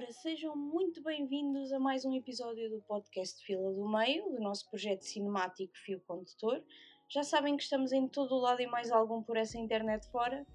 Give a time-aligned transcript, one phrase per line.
[0.00, 4.66] Ora, sejam muito bem-vindos a mais um episódio do podcast Fila do Meio, do nosso
[4.70, 6.64] projeto cinemático Fio Condutor.
[7.06, 10.46] Já sabem que estamos em todo o lado e mais algum por essa internet fora,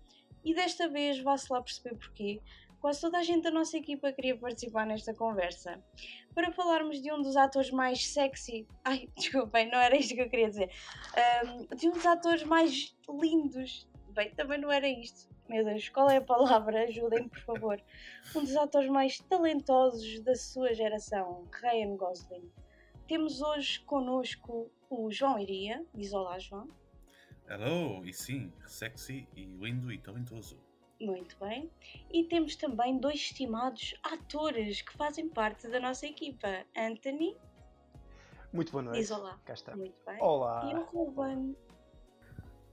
[0.43, 2.41] e desta vez vá-se lá perceber porquê.
[2.81, 5.79] Quase toda a gente da nossa equipa queria participar nesta conversa
[6.33, 8.67] para falarmos de um dos atores mais sexy.
[8.83, 10.71] Ai, desculpem, não era isto que eu queria dizer.
[11.45, 13.87] Um, de um dos atores mais lindos.
[14.15, 16.85] Bem, também não era isto meu Deus, qual é a palavra?
[16.85, 17.81] Ajudem-me, por favor.
[18.35, 22.51] Um dos atores mais talentosos da sua geração, Ryan Gosling.
[23.07, 25.85] Temos hoje connosco o João Iria.
[25.93, 26.67] Diz olá, João.
[27.47, 30.59] Hello, e sim, sexy e lindo e talentoso.
[30.99, 31.69] Muito bem.
[32.11, 36.65] E temos também dois estimados atores que fazem parte da nossa equipa.
[36.75, 37.37] Anthony.
[38.51, 38.99] Muito boa noite.
[38.99, 39.39] Diz olá.
[39.45, 39.75] Cá está.
[39.75, 40.17] Muito bem.
[40.19, 40.71] Olá.
[40.71, 41.55] E o Ruben.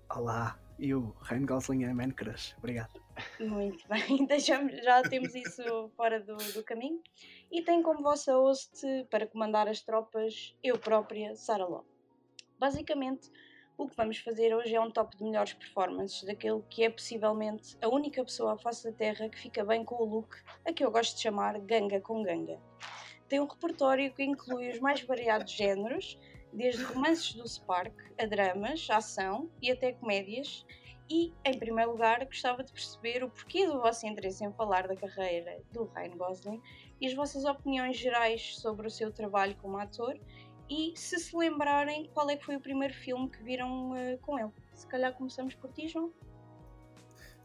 [0.08, 2.54] Olá, e o Ryan Gosling é Man Crush.
[2.58, 3.00] Obrigado.
[3.38, 7.00] Muito bem, já temos isso fora do, do, caminho.
[7.50, 8.80] E tem como vossa host
[9.10, 11.82] para comandar as tropas eu própria, Sara Ló.
[12.58, 13.30] Basicamente,
[13.76, 17.76] o que vamos fazer hoje é um top de melhores performances daquele que é possivelmente
[17.82, 20.84] a única pessoa à face da Terra que fica bem com o look a que
[20.84, 22.60] eu gosto de chamar ganga com ganga.
[23.28, 26.18] Tem um repertório que inclui os mais variados géneros,
[26.52, 30.66] desde romances do Spark a dramas, ação e até comédias.
[31.10, 34.96] E, em primeiro lugar, gostava de perceber o porquê do vosso interesse em falar da
[34.96, 36.62] carreira do Ryan Gosling
[37.00, 40.18] e as vossas opiniões gerais sobre o seu trabalho como ator
[40.70, 44.38] e se se lembrarem qual é que foi o primeiro filme que viram uh, com
[44.38, 44.50] ele.
[44.72, 46.12] Se calhar começamos por ti, João.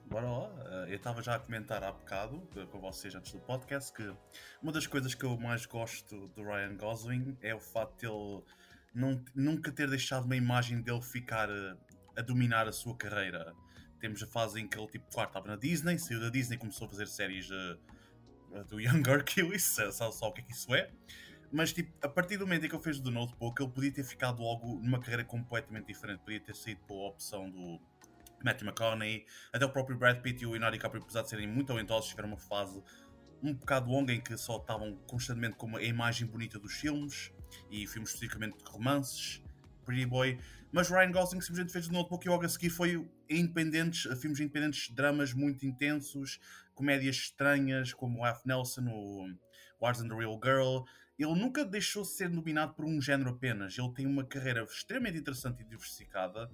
[0.06, 0.50] Bora lá,
[0.88, 4.16] eh, eu estava já a comentar há bocado eh, com vocês antes do podcast que
[4.64, 8.42] uma das coisas que eu mais gosto do Ryan Gosling é o facto de ele
[8.98, 11.78] não, nunca ter deixado uma imagem dele ficar a,
[12.18, 13.54] a, dominar a sua carreira.
[14.00, 16.58] Temos a fase em que ele, tipo, claro, estava na Disney, saiu da Disney e
[16.58, 20.74] começou a fazer séries uh, do Young Hercules, sabe só o que é que isso
[20.74, 20.90] é.
[21.52, 24.04] Mas, tipo, a partir do momento em que ele fez do Notebook, ele podia ter
[24.04, 26.20] ficado logo numa carreira completamente diferente.
[26.22, 27.80] Podia ter saído pela opção do
[28.44, 31.68] Matthew McConaughey, até o próprio Brad Pitt e o Leonardo DiCaprio, apesar de serem muito
[31.68, 32.84] talentosos, tiveram uma fase
[33.42, 37.32] um bocado longa em que só estavam constantemente com a imagem bonita dos filmes
[37.70, 39.42] e filmes especificamente de romances,
[39.86, 40.40] Pretty Boy,
[40.72, 44.90] mas Ryan Gosling simplesmente fez o notebook e logo a seguir foi independentes, filmes independentes,
[44.94, 46.40] dramas muito intensos,
[46.74, 48.42] comédias estranhas como F.
[48.46, 49.28] Nelson, o
[49.82, 50.84] Wars and the Real Girl.
[51.18, 53.78] Ele nunca deixou de ser nominado por um género apenas.
[53.78, 56.52] Ele tem uma carreira extremamente interessante e diversificada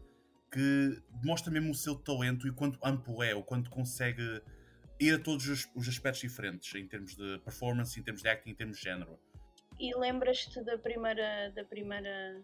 [0.52, 4.42] que demonstra mesmo o seu talento e quanto amplo é, o quanto consegue
[5.00, 8.52] ir a todos os, os aspectos diferentes em termos de performance, em termos de acting,
[8.52, 9.20] em termos de género.
[9.80, 12.42] E lembras-te da primeira, da primeira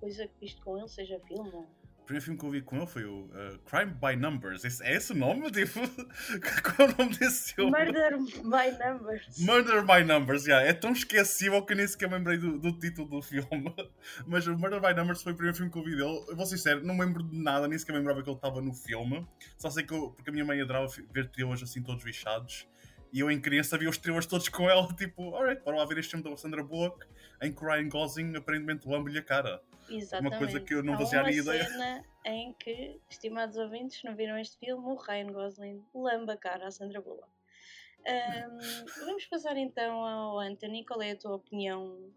[0.00, 1.68] coisa que viste com ele, seja filme ou
[2.04, 4.62] o primeiro filme que eu vi com ele foi o uh, Crime by Numbers.
[4.62, 5.48] Esse, é esse o nome?
[5.50, 5.80] Tipo,
[6.76, 7.70] qual é o nome desse filme?
[7.70, 9.38] Murder by Numbers.
[9.38, 10.68] Murder by Numbers, yeah.
[10.68, 13.74] É tão esquecível que nem sequer me lembrei do, do, título do filme.
[14.26, 16.24] Mas o Murder by Numbers foi o primeiro filme que eu vi dele.
[16.28, 18.36] Eu vou ser sincero, não me lembro de nada, nem sequer me lembrava que ele
[18.36, 19.26] estava no filme.
[19.56, 22.68] Só sei que eu, porque a minha mãe adorava ver trailers assim todos bichados.
[23.14, 25.98] E eu em criança vi os trailers todos com ela, tipo, alright, bora lá ver
[25.98, 27.06] este filme da Sandra Bullock,
[27.40, 29.62] em que Ryan Gosling aparentemente lambe-lhe a cara.
[29.88, 30.32] Exatamente.
[30.32, 31.64] Uma coisa que eu não fazia a ideia.
[31.64, 36.66] cena em que, estimados ouvintes, não viram este filme, o Ryan Gosling lamba a cara
[36.66, 37.28] à Sandra Bullock.
[38.04, 38.58] Um,
[39.06, 40.84] vamos passar então ao Anthony.
[40.84, 42.12] Qual é a tua opinião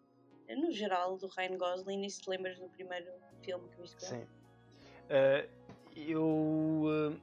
[0.49, 3.11] no geral do Ryan Gosling e se te lembras do primeiro
[3.43, 4.23] filme que viste com Sim.
[4.23, 5.47] Uh,
[5.95, 7.21] eu, uh,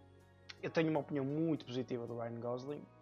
[0.62, 2.93] eu tenho uma opinião muito positiva do Ryan Gosling.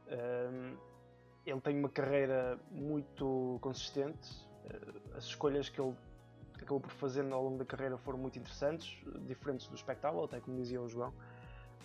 [1.45, 4.47] Ele tem uma carreira muito consistente.
[5.17, 5.95] as escolhas que ele
[6.63, 8.97] acabou por fazer ao longo da carreira foram muito interessantes,
[9.27, 11.13] diferentes do espectáculo, até como dizia o João.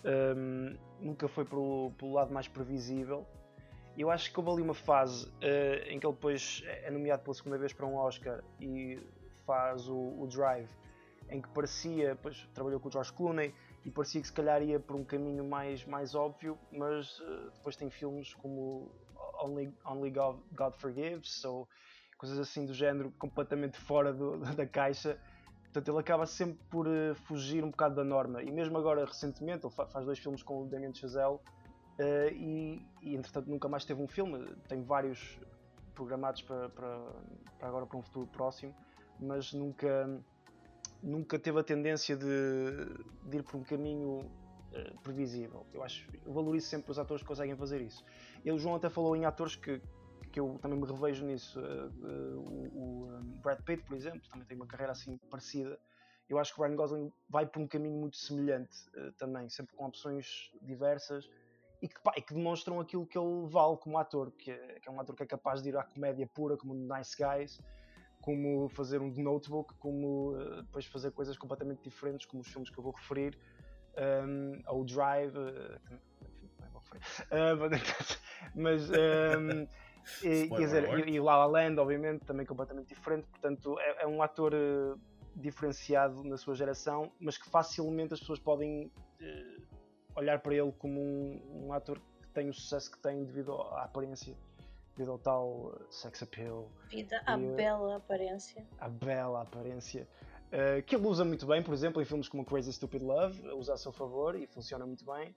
[0.04, 3.26] Um, nunca foi pelo, pelo, lado mais previsível.
[3.96, 7.34] Eu acho que houve ali uma fase uh, em que ele depois é nomeado pela
[7.34, 8.98] segunda vez para um Oscar e
[9.44, 10.70] faz o, o Drive,
[11.28, 13.52] em que parecia, depois trabalhou com o George Clooney
[13.84, 17.76] e parecia que se calhar ia por um caminho mais, mais óbvio, mas uh, depois
[17.76, 18.90] tem filmes como
[19.40, 21.68] Only, Only God, God Forgives, ou
[22.16, 25.18] coisas assim do género completamente fora do, da caixa.
[25.64, 28.42] Portanto, ele acaba sempre por uh, fugir um bocado da norma.
[28.42, 32.84] E mesmo agora, recentemente, ele fa faz dois filmes com o Damien Chazelle uh, e,
[33.02, 34.44] e, entretanto, nunca mais teve um filme.
[34.66, 35.38] Tem vários
[35.94, 37.12] programados para, para,
[37.60, 38.74] agora, para um futuro próximo,
[39.20, 40.08] mas nunca,
[41.02, 42.26] nunca teve a tendência de,
[43.24, 45.66] de ir por um caminho uh, previsível.
[45.72, 48.04] Eu acho, eu valorizo sempre os atores que conseguem fazer isso.
[48.44, 49.80] E João até falou em atores que
[50.30, 51.58] que eu também me revejo nisso.
[51.58, 55.80] Uh, o, o Brad Pitt, por exemplo, também tem uma carreira assim parecida.
[56.28, 58.76] Eu acho que o Ryan Gosling vai por um caminho muito semelhante
[59.16, 61.26] também, sempre com opções diversas
[61.80, 64.88] e que, pá, e que demonstram aquilo que ele vale como ator, que é, que
[64.88, 67.60] é um ator que é capaz de ir à comédia pura, como Nice Guys,
[68.20, 72.78] como fazer um Notebook, como uh, depois fazer coisas completamente diferentes, como os filmes que
[72.78, 73.38] eu vou referir,
[74.26, 76.00] um, ou Drive, uh, enfim,
[76.60, 77.58] não vou referir, uh,
[78.54, 78.90] mas.
[79.38, 79.68] Um,
[80.22, 84.06] e, quer dizer, e, e La La Land, obviamente, também completamente diferente, portanto, é, é
[84.06, 84.54] um ator
[85.36, 88.90] diferenciado na sua geração, mas que facilmente as pessoas podem
[90.16, 93.82] olhar para ele como um, um ator que tem o sucesso que tem devido à
[93.82, 94.34] aparência
[94.98, 96.68] devido ao tal sex appeal.
[96.90, 98.66] Devido à e, bela aparência.
[98.80, 100.08] À bela aparência.
[100.48, 103.74] Uh, que ele usa muito bem, por exemplo, em filmes como Crazy Stupid Love, usa
[103.74, 105.34] a seu favor e funciona muito bem.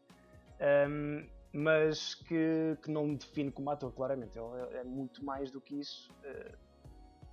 [0.60, 4.38] Um, ehm, mas que, que não me define como ator, claramente.
[4.38, 6.12] Ele é, é muito mais do que isso.
[6.24, 6.58] Uh,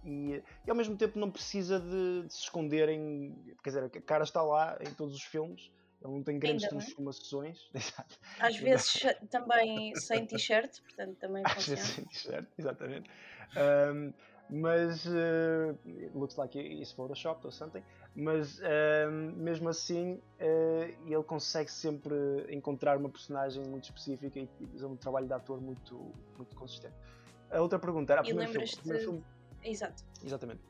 [0.05, 3.35] e, e, ao mesmo tempo não precisa de, de, se esconder em.
[3.63, 5.71] Quer dizer, a cara está lá em todos os filmes
[6.03, 7.71] ele não tem grandes transformações.
[8.39, 11.77] Às vezes também sem t-shirt, portanto também Às funciona.
[11.77, 13.11] vezes sem t-shirt, exatamente.
[13.57, 14.13] Um,
[14.51, 15.77] mas uh,
[16.15, 17.83] looks like it's photoshopped or something.
[18.15, 22.15] Mas um, mesmo assim uh, ele consegue sempre
[22.49, 26.95] encontrar uma personagem muito específica e fazer um trabalho de ator muito, muito consistente.
[27.51, 29.25] A outra pergunta era: primeiro filme, primeiro filme.
[29.63, 30.03] Exato.
[30.25, 30.61] Exatamente.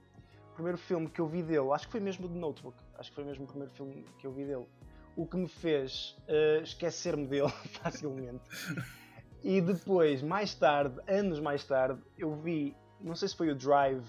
[0.52, 2.76] O primeiro filme que eu vi dele, acho que foi mesmo de Notebook.
[2.98, 4.66] Acho que foi mesmo o primeiro filme que eu vi dele
[5.18, 7.50] o que me fez uh, esquecer-me dele
[7.82, 8.44] facilmente.
[9.42, 14.06] E depois, mais tarde, anos mais tarde, eu vi, não sei se foi o Drive,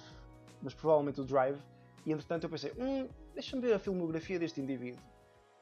[0.62, 1.58] mas provavelmente o Drive,
[2.06, 5.02] e entretanto eu pensei, hum, deixa-me ver a filmografia deste indivíduo.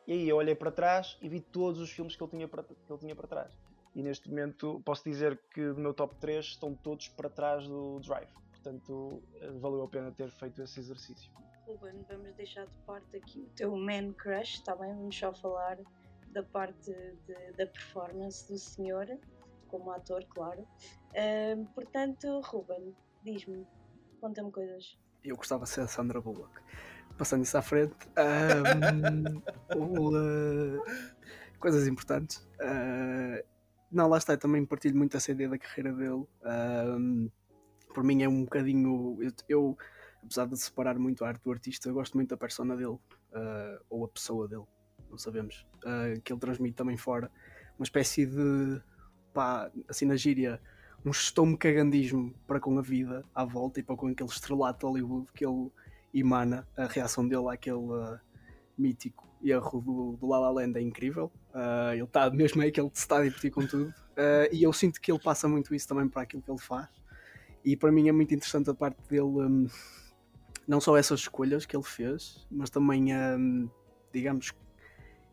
[0.06, 2.64] E aí eu olhei para trás e vi todos os filmes que ele tinha para,
[2.64, 3.58] que ele tinha para trás.
[3.96, 8.02] E neste momento posso dizer que do meu top 3 estão todos para trás do
[8.02, 8.30] Drive.
[8.52, 11.32] Portanto, eh, valeu a pena ter feito esse exercício.
[11.68, 14.96] Ruben, vamos deixar de parte aqui o teu man crush, está bem?
[14.96, 15.78] Vamos só falar
[16.32, 16.94] da parte
[17.26, 19.06] de, da performance do senhor,
[19.68, 20.62] como ator, claro.
[20.62, 23.68] Uh, portanto, Ruben, diz-me,
[24.22, 24.98] conta-me coisas.
[25.22, 26.58] Eu gostava de ser a Sandra Bullock.
[27.18, 27.98] Passando isso à frente,
[29.76, 30.82] um, uh,
[31.60, 32.38] coisas importantes.
[32.62, 33.44] Uh,
[33.92, 36.26] não, lá está, eu também partilho muito essa ideia da carreira dele.
[37.94, 39.18] por mim é um bocadinho.
[39.22, 39.78] eu, eu
[40.24, 43.80] apesar de separar muito a arte do artista, eu gosto muito da persona dele, uh,
[43.90, 44.66] ou a pessoa dele,
[45.10, 47.32] não sabemos, uh, que ele transmite também fora.
[47.78, 48.82] Uma espécie de,
[49.34, 50.60] pá, assim na gíria,
[51.06, 54.86] um estome cagandismo para com a vida à volta e para com aquele estrelato de
[54.86, 55.72] Hollywood que ele
[56.14, 58.20] emana, a reação dele àquele uh,
[58.78, 61.32] mítico erro do, do La La Land é incrível.
[61.54, 63.94] Uh, ele está mesmo aí que ele se está a divertir com tudo.
[64.52, 66.90] E eu sinto que ele passa muito isso também para aquilo que ele faz.
[67.64, 69.68] E para mim é muito interessante a parte dele um,
[70.68, 73.70] não só essas escolhas que ele fez, mas também, um,
[74.12, 74.54] digamos,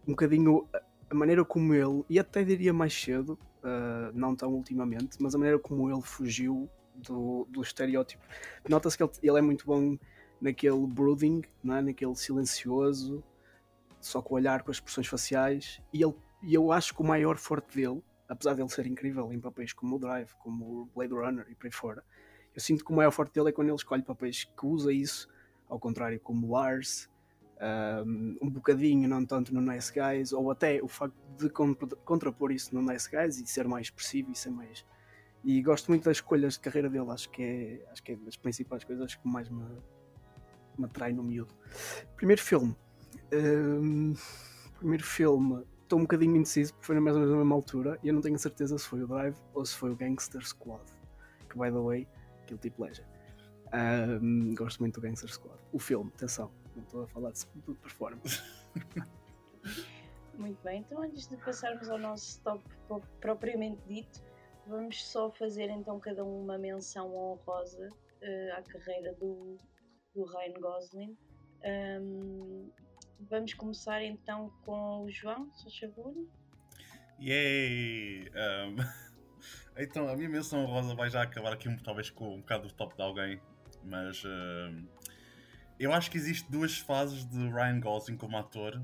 [0.06, 0.68] um bocadinho
[1.10, 5.38] a maneira como ele, e até diria mais cedo, uh, não tão ultimamente, mas a
[5.38, 8.24] maneira como ele fugiu do, do estereótipo.
[8.68, 9.98] Nota-se que ele, ele, é muito bom
[10.40, 11.82] naquele brooding, não é?
[11.82, 13.22] naquele silencioso,
[14.00, 17.04] só com o olhar, com as expressões faciais, e, ele, e eu acho que o
[17.04, 21.12] maior forte dele, apesar dele ser incrível em papéis como o Drive, como o Blade
[21.12, 22.04] Runner e por aí fora,
[22.54, 25.28] eu sinto que o maior forte dele é quando ele escolhe papéis que usa isso,
[25.68, 27.08] ao contrário como Lars,
[28.40, 31.48] um, bocadinho, não tanto no Nice Guys, ou até o facto de
[32.04, 34.84] contrapor isso no Nice Guys e ser mais expressivo e ser mais.
[35.42, 38.36] E gosto muito das escolhas de carreira dele, acho que é, acho que é das
[38.36, 39.64] principais coisas que mais me,
[40.78, 41.54] me atrai no miúdo.
[42.16, 42.74] Primeiro filme.
[43.32, 44.14] Um,
[44.78, 48.38] primeiro filme, estou um bocadinho indeciso porque foi na mesma altura e eu não tenho
[48.38, 50.82] certeza se foi o Drive ou se foi o Gangster Squad.
[51.48, 52.08] Que, by the way,
[52.46, 53.06] Guilty Pleasure.
[53.72, 55.58] Um, gosto muito do Gangster Squad.
[55.72, 58.42] O filme, atenção, não estou a falar de, de performance.
[60.38, 62.62] muito bem, então antes de passarmos ao nosso top
[63.20, 64.22] propriamente dito,
[64.66, 69.58] vamos só fazer então cada um uma menção honrosa uh, à carreira do,
[70.14, 71.18] do Ryan Gosling.
[72.00, 72.70] Um,
[73.20, 76.14] vamos começar então com o João, se favor.
[77.20, 78.30] Yay!
[78.30, 78.76] Um...
[79.76, 82.94] Então, a minha menção rosa vai já acabar aqui talvez com um bocado do top
[82.94, 83.40] de alguém,
[83.82, 84.88] mas uh,
[85.78, 88.80] eu acho que existe duas fases de Ryan Gosling como ator,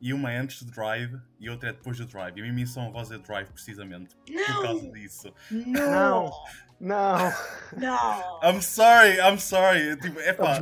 [0.00, 2.36] e uma é antes do Drive e outra é depois do Drive.
[2.36, 4.44] E a minha menção rosa é Drive, precisamente, não.
[4.44, 5.32] por causa disso.
[5.48, 6.32] Não!
[6.80, 7.32] Não!
[7.76, 8.40] Não!
[8.42, 9.96] I'm sorry, I'm sorry.
[10.00, 10.58] Tipo, é pá.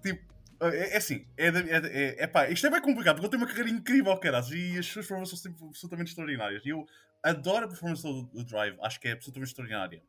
[0.00, 3.42] tipo, é, é assim, é, é, é, pá, isto é bem complicado porque eu tenho
[3.42, 6.64] uma carreira incrível, caras, e as suas performances são sempre absolutamente extraordinárias.
[6.64, 6.86] E eu
[7.22, 10.02] adoro a performance do, do, Drive, acho que é absolutamente extraordinária.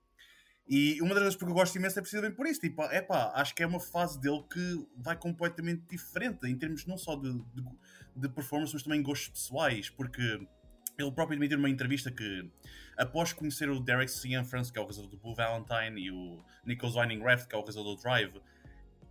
[0.67, 2.62] E uma das vezes porque eu gosto imenso é precisamente por isso.
[2.62, 6.98] Tipo, é acho que é uma fase dele que vai completamente diferente em termos não
[6.98, 7.63] só de, de,
[8.15, 10.22] de performance, mas também gostos pessoais, porque
[10.98, 12.50] ele próprio admitiu numa entrevista que,
[12.98, 16.96] após conhecer o Derek Cianfrance, que é o realizador do Blue Valentine, e o Nicholas
[16.96, 18.41] Winding Refn, que é o realizador do Drive,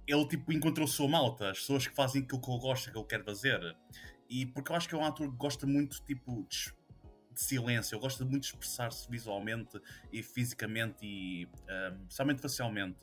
[0.06, 3.06] ele tipo encontrou sua malta, as pessoas que fazem aquilo que ele gosta, que ele
[3.06, 3.76] quer fazer.
[4.28, 6.72] E porque eu acho que é um ator que gosta muito tipo de,
[7.34, 9.80] de silêncio, ele gosta muito de expressar-se visualmente
[10.12, 12.98] e fisicamente e um, especialmente facialmente.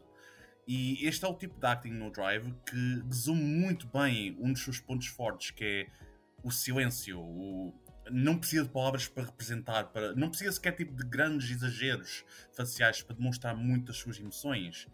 [0.68, 4.64] E este é o tipo de acting no Drive que resume muito bem um dos
[4.64, 5.88] seus pontos fortes, que é
[6.44, 7.74] o silêncio, o,
[8.12, 13.02] não precisa de palavras para representar, para, não precisa sequer tipo de grandes exageros faciais
[13.02, 14.88] para demonstrar muito das suas emoções.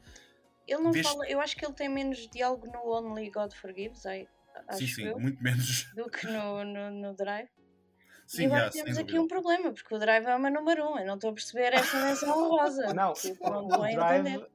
[0.68, 1.12] Ele não Deste...
[1.12, 4.28] fala, eu acho que ele tem menos diálogo no Only God Forgives, I,
[4.68, 7.50] acho sim, sim, eu, muito menos do que no, no, no Drive.
[8.26, 11.06] Sim, e agora temos aqui um problema, porque o Drive é uma número um, eu
[11.06, 12.88] não estou a perceber essa menção rosa.
[12.94, 14.46] Não, não o Drive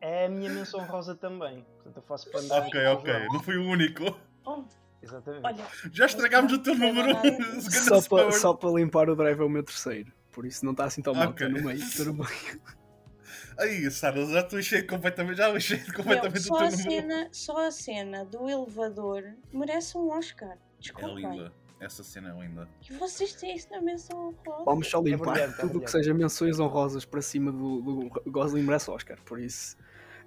[0.00, 1.64] é a minha menção rosa também.
[1.74, 4.18] Portanto, eu faço para Ok, ok, não fui o único.
[4.44, 4.64] Oh.
[5.02, 5.44] Exatamente.
[5.44, 7.16] Olha, Já estragámos o teu número.
[7.70, 10.12] só, para, só para limpar o drive é o meu terceiro.
[10.30, 11.48] Por isso não está assim tão mal, okay.
[11.48, 12.60] no meio, tudo bem.
[13.58, 16.90] Aí, Sara, já estou enchendo completamente, já enchei completamente Meu, o teu número.
[16.90, 20.56] Cena, só a cena do elevador merece um Oscar.
[20.78, 21.26] Desculpem.
[21.26, 21.52] É linda.
[21.82, 22.68] Essa cena é linda.
[22.88, 24.64] E vocês têm isso na menção honrosa?
[24.64, 28.30] Vamos só limpar é tudo o é que seja menções honrosas para cima do, do
[28.30, 29.76] Gosling merece Oscar, por isso.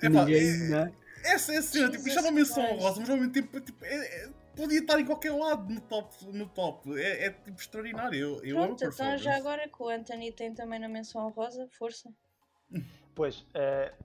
[0.02, 0.50] É, ninguém.
[0.50, 0.94] É, né?
[1.24, 3.86] Essa é a cena, tipo, isto é uma menção honrosa, mas ao mesmo tempo, tipo,
[3.86, 6.26] é, é podia estar em qualquer lado no top.
[6.28, 7.00] No top.
[7.00, 8.20] É, é tipo extraordinário.
[8.20, 12.10] Eu, eu Pronto, então já agora que o Anthony tem também na menção rosa, força.
[13.16, 14.05] Pois, uh,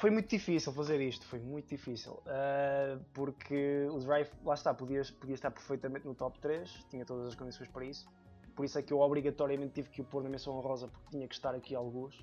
[0.00, 2.14] foi muito difícil fazer isto, foi muito difícil.
[2.24, 7.26] Uh, porque o Drive, lá está, podia, podia estar perfeitamente no top 3, tinha todas
[7.28, 8.08] as condições para isso.
[8.56, 11.28] Por isso é que eu obrigatoriamente tive que o pôr na menção rosa porque tinha
[11.28, 12.18] que estar aqui alguns.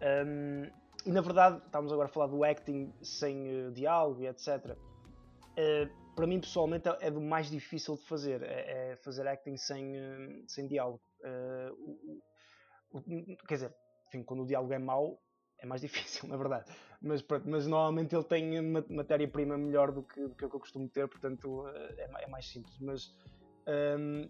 [0.00, 0.70] Um,
[1.04, 4.76] e na verdade, estamos agora a falar do acting sem uh, diálogo e etc.
[4.76, 9.96] Uh, para mim pessoalmente é, do mais difícil de fazer, é, é fazer acting sem,
[9.96, 11.00] uh, sem diálogo.
[11.20, 12.20] Uh,
[12.92, 13.74] o, o, quer dizer,
[14.06, 15.20] enfim, quando o diálogo é mau,
[15.58, 16.70] é mais difícil, na verdade.
[17.00, 18.60] Mas, mas normalmente ele tem
[18.90, 22.78] matéria-prima melhor do que, do que eu costumo ter, portanto é, é mais simples.
[22.80, 23.14] Mas
[23.66, 24.28] um, ehm,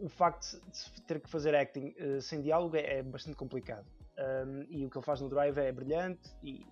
[0.00, 3.86] o facto de ter que fazer acting uh, sem diálogo é, é bastante complicado.
[4.18, 6.66] Um, ehm, e o que ele faz no Drive é brilhante e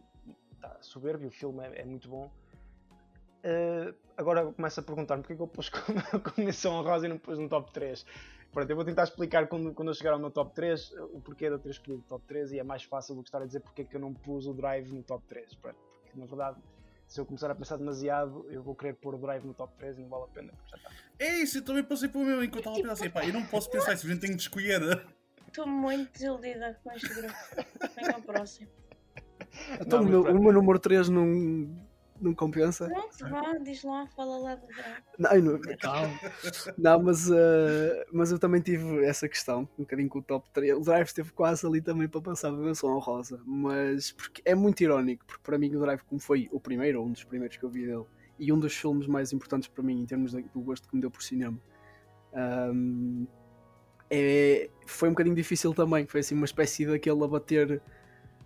[0.54, 2.30] está soberbo, o filme é, é muito bom.
[3.44, 7.08] Uh, agora começo a perguntar-me porque é que eu pus como, como menção honrosa e
[7.08, 8.06] não pus no top 3.
[8.52, 11.46] Pronto, eu vou tentar explicar quando, quando eu chegar ao meu top 3 o porquê
[11.46, 13.46] de eu ter escolhido o top 3 e é mais fácil do que estar a
[13.46, 15.54] dizer porque é que eu não pus o Drive no top 3.
[15.54, 16.58] Pronto, porque na verdade,
[17.06, 19.96] se eu começar a pensar demasiado, eu vou querer pôr o Drive no top 3
[19.96, 20.90] e não vale a pena porque já está.
[21.18, 23.46] É isso, eu também passei pelo meu enquanto estava a pensar assim, pá, eu não
[23.46, 25.02] posso pensar isso, a gente tem de escolher.
[25.48, 27.34] Estou muito desiludida com este grupo.
[27.96, 28.68] Venha ao próximo.
[29.80, 31.74] Então, não, o meu número 3 não
[32.22, 32.86] não compensa.
[32.86, 34.66] Pronto, vá, diz lá, fala lá do
[35.18, 36.18] Não, não, calma.
[36.78, 40.76] não mas, uh, mas eu também tive essa questão, um bocadinho com o top 3.
[40.76, 44.80] O Drive esteve quase ali também para passar a menção rosa, mas porque é muito
[44.82, 47.64] irónico, porque para mim o Drive, como foi o primeiro, ou um dos primeiros que
[47.64, 48.04] eu vi dele,
[48.38, 51.10] e um dos filmes mais importantes para mim em termos do gosto que me deu
[51.10, 51.58] por cinema.
[52.32, 53.26] Um,
[54.08, 57.80] é, foi um bocadinho difícil também, foi assim uma espécie daquele a bater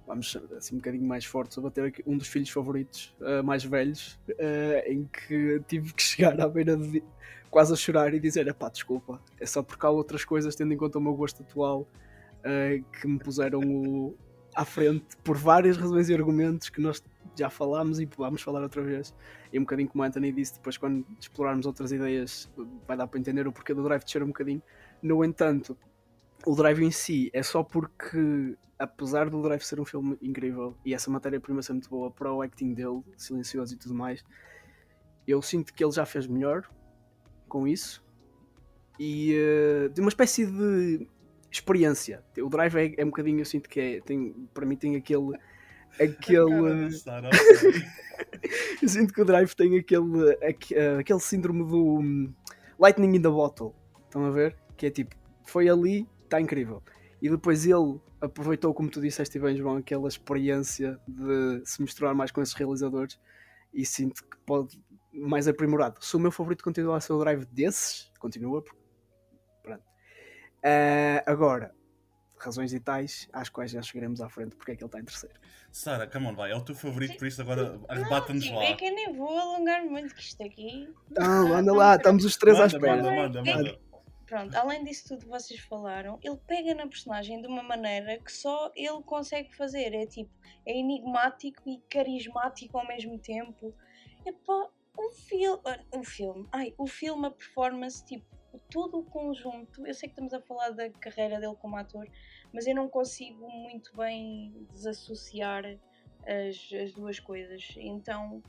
[0.06, 4.18] vamos assim um bocadinho mais fortes, a bater um dos filhos favoritos uh, mais velhos,
[4.30, 7.02] uh, em que tive que chegar à beira de
[7.50, 10.76] quase a chorar e dizer: pá, desculpa, é só porque há outras coisas, tendo em
[10.76, 14.16] conta o meu gosto atual, uh, que me puseram o,
[14.54, 17.02] à frente por várias razões e argumentos que nós
[17.38, 19.14] já falámos e vamos falar outra vez.
[19.52, 22.50] E um bocadinho como a Anthony disse, depois quando explorarmos outras ideias,
[22.86, 24.62] vai dar para entender o porquê do drive descer um bocadinho.
[25.02, 25.76] No entanto,
[26.47, 30.95] o Drive em si é só porque, apesar do Drive ser um filme incrível e
[30.95, 34.25] essa matéria-prima ser muito boa para o acting dele, silencioso e tudo mais,
[35.26, 36.71] eu sinto que ele já fez melhor
[37.49, 38.05] com isso
[38.99, 41.09] e uh, de uma espécie de
[41.50, 42.23] experiência.
[42.38, 45.37] O Drive é, é, um bocadinho, eu sinto que é, tem, para mim tem aquele.
[46.00, 46.87] aquele
[48.83, 52.33] eu sinto que o Drive tem aquele, aquele, aquele síndrome do um,
[52.79, 53.75] Lightning in the Bottle.
[54.05, 54.57] Estão a ver?
[54.76, 56.83] Que é tipo, foi ali, está incrível.
[57.21, 62.30] E depois ele aproveitou, como tu disseste bem, João, aquela experiência de se misturar mais
[62.30, 63.18] com esses realizadores
[63.73, 64.78] e sinto que pode
[65.12, 66.04] mais aprimorado.
[66.04, 68.62] Se o meu favorito continua a ser o Drive desses, continua.
[69.62, 69.83] Pronto.
[69.83, 71.75] Uh, agora,
[72.38, 75.04] razões e tais, às quais já chegaremos à frente, porque é que ele está em
[75.04, 75.35] terceiro.
[75.73, 78.64] Sara, come on, vai, é o teu favorito, por isso agora arrebata-nos lá.
[78.64, 80.88] É que eu nem vou alongar muito que isto aqui.
[81.11, 83.02] Não, anda lá, estamos os três manda, à espera.
[83.02, 83.78] Manda, manda, manda.
[84.26, 88.33] Pronto, além disso tudo que vocês falaram, ele pega na personagem de uma maneira que
[88.33, 89.95] só ele consegue fazer.
[89.95, 90.30] É tipo,
[90.66, 93.73] é enigmático e carismático ao mesmo tempo.
[94.25, 94.68] Epá,
[94.99, 95.62] o filme.
[95.95, 96.49] O filme.
[96.50, 98.26] Ai, o filme, a performance, tipo,
[98.68, 99.87] todo o conjunto.
[99.87, 102.09] Eu sei que estamos a falar da carreira dele como ator,
[102.52, 105.64] mas eu não consigo muito bem desassociar
[106.26, 107.68] as, as duas coisas.
[107.76, 108.42] Então,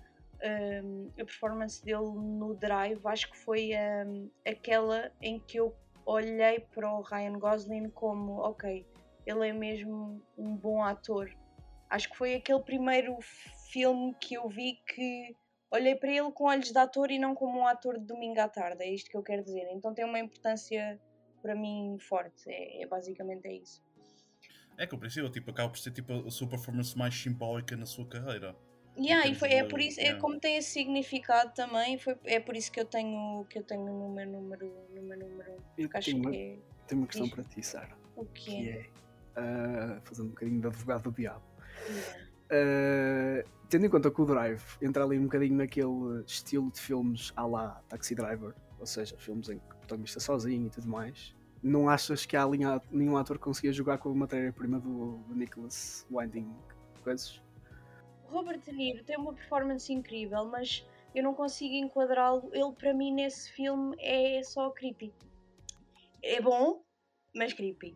[0.44, 3.72] um, a performance dele no Drive acho que foi
[4.06, 5.75] um, aquela em que eu
[6.06, 8.86] olhei para o Ryan Gosling como, ok,
[9.25, 11.29] ele é mesmo um bom ator.
[11.89, 13.17] Acho que foi aquele primeiro
[13.72, 15.36] filme que eu vi que
[15.70, 18.48] olhei para ele com olhos de ator e não como um ator de domingo à
[18.48, 19.67] tarde, é isto que eu quero dizer.
[19.72, 21.00] Então tem uma importância
[21.41, 23.82] para mim forte, é, é basicamente é isso.
[24.77, 28.56] É compreensível, tipo, acaba por ser tipo, a sua performance mais simbólica na sua carreira.
[29.00, 32.56] Yeah, e foi, é por isso, é como tem esse significado também, foi, é por
[32.56, 36.12] isso que eu tenho que eu tenho no meu número, no meu número eu acho
[36.12, 36.58] tenho, que é...
[36.88, 37.96] tenho uma questão para ti, Sara.
[38.16, 38.51] O quê?
[38.51, 38.89] Que é
[39.38, 41.44] uh, fazendo um bocadinho de advogado do diabo.
[41.88, 43.44] Yeah.
[43.44, 47.32] Uh, tendo em conta que o Drive entra ali um bocadinho naquele estilo de filmes
[47.36, 51.36] à la Taxi Driver, ou seja, filmes em que o protagonista sozinho e tudo mais,
[51.62, 55.36] não achas que há linha, nenhum ator que conseguia jogar com a matéria-prima do, do
[55.36, 56.51] Nicholas Winding
[57.04, 57.42] coisas?
[58.29, 62.50] Robert De Niro tem uma performance incrível, mas eu não consigo enquadrá-lo.
[62.53, 65.13] Ele, para mim, nesse filme é só creepy.
[66.22, 66.84] É bom,
[67.36, 67.96] mas creepy.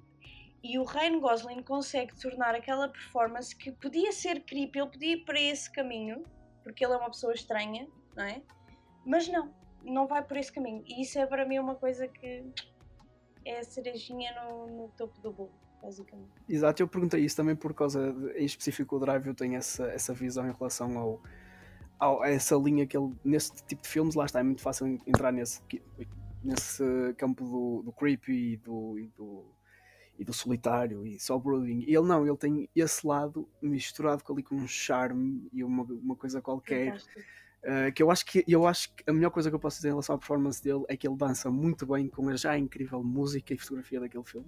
[0.63, 5.25] E o Ryan Gosling consegue tornar aquela performance que podia ser creepy, ele podia ir
[5.25, 6.23] para esse caminho,
[6.63, 8.41] porque ele é uma pessoa estranha, não é?
[9.05, 10.83] Mas não, não vai por esse caminho.
[10.88, 12.45] E isso é para mim uma coisa que
[13.43, 16.29] é a cerejinha no, no topo do bolo basicamente.
[16.47, 19.85] Exato, eu perguntei isso também por causa, de, em específico, o Drive, eu tenho essa,
[19.88, 21.21] essa visão em relação ao,
[22.00, 24.88] ao, a essa linha que ele, nesse tipo de filmes, lá está, é muito fácil
[25.05, 25.61] entrar nesse,
[26.43, 26.83] nesse
[27.17, 29.45] campo do, do creepy e do, e do,
[30.21, 31.79] e do solitário e só brooding.
[31.88, 36.15] E ele não, ele tem esse lado misturado ali com um charme e uma, uma
[36.15, 36.97] coisa qualquer.
[37.63, 39.89] Uh, que eu acho que eu acho que a melhor coisa que eu posso dizer
[39.89, 43.03] em relação à performance dele é que ele dança muito bem com a já incrível
[43.03, 44.47] música e fotografia daquele filme.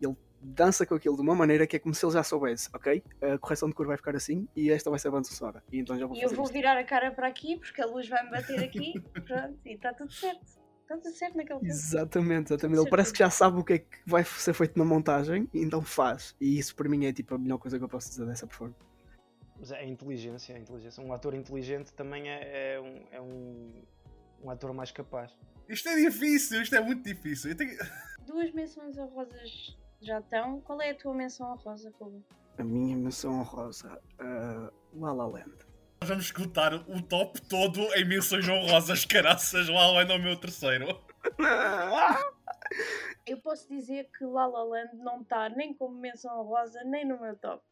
[0.00, 3.02] Ele dança com aquilo de uma maneira que é como se ele já soubesse, ok?
[3.22, 5.62] A correção de cor vai ficar assim e esta vai ser a banda sonora.
[5.72, 6.52] E então já vou E eu vou isto.
[6.52, 10.12] virar a cara para aqui porque a luz vai-me bater aqui, pronto, e está tudo
[10.12, 10.44] certo.
[10.82, 11.60] Está tudo certo naquele.
[11.66, 12.80] Exatamente, exatamente.
[12.80, 15.60] Ele parece que já sabe o que é que vai ser feito na montagem e
[15.60, 16.36] então faz.
[16.38, 18.78] E isso para mim é tipo a melhor coisa que eu posso dizer dessa performance.
[19.58, 21.02] Mas é a inteligência, é a inteligência.
[21.02, 23.82] Um ator inteligente também é, é, um, é um,
[24.42, 25.34] um ator mais capaz.
[25.66, 27.56] Isto é difícil, isto é muito difícil.
[27.56, 27.78] Tenho...
[28.26, 30.60] Duas menções honrosas já estão.
[30.60, 32.24] Qual é a tua menção honrosa, Ruben?
[32.58, 35.56] A minha menção honrosa, uh, La La Land.
[36.00, 40.22] Nós vamos escutar o top todo em menções honrosas, caraças, La La Land é o
[40.22, 41.00] meu terceiro.
[43.26, 47.18] Eu posso dizer que La La Land não está nem como menção honrosa, nem no
[47.18, 47.62] meu top.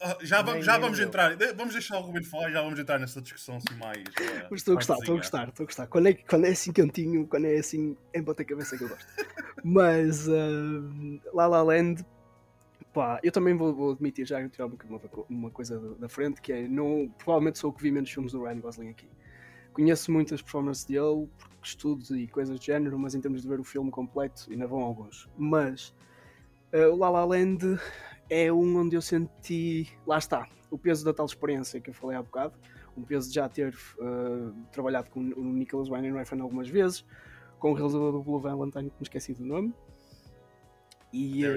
[0.00, 2.98] Ah, já vamos, já vamos entrar, vamos deixar o Ruben falar e já vamos entrar
[2.98, 3.98] nessa discussão assim mais.
[3.98, 5.86] Uh, Mas estou a gostar, estou a gostar, estou a gostar.
[5.86, 9.06] Quando é, quando é assim cantinho, quando é assim em bota cabeça que eu gosto.
[9.64, 12.04] Mas uh, La La Land,
[12.92, 16.68] pá, eu também vou, vou admitir já tirar uma, uma coisa da frente que é,
[16.68, 19.08] não, provavelmente sou o que vi menos filmes do Ryan Gosling aqui.
[19.72, 23.58] Conheço muitas performances dele, porque estudo e coisas do género, mas em termos de ver
[23.58, 25.28] o filme completo, ainda vão alguns.
[25.36, 25.94] Mas
[26.72, 27.80] uh, o La La Land
[28.28, 32.16] é um onde eu senti, lá está, o peso da tal experiência que eu falei
[32.16, 32.54] há bocado,
[32.96, 37.04] um peso de já ter uh, trabalhado com o Nicholas Winding Refn algumas vezes,
[37.58, 39.74] com o realizador do Blue Valentine, que me esqueci do nome.
[41.12, 41.54] E, uh,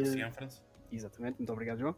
[0.91, 1.95] exatamente, muito obrigado, João.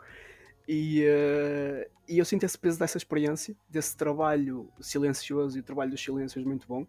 [0.68, 5.92] E, uh, e eu sinto esse peso dessa experiência, desse trabalho silencioso e o trabalho
[5.92, 6.86] dos silêncios muito bom,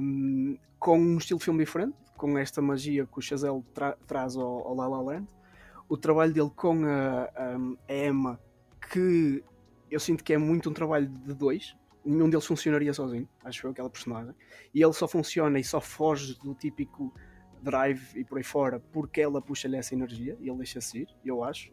[0.00, 4.36] um, com um estilo de filme diferente, com esta magia que o Chazelle tra traz
[4.36, 5.28] ao, ao La La Land
[5.88, 8.40] o trabalho dele com a, a, Emma,
[8.90, 9.42] que
[9.90, 11.76] eu sinto que é muito um trabalho de dois.
[12.04, 14.34] Nenhum deles funcionaria sozinho, acho eu, aquela personagem.
[14.74, 17.14] E ele só funciona e só foge do típico
[17.62, 21.42] drive e por aí fora porque ela puxa-lhe essa energia e ele deixa-se ir, eu
[21.42, 21.72] acho.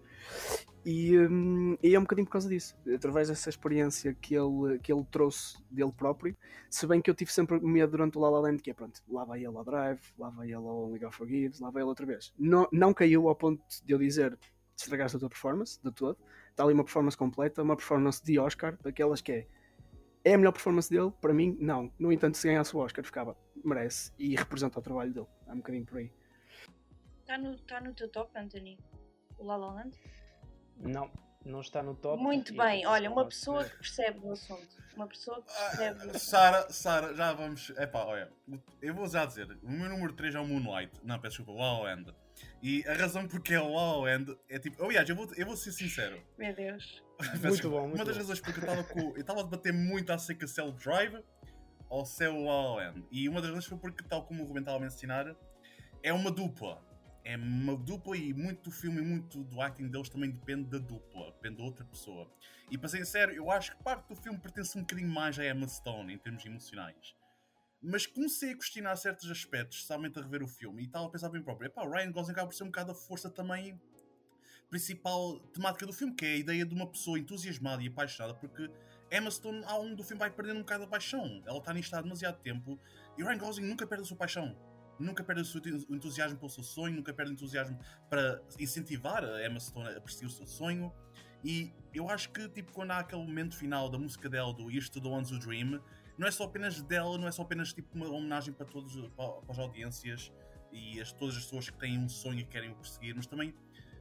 [0.83, 4.91] E, hum, e, é um bocadinho por causa disso, através dessa experiência que ele, que
[4.91, 6.35] ele trouxe dele próprio.
[6.69, 8.99] Se bem que eu tive sempre medo durante o La La Land, que é pronto,
[9.07, 11.89] lá vai ele ao Drive, lá vai ele ao Only God Forgives, lá vai ele
[11.89, 12.33] outra vez.
[12.37, 14.37] Não, não caiu ao ponto de eu dizer
[14.75, 16.17] estragaste a tua performance, de todo.
[16.49, 19.47] Está ali uma performance completa, uma performance de Oscar, daquelas que é.
[20.23, 21.11] É a melhor performance dele?
[21.19, 21.91] Para mim, não.
[21.97, 25.27] No entanto, se ganhasse o Oscar, ficava, merece e representa o trabalho dele.
[25.47, 26.11] É um bocadinho por aí.
[27.21, 28.77] Está no, tá no teu top, Anthony?
[29.41, 29.97] O La La Land?
[30.77, 31.11] Não,
[31.43, 32.21] não está no top.
[32.21, 34.67] Muito bem, olha, uma pessoa que percebe o assunto.
[34.95, 36.11] Uma pessoa que percebe.
[36.13, 37.69] Ah, Sara, Sara, já vamos.
[37.71, 38.31] Epá, olha,
[38.81, 40.91] eu vou já dizer, o meu número 3 é o Moonlight.
[41.03, 42.13] Não, peço desculpa, La La Land.
[42.61, 44.83] E a razão porque é o La La Land é tipo.
[44.83, 46.21] Aliás, eu vou, eu vou ser sincero.
[46.37, 47.03] Meu Deus.
[47.43, 48.21] muito bom, muito Uma das bom.
[48.21, 48.99] razões porque eu estava com.
[48.99, 51.23] Eu estava a debater muito a seca Cell Drive
[51.89, 53.05] ao céu La La Land.
[53.11, 55.35] E uma das razões foi porque, tal como o Ruben estava a mencionar,
[56.03, 56.81] é uma dupla.
[57.23, 60.79] É uma dupla e muito do filme e muito do acting deles também depende da
[60.79, 62.31] dupla, depende da outra pessoa.
[62.69, 65.45] E para ser sincero, eu acho que parte do filme pertence um bocadinho mais a
[65.45, 67.15] Emma Stone em termos emocionais.
[67.81, 71.29] Mas comecei a questionar certos aspectos, especialmente a rever o filme, e estava a pensar
[71.29, 71.67] bem próprio.
[71.67, 73.79] Epá, o Ryan Gosling acaba por ser um bocado a força também
[74.69, 78.71] principal temática do filme, que é a ideia de uma pessoa entusiasmada e apaixonada, porque
[79.11, 81.43] Emma Stone, ao longo do filme, vai perdendo um bocado a paixão.
[81.45, 82.79] Ela está nisto há demasiado tempo
[83.17, 84.55] e Ryan Gosling nunca perde a sua paixão.
[85.01, 87.77] Nunca perde o entusiasmo pelo seu sonho, nunca perde o entusiasmo
[88.09, 90.93] para incentivar a Emma Stone a perseguir o seu sonho.
[91.43, 94.89] E eu acho que, tipo, quando há aquele momento final da música dela, do Here's
[94.89, 95.81] to the Ones Who Dream,
[96.17, 98.95] não é só apenas dela, não é só apenas tipo uma homenagem para, todos,
[99.49, 100.31] as audiências
[100.71, 103.55] e as, todas as pessoas que têm um sonho e querem o perseguir, mas também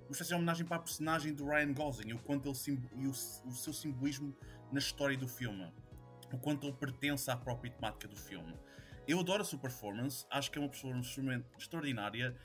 [0.05, 3.07] uma espécie de homenagem para a personagem do Ryan Gosling e o quanto ele e
[3.07, 4.37] o, o seu simbolismo
[4.71, 5.73] na história do filme,
[6.33, 8.55] o quanto ele pertence à própria temática do filme.
[9.11, 11.21] Eu adoro a sua performance, acho que é uma performance
[11.59, 12.37] extraordinária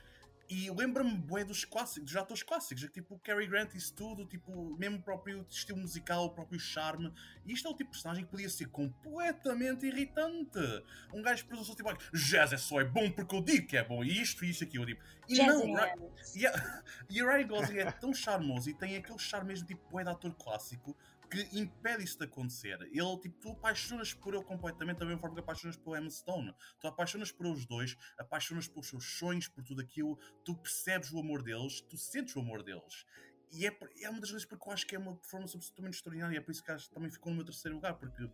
[0.48, 4.76] e lembra-me bué dos clássicos, dos atores clássicos, é tipo Cary Grant, isso tudo, tipo,
[4.76, 7.12] mesmo o próprio estilo musical, o próprio charme.
[7.44, 10.58] E isto é o tipo de personagem que podia ser completamente irritante.
[11.12, 13.84] Um gajo que só tipo, jazz é só é bom porque eu digo que é
[13.84, 15.00] bom, e isto e isto aqui, eu digo.
[15.28, 15.80] E Jazz não, é.
[15.80, 15.94] Ra
[16.34, 19.88] e, a, e o Ryan Gosling é tão charmoso e tem aquele charme mesmo tipo
[19.90, 20.96] bué de ator clássico
[21.30, 22.80] que impede isso de acontecer.
[22.82, 26.54] Ele, tipo, tu apaixonas por ele completamente da mesma forma que apaixonas pelo Emma Stone.
[26.80, 31.18] Tu apaixonas por eles dois, apaixonas pelos seus sonhos, por tudo aquilo, tu percebes o
[31.18, 33.04] amor deles, tu sentes o amor deles.
[33.52, 36.38] E é, é uma das vezes porque eu acho que é uma performance absolutamente extraordinária,
[36.38, 38.28] é por isso que acho também ficou no meu terceiro lugar, porque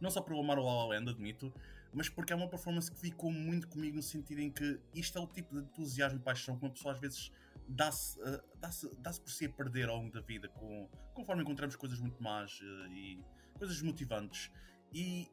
[0.00, 1.52] não só por amar o La La Land, admito,
[1.92, 5.20] mas porque é uma performance que ficou muito comigo no sentido em que isto é
[5.20, 7.32] o tipo de entusiasmo e paixão que uma pessoa às vezes
[7.68, 11.76] dá-se uh, dá dá por si a perder ao longo da vida, com, conforme encontramos
[11.76, 13.24] coisas muito más uh, e
[13.54, 14.50] coisas motivantes.
[14.92, 15.28] E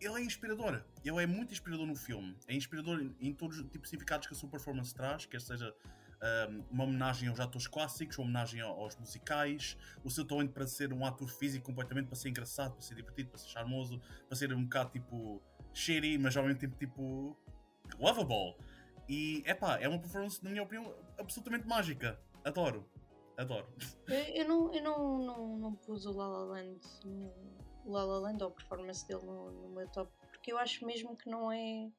[0.00, 3.82] ele é inspirador, ele é muito inspirador no filme, é inspirador em, todos os tipos
[3.82, 5.74] de significados que a sua performance traz, quer seja
[6.48, 10.92] um, uma homenagem aos atores clássicos, uma homenagem aos musicais, o seu talento para ser
[10.92, 14.52] um ator físico completamente, para ser engraçado, para ser divertido, para ser charmoso, para ser
[14.54, 15.42] um bocado tipo
[15.74, 17.36] shitty, mas ao mesmo tempo tipo
[17.98, 18.56] lovable.
[19.08, 22.20] E epá, é uma performance, na minha opinião, absolutamente mágica.
[22.44, 22.88] Adoro.
[23.36, 23.66] Adoro.
[24.08, 26.80] Eu, não, eu não, não, não pus o La La Land
[27.84, 30.84] o La La Land ou a performance dele no, no meu top, porque eu acho
[30.84, 31.90] mesmo que não é.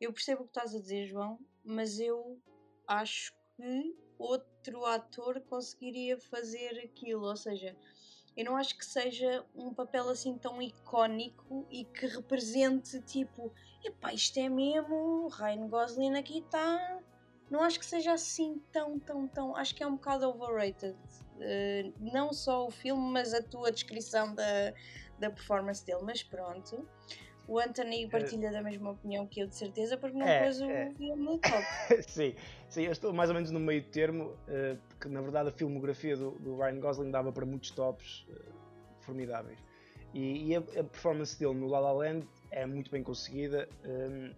[0.00, 2.38] Eu percebo o que estás a dizer, João, mas eu
[2.86, 7.76] acho que outro ator conseguiria fazer aquilo, ou seja,
[8.36, 14.12] eu não acho que seja um papel assim tão icónico e que represente tipo, epá,
[14.12, 17.02] isto é mesmo, Ryan Gosling aqui está.
[17.50, 19.56] Não acho que seja assim tão, tão, tão.
[19.56, 20.96] Acho que é um bocado overrated.
[21.36, 24.72] Uh, não só o filme, mas a tua descrição da,
[25.18, 26.00] da performance dele.
[26.02, 26.88] Mas pronto,
[27.46, 30.70] o Anthony partilha da mesma opinião que eu, de certeza, porque não É, pôs o
[30.70, 30.90] é.
[30.96, 31.64] filme no top.
[32.08, 32.34] sim,
[32.68, 36.16] sim, eu estou mais ou menos no meio termo, eh, porque na verdade a filmografia
[36.16, 38.34] do, do Ryan Gosling dava para muitos tops eh,
[39.02, 39.58] formidáveis.
[40.12, 44.32] E, e a, a performance dele no La La Land é muito bem conseguida, eh,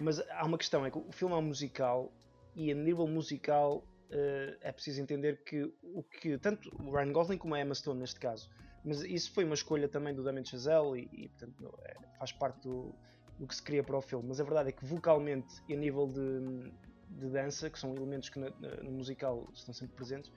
[0.00, 2.12] mas há uma questão, é que o filme é um musical
[2.54, 7.38] e a nível musical eh, é preciso entender que o que tanto o Ryan Gosling
[7.38, 8.48] como a Emma Stone neste caso,
[8.84, 12.60] mas isso foi uma escolha também do Damien Chazelle e, e, portanto é- faz parte
[12.62, 12.94] do,
[13.38, 15.76] do que se cria para o filme, mas a verdade é que vocalmente e a
[15.76, 16.70] nível de,
[17.08, 18.50] de dança, que são elementos que na-
[18.82, 20.32] no musical estão sempre presentes,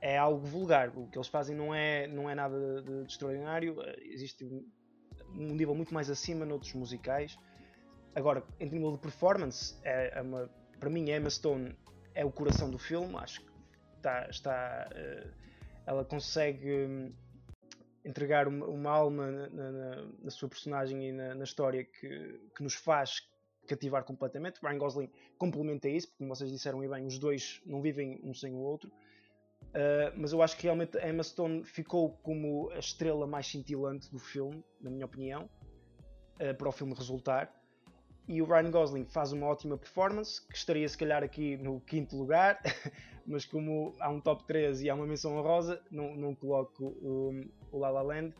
[0.00, 0.88] é algo vulgar.
[0.96, 5.54] O que eles fazem não é, não é nada de, de extraordinário, eh, existe um
[5.54, 7.38] nível muito mais acima noutros musicais.
[8.14, 11.74] Agora, em nível de performance, é, uma, para mim, a Emma Stone
[12.14, 13.16] é o coração do filme.
[13.16, 13.52] Acho que
[13.96, 15.30] está, está, eh,
[15.86, 17.12] ela consegue hum,
[18.04, 22.62] entregar uma, uma alma na, na- na sua personagem e na, na história que, que
[22.62, 23.26] nos faz
[23.66, 24.58] cativar completamente.
[24.62, 28.34] Ryan Gosling complementa isso, porque como vocês disseram e bem, os dois não vivem um
[28.34, 28.90] sem o outro.
[29.68, 34.10] Uh, mas eu acho que realmente a Emma Stone ficou como a estrela mais cintilante
[34.10, 35.48] do filme, na minha opinião,
[36.40, 37.50] uh, para o filme resultar.
[38.28, 42.16] E o Ryan Gosling faz uma ótima performance, que estaria se calhar aqui no quinto
[42.16, 42.60] lugar,
[43.26, 47.32] mas como há um top 3 e há uma menção honrosa, não, não coloco o,
[47.72, 48.34] o La La Land.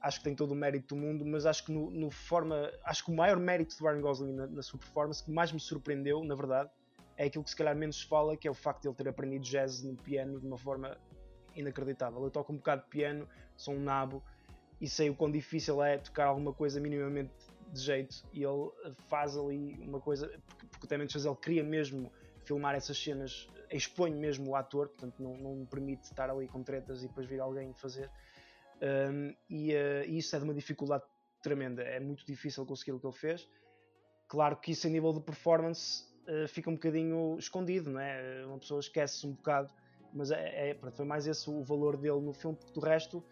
[0.00, 3.04] Acho que tem todo o mérito do mundo, mas acho que no, no forma, acho
[3.04, 6.22] que o maior mérito do Ryan Gosling na, na sua performance, que mais me surpreendeu,
[6.22, 6.70] na verdade,
[7.16, 9.08] é aquilo que se calhar menos se fala, que é o facto de ele ter
[9.08, 10.96] aprendido jazz no piano de uma forma
[11.56, 12.22] inacreditável.
[12.22, 14.22] Eu toco um bocado de piano, sou um nabo
[14.80, 17.32] e sei o quão difícil é tocar alguma coisa minimamente
[17.74, 18.70] de jeito e ele
[19.08, 22.10] faz ali uma coisa, porque, porque também ele queria mesmo
[22.44, 26.62] filmar essas cenas, expõe mesmo o ator, portanto não, não me permite estar ali com
[26.62, 28.10] tretas e depois vir alguém fazer.
[28.82, 31.04] Um, e, uh, e isso é de uma dificuldade
[31.42, 31.82] tremenda.
[31.82, 33.48] É muito difícil conseguir o que ele fez.
[34.28, 38.44] Claro que isso, a nível de performance, uh, fica um bocadinho escondido, não é?
[38.46, 39.70] Uma pessoa esquece um bocado,
[40.12, 43.24] mas é, é, foi mais esse o valor dele no filme, porque do resto,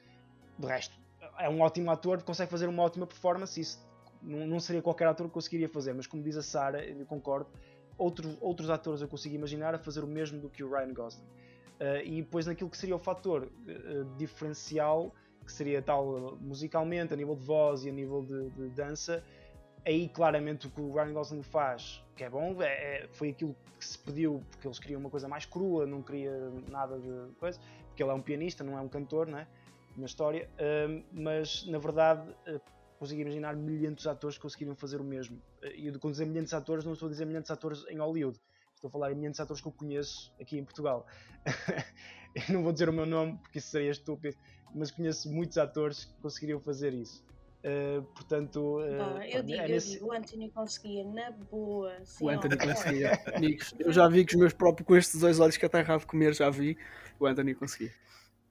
[0.58, 0.98] do resto,
[1.38, 3.60] é um ótimo ator, consegue fazer uma ótima performance.
[3.60, 3.91] Isso
[4.22, 7.50] não, seria qualquer ator que conseguiria fazer, mas como diz a Sara, eu concordo,
[7.98, 11.24] outros, outros atores eu consigo imaginar a fazer o mesmo do que o Ryan Gosling.
[11.80, 15.12] Uh, e depois naquilo que seria o fator uh, diferencial,
[15.44, 19.24] que seria tal musicalmente, a nível de voz e a nível de, de dança,
[19.84, 23.56] aí claramente o que o Ryan Gosling faz, que é bom, é, é, foi aquilo
[23.76, 26.32] que se pediu, porque eles queriam uma coisa mais crua, não queria
[26.68, 27.58] nada de coisa,
[27.88, 29.48] porque ele é um pianista, não é um cantor, né?
[29.96, 32.22] na história, uh, mas na verdade
[33.02, 35.36] consigo imaginar milhentos atores que conseguiriam fazer o mesmo.
[35.60, 38.38] Uh, e quando dizer milhentos atores, não estou a dizer milhentos atores em Hollywood,
[38.74, 41.04] estou a falar em milhentos atores que eu conheço aqui em Portugal.
[42.48, 44.36] eu não vou dizer o meu nome porque isso seria estúpido,
[44.72, 47.24] mas conheço muitos atores que conseguiriam fazer isso.
[47.64, 49.92] Uh, portanto, uh, eu, digo, é eu nesse...
[49.92, 51.96] digo, o Anthony conseguia na boa.
[52.20, 53.74] O Anthony conseguia, amigos.
[53.78, 56.06] Eu já vi que os meus próprios, com estes dois olhos que até errado de
[56.06, 56.76] comer, já vi.
[57.20, 57.92] O Anthony conseguia.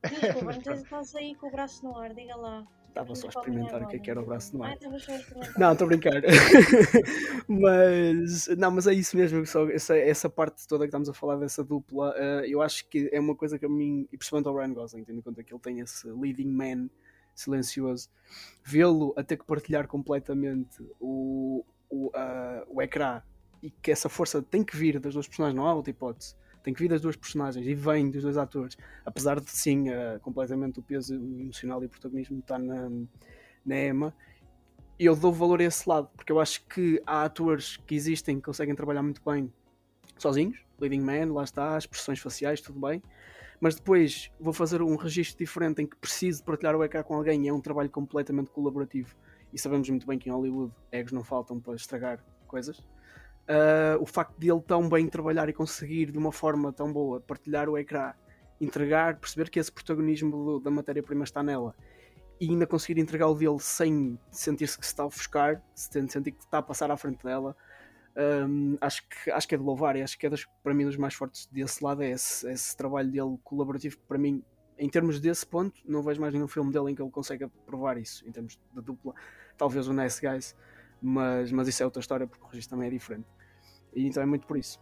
[0.01, 2.65] Desculpa, não estás aí com o braço no ar, diga lá.
[2.91, 4.77] Estava só a experimentar o que, é que era o braço no ar.
[4.77, 5.53] Ah.
[5.57, 6.21] Não, estou a brincar.
[7.47, 9.45] mas, não, mas é isso mesmo.
[9.45, 13.09] Só essa, essa parte toda que estamos a falar dessa dupla, uh, eu acho que
[13.13, 15.53] é uma coisa que a mim, e principalmente ao Ryan Gosling, tendo em conta que
[15.53, 16.89] ele tem esse leading man
[17.33, 18.09] silencioso,
[18.61, 23.23] vê-lo a ter que partilhar completamente o, o, uh, o ecrã
[23.63, 26.35] e que essa força tem que vir das duas personagens, não há outra hipótese.
[26.63, 30.19] Tem que vir das duas personagens e vem dos dois atores, apesar de sim, uh,
[30.21, 32.89] completamente o peso emocional e o protagonismo estar na,
[33.65, 34.15] na Emma.
[34.99, 38.43] Eu dou valor a esse lado, porque eu acho que há atores que existem que
[38.43, 39.51] conseguem trabalhar muito bem
[40.17, 43.01] sozinhos, leading man, lá está, as expressões faciais, tudo bem
[43.61, 47.45] mas depois vou fazer um registro diferente em que preciso partilhar o ecrã com alguém
[47.45, 49.15] e é um trabalho completamente colaborativo.
[49.53, 52.81] E sabemos muito bem que em Hollywood egos não faltam para estragar coisas.
[53.51, 57.19] Uh, o facto de ele tão bem trabalhar e conseguir de uma forma tão boa
[57.19, 58.13] partilhar o ecrã,
[58.61, 61.75] entregar, perceber que esse protagonismo da matéria-prima está nela
[62.39, 66.39] e ainda conseguir entregar o dele sem sentir-se que se está a ofuscar, sentir que
[66.39, 67.53] está a passar à frente dela,
[68.47, 70.85] um, acho, que, acho que é de louvar e acho que é das, para mim
[70.85, 74.43] dos mais fortes desse lado é esse, esse trabalho dele colaborativo para mim
[74.77, 77.97] em termos desse ponto não vejo mais nenhum filme dele em que ele consiga provar
[77.97, 79.13] isso em termos de dupla
[79.57, 80.55] talvez o Nice Guys
[81.01, 83.27] mas, mas isso é outra história porque o registro também é diferente
[83.93, 84.79] e então é muito por isso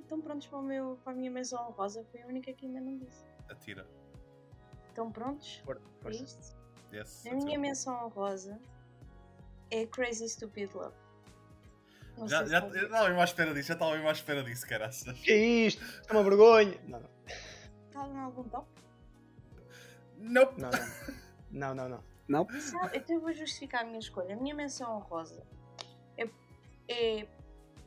[0.00, 2.80] estão prontos para, o meu, para a minha mesa honrosa foi a única que ainda
[2.80, 3.86] não disse atira
[4.88, 6.56] estão prontos For, para isto?
[6.92, 8.60] Yes, a minha menção honrosa
[9.70, 11.04] é Crazy Stupid Love
[12.16, 14.66] não já, já, eu estava mesmo à espera disso, já estava mesmo à espera disso,
[14.66, 15.18] caraças.
[15.18, 15.82] Que é isto?
[16.08, 16.78] É uma vergonha.
[16.86, 17.10] Não, não.
[17.86, 18.68] Estava em algum top?
[20.18, 20.60] Nope.
[20.60, 21.14] Não, não.
[21.50, 22.04] Não, não, não.
[22.26, 22.46] Não?
[22.94, 24.34] Então eu vou justificar a minha escolha.
[24.34, 25.46] A minha menção honrosa
[26.16, 26.28] é,
[26.88, 27.26] é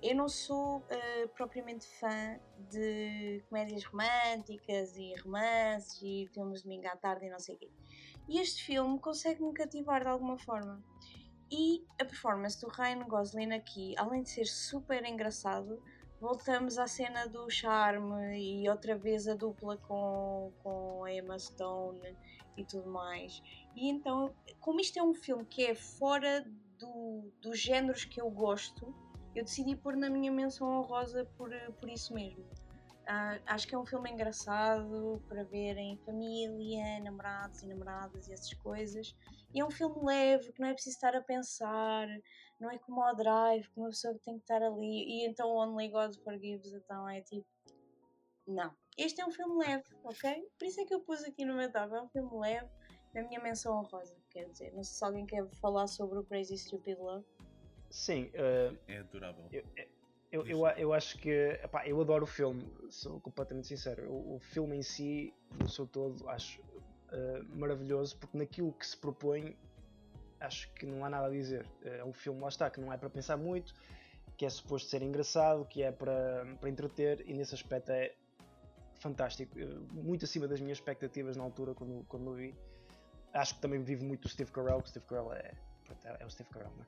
[0.02, 6.88] eu não sou uh, propriamente fã de comédias românticas e romances e filmes de domingo
[6.88, 7.72] à tarde e não sei o quê.
[8.30, 10.84] E este filme consegue-me cativar de alguma forma.
[11.50, 15.82] E a performance do Ryan Gosling aqui, além de ser super engraçado,
[16.20, 22.18] voltamos à cena do charme e outra vez a dupla com, com a Emma Stone
[22.58, 23.42] e tudo mais.
[23.76, 26.46] E então, como isto é um filme que é fora
[26.78, 28.94] do, dos géneros que eu gosto,
[29.38, 32.44] eu decidi pôr na minha menção honrosa por, por isso mesmo.
[33.08, 38.34] Uh, acho que é um filme engraçado para ver em família, namorados e namoradas e
[38.34, 39.16] essas coisas.
[39.54, 42.08] E é um filme leve, que não é preciso estar a pensar,
[42.60, 45.06] não é como o Drive, que uma pessoa tem que estar ali.
[45.08, 47.48] E então Only God Forgives, então é tipo.
[48.46, 48.74] Não.
[48.98, 50.50] Este é um filme leve, ok?
[50.58, 51.94] Por isso é que eu pus aqui no meu top.
[51.94, 52.70] É um filme leve,
[53.14, 54.74] na minha menção honrosa, quer dizer.
[54.74, 57.26] Não sei se alguém quer falar sobre o Crazy Stupid Love.
[57.90, 58.32] Sim.
[58.34, 59.46] Uh, é adorável.
[59.52, 59.64] Eu,
[60.32, 61.30] eu, eu, eu, acho que.
[61.64, 64.10] Epá, eu adoro o filme, sou completamente sincero.
[64.12, 68.98] O, o filme em si, no seu todo, acho uh, maravilhoso, porque naquilo que se
[68.98, 69.56] propõe,
[70.40, 71.66] acho que não há nada a dizer.
[71.84, 73.74] É um filme, lá está, que não é para pensar muito,
[74.36, 78.14] que é suposto ser engraçado, que é para, para entreter, e nesse aspecto é
[79.00, 79.56] fantástico.
[79.94, 82.54] Muito acima das minhas expectativas na altura, quando, quando vi.
[83.34, 85.52] Acho que também vive muito o Steve Carell, que o Steve Carell é,
[86.20, 86.86] é o Steve Carell, não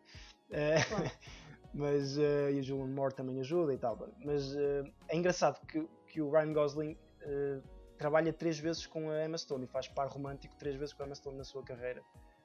[0.52, 0.84] é?
[0.84, 1.12] Claro.
[1.74, 3.98] mas uh, e a Julianne Moore também ajuda e tal.
[4.24, 7.64] Mas uh, é engraçado que, que o Ryan Gosling uh,
[7.98, 11.06] trabalha três vezes com a Emma Stone e faz par romântico três vezes com a
[11.06, 12.02] Emma Stone na sua carreira.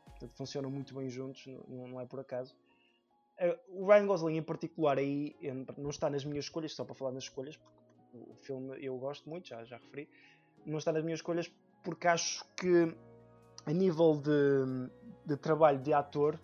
[0.06, 2.54] Portanto, funcionam muito bem juntos, não, não é por acaso.
[3.68, 5.34] O Ryan Gosling em particular aí
[5.76, 9.28] não está nas minhas escolhas, só para falar nas escolhas, porque o filme eu gosto
[9.28, 10.08] muito, já, já referi.
[10.64, 11.50] Não está nas minhas escolhas
[11.82, 12.96] porque acho que
[13.66, 14.88] a nível de,
[15.26, 16.38] de trabalho de ator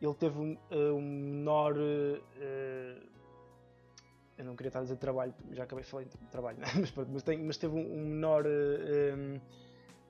[0.00, 1.76] ele teve um, um menor.
[1.76, 3.16] Uh,
[4.38, 6.66] eu não queria estar a dizer trabalho, já acabei de falar de trabalho, né?
[6.74, 8.44] mas, mas, tem, mas teve um, menor.
[8.46, 9.40] Um,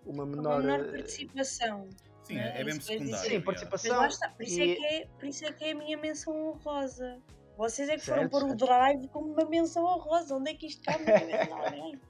[0.05, 1.89] uma menor, uma menor participação.
[2.23, 3.31] Sim, é, é mesmo secundário.
[3.31, 4.07] Sim, participação.
[4.07, 4.73] Está, por, isso é e...
[4.73, 7.21] é que é, por isso é que é a minha menção honrosa.
[7.57, 10.35] Vocês é que certo, foram pôr o drive como uma menção honrosa.
[10.35, 12.01] Onde é que isto cabe na alguém?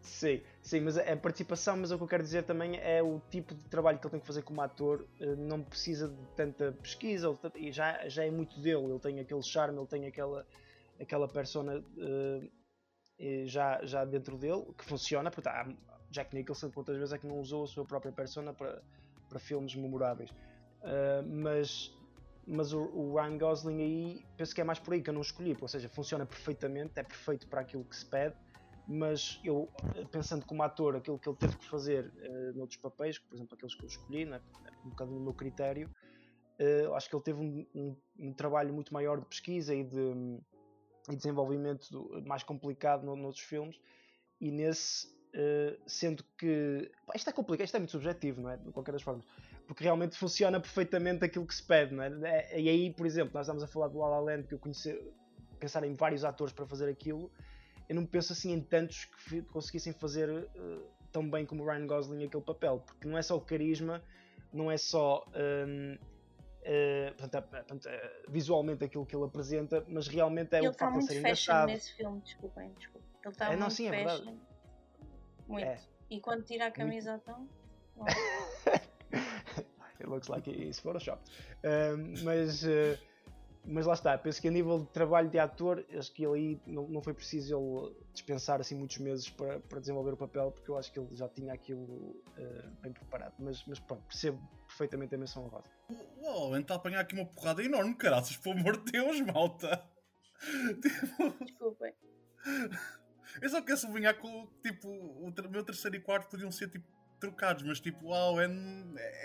[0.00, 3.54] Sim, sim, mas é participação, mas o que eu quero dizer também é o tipo
[3.54, 7.36] de trabalho que ele tem que fazer como ator, eh, não precisa de tanta pesquisa,
[7.54, 10.46] e já, já é muito dele, ele tem aquele charme, ele tem aquela,
[11.00, 12.50] aquela persona uh,
[13.46, 15.68] já, já dentro dele, que funciona, porque há
[16.10, 18.82] Jack Nicholson quantas vezes é que não usou a sua própria persona para,
[19.28, 20.30] para filmes memoráveis.
[21.24, 21.92] Mas
[22.46, 25.20] mas o, o, Ryan Gosling aí penso que é mais por aí que eu não
[25.20, 28.34] escolhi, ou seja, funciona perfeitamente, é perfeito para aquilo que se pede,
[28.86, 29.68] mas eu
[30.10, 33.74] pensando como ator aquilo que ele teve que fazer uh, noutros papéis, por exemplo aqueles
[33.74, 34.40] que eu escolhi, né,
[34.84, 35.90] um bocado no meu critério,
[36.60, 40.40] uh, acho que ele teve um, um, um, trabalho muito maior de pesquisa e de,
[41.10, 43.80] e desenvolvimento mais complicado no, noutros filmes,
[44.40, 48.56] e nesse, uh, sendo que pá, isto é complicado, isto é muito subjetivo, não é?
[48.56, 49.24] De qualquer das formas
[49.66, 52.10] porque realmente funciona perfeitamente aquilo que se pede, não é?
[52.24, 52.60] é?
[52.60, 54.98] E aí, por exemplo, nós estamos a falar do La La Land, que eu conheci,
[55.58, 57.30] pensar em vários atores para fazer aquilo,
[57.92, 61.86] eu não penso assim em tantos que conseguissem fazer uh, tão bem como o Ryan
[61.86, 64.02] Gosling aquele papel, porque não é só o carisma,
[64.50, 65.98] não é só um, uh,
[66.62, 67.88] eh, portanto, portanto,
[68.28, 71.66] visualmente aquilo que ele apresenta, mas realmente é ele o facto de ser engraçado.
[71.66, 73.10] nesse filme, desculpem, desculpem.
[73.24, 74.36] Ele está é, muito não, sim, é fashion.
[75.46, 75.66] Muito.
[75.66, 75.78] É.
[76.08, 77.46] E quando tira a camisa, então.
[80.00, 81.20] It looks like it's Photoshop.
[81.62, 82.98] Uh, mas, uh,
[83.64, 86.60] mas lá está, penso que a nível de trabalho de ator, acho que ele aí
[86.66, 90.68] não, não foi preciso ele dispensar assim muitos meses para, para desenvolver o papel, porque
[90.68, 93.34] eu acho que ele já tinha aquilo uh, bem preparado.
[93.38, 95.70] Mas, mas pronto, percebo perfeitamente a menção honrosa.
[96.20, 99.84] Uau, está a apanhar aqui uma porrada enorme, caraças, pelo amor de Deus, malta!
[101.40, 101.94] Desculpem.
[103.40, 106.86] Eu só quero sublinhar que tipo, o meu terceiro e quarto podiam ser tipo
[107.20, 108.48] trocados, mas tipo, uau, é,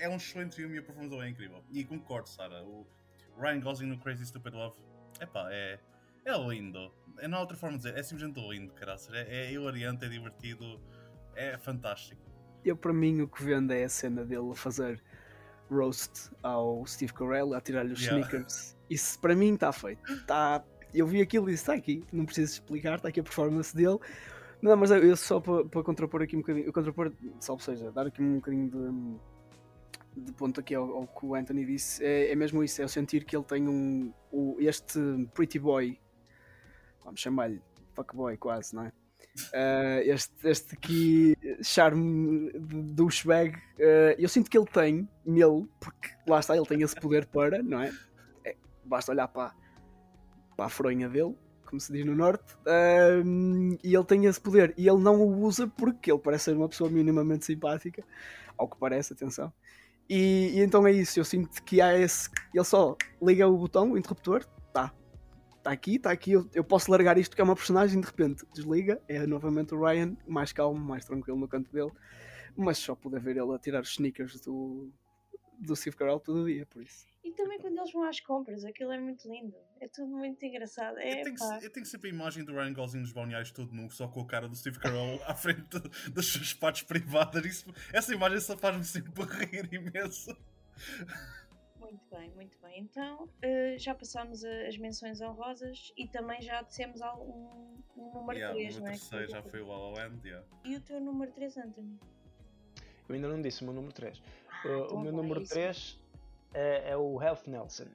[0.01, 1.63] é um excelente filme e a performance é incrível.
[1.71, 2.85] E concordo, Sara, o
[3.39, 4.75] Ryan Gosling no Crazy Stupid Love,
[5.21, 5.79] epá, é,
[6.25, 6.91] é lindo.
[7.19, 9.13] É, não há outra forma de dizer, é simplesmente lindo, caraças.
[9.13, 10.79] É, é hilariante, é divertido,
[11.35, 12.21] é fantástico.
[12.63, 15.01] Eu, para mim, o que vendo é a cena dele fazer
[15.69, 18.19] roast ao Steve Carell, a tirar-lhe os yeah.
[18.19, 18.75] sneakers.
[18.89, 20.25] Isso para mim está feito.
[20.25, 23.75] Tá, eu vi aquilo e disse: está aqui, não preciso explicar, está aqui a performance
[23.75, 23.99] dele.
[24.61, 28.21] Não, mas eu só para, para contrapor aqui um bocadinho, contrapor, salvo seja, dar aqui
[28.21, 29.19] um bocadinho de,
[30.17, 32.89] de ponto aqui ao, ao, que o Anthony disse, é, é mesmo isso, é o
[32.89, 34.99] sentir que ele tem um, o, este
[35.33, 35.99] pretty boy,
[37.03, 37.61] vamos chamar-lhe
[37.93, 38.91] fuckboy quase, não é?
[39.53, 46.09] Uh, este, este aqui charme de douchebag, uh, eu sinto que ele tem nele, porque
[46.27, 47.93] lá está, ele tem esse poder para, não é?
[48.43, 49.53] é basta olhar para,
[50.55, 51.35] para a fronha dele
[51.67, 52.55] como se diz no norte,
[53.25, 54.73] um, e ele tem esse poder.
[54.77, 58.03] E ele não o usa porque ele parece ser uma pessoa minimamente simpática,
[58.57, 59.53] ao que parece, atenção.
[60.09, 62.29] E, e então é isso, eu sinto que há esse.
[62.53, 64.93] Ele só liga o botão, o interruptor, tá.
[65.57, 68.45] Está aqui, está aqui, eu, eu, posso largar isto que é uma personagem, de repente
[68.53, 71.91] desliga, é novamente o Ryan, mais calmo, mais tranquilo no canto dele,
[72.55, 74.89] mas só poder ver ele a tirar os sneakers do,
[75.59, 77.05] do Steve Carell todo dia, por isso.
[77.27, 79.53] E também quando eles vão às compras, aquilo é muito lindo.
[79.81, 80.97] É tudo muito engraçado.
[80.97, 83.91] É, eu, tenho, eu tenho sempre a imagem do Ryan Gosling nos balneários todo nu,
[83.91, 85.77] só com a cara do Steve Carell à frente
[86.09, 87.43] das suas partes privadas.
[87.45, 89.11] Isso, essa imagem só faz-me sempre
[89.45, 90.37] rir imenso.
[91.77, 92.79] Muito bem, muito bem.
[92.79, 98.57] Então uh, já passámos as menções honrosas e também já dissemos um, um número yeah,
[98.57, 98.91] 3, não é?
[98.91, 100.47] Terceiro já foi o La La Land, yeah.
[100.63, 101.99] E o teu número 3, Anthony?
[103.09, 104.21] Eu ainda não disse o meu número 3.
[104.49, 106.06] Ah, uh, o meu número 3
[106.53, 107.87] é, é o Health Nelson.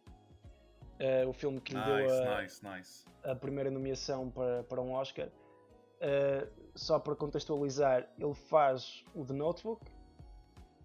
[0.99, 3.05] É o filme que lhe nice, deu a, nice, nice.
[3.25, 5.29] a, primeira nomeação para, para um Oscar.
[5.29, 9.85] Uh, só para contextualizar, ele faz o The Notebook.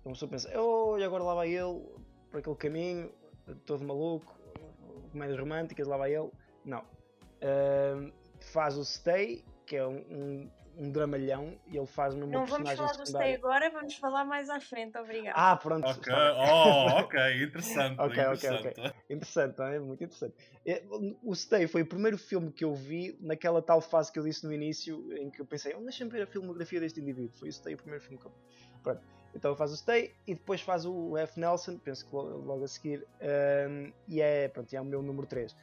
[0.03, 1.83] Uma pessoa pensa, oh, e agora lá vai ele
[2.31, 3.11] por aquele caminho,
[3.65, 4.35] todo maluco,
[5.11, 6.31] comédias românticas, lá vai ele.
[6.65, 6.81] Não.
[6.81, 12.45] Uh, faz o Stay, que é um, um um dramalhão e ele faz numa Não
[12.45, 15.33] vamos falar do Stay agora, vamos falar mais à frente, obrigado.
[15.35, 15.87] Ah, pronto.
[15.87, 17.99] Ok, oh, ok, interessante.
[17.99, 18.67] ok, interessante.
[18.67, 18.93] ok, ok.
[19.09, 19.79] Interessante, é?
[19.79, 20.35] Muito interessante.
[21.23, 24.45] O Stay foi o primeiro filme que eu vi naquela tal fase que eu disse
[24.45, 27.37] no início, em que eu pensei, oh, deixa-me ver a filmografia deste indivíduo.
[27.37, 28.31] Foi o Stay o primeiro filme que eu
[28.83, 29.01] Pronto.
[29.35, 31.39] Então ele faz o Stay e depois faz o F.
[31.39, 33.05] Nelson, penso que logo a seguir,
[33.69, 35.55] um, e é, pronto, é o meu número 3.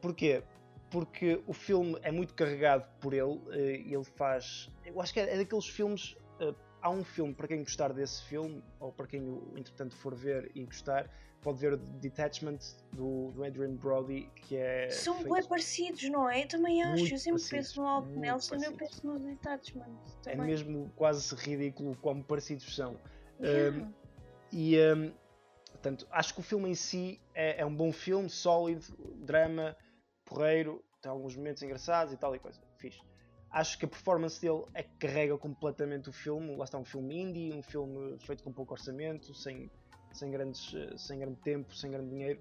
[0.00, 0.42] Porquê?
[0.90, 3.40] Porque o filme é muito carregado por ele.
[3.50, 4.70] Eh, ele faz.
[4.84, 8.22] Eu acho que é, é daqueles filmes, eh, há um filme para quem gostar desse
[8.24, 9.22] filme, ou para quem
[9.56, 11.10] entretanto for ver e gostar,
[11.40, 12.58] pode ver o Detachment
[12.92, 14.90] do, do Adrian Brody, que é.
[14.90, 16.44] São feito- bem parecidos, não é?
[16.44, 17.00] Eu também acho.
[17.00, 19.96] Muito eu sempre penso no Alp muito Nelson, eu penso no Detachment.
[20.26, 20.46] É também.
[20.46, 22.98] mesmo quase ridículo como parecidos são.
[23.40, 23.76] Yeah.
[23.76, 23.92] Um,
[24.50, 25.12] e um,
[25.72, 28.86] portanto, acho que o filme em si é, é um bom filme, sólido,
[29.20, 29.76] drama,
[30.28, 32.60] porreiro, tem alguns momentos engraçados e tal e coisa.
[32.76, 33.00] Fixe.
[33.50, 36.54] Acho que a performance dele é que carrega completamente o filme.
[36.54, 39.70] Lá está um filme indie, um filme feito com pouco orçamento, sem,
[40.12, 42.40] sem, grandes, eh, sem grande tempo, sem grande dinheiro.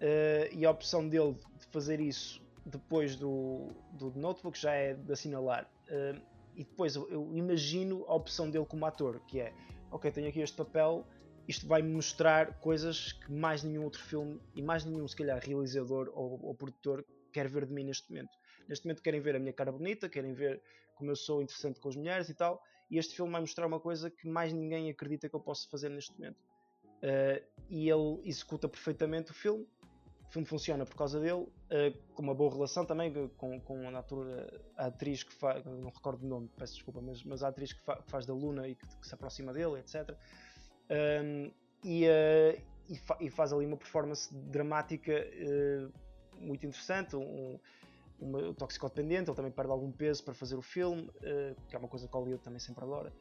[0.00, 5.12] Eh, e a opção dele de fazer isso depois do, do Notebook já é de
[5.12, 5.70] assinalar.
[5.88, 6.20] Eh,
[6.56, 9.52] e depois eu, imagino a opção dele como ator, que é
[9.90, 11.06] ok, tenho aqui este papel,
[11.46, 16.10] isto vai-me mostrar coisas que mais nenhum outro filme e mais nenhum, se calhar, realizador
[16.14, 18.36] ou, ou produtor quer ver de mim neste momento.
[18.68, 20.62] Neste momento querem ver a minha cara bonita, querem ver
[20.94, 23.80] como eu sou interessante com as mulheres e tal, e este filme vai mostrar uma
[23.80, 26.38] coisa que mais ninguém acredita que eu posso fazer neste momento.
[27.02, 29.66] Uh, e ele executa perfeitamente o filme.
[30.28, 33.98] O filme funciona por causa dele, uh, com uma boa relação também com, com a,
[33.98, 34.26] ator,
[34.76, 37.80] a atriz que faz, não recordo o nome, peço desculpa, mas, mas a atriz que,
[37.80, 40.14] fa, faz da Luna e que, que, se aproxima dele, etc.
[41.82, 45.92] E, uh, e, fa, e, faz ali uma performance dramática uh,
[46.40, 47.58] muito interessante, um,
[48.20, 51.88] um toxicodependente, ele também perde algum peso para fazer o filme, uh, que é uma
[51.88, 53.12] coisa que o Hollywood também sempre adora.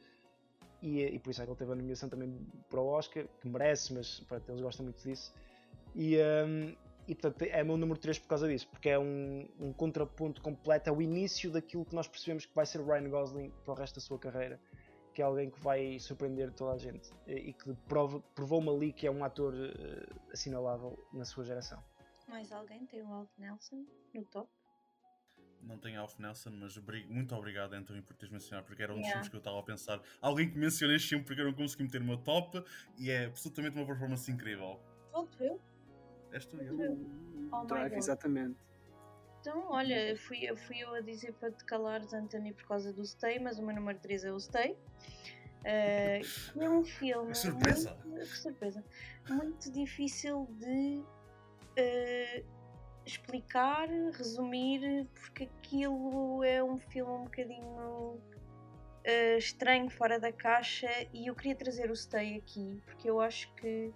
[0.81, 2.33] E, e, por isso é que ele teve a nomeação também
[2.69, 5.33] para o Oscar, que merece, mas pronto, eles gostam muito disso.
[5.93, 6.75] E, um,
[7.07, 10.89] e portanto é meu número 3 por causa disso, porque é um, um, contraponto completo,
[10.89, 13.75] é o início daquilo que nós percebemos que vai ser o Ryan Gosling para o
[13.75, 14.59] resto da sua carreira,
[15.13, 17.75] que é alguém que vai surpreender toda a gente e que
[18.35, 21.83] provou-me ali que é um ator uh, assinalável na sua geração.
[22.29, 24.49] Mais alguém tem o Alf Nelson no top?
[25.61, 26.77] Não tenho Alf Nelson, mas
[27.07, 29.13] muito obrigado, Anthony, por teres mencionado, porque era um dos Yeah.
[29.13, 30.01] filmes que eu estava a pensar.
[30.21, 32.63] Alguém que mencione este filme porque eu não consegui meter no meu top
[32.97, 34.79] e é absolutamente uma performance incrível.
[35.11, 35.59] Volto eu?
[36.31, 36.79] És tu, eu.
[36.79, 37.49] eu.
[37.51, 38.57] Oh Drive, exatamente.
[39.41, 43.05] Então, olha, fui, eu- fui eu a dizer para te calares, Anthony, por causa do
[43.05, 44.77] Stay, mas o meu número 3 é o Stay.
[45.63, 47.31] Que é um filme.
[47.31, 47.95] Que surpresa!
[48.05, 48.83] Muito, que surpresa!
[49.29, 51.03] Muito difícil de
[51.79, 52.43] eh,
[53.05, 58.21] explicar, resumir, porque aquilo é um filme um bocadinho
[59.03, 63.53] eh, estranho, fora da caixa, e eu queria trazer o Stay aqui, porque eu acho
[63.55, 63.93] que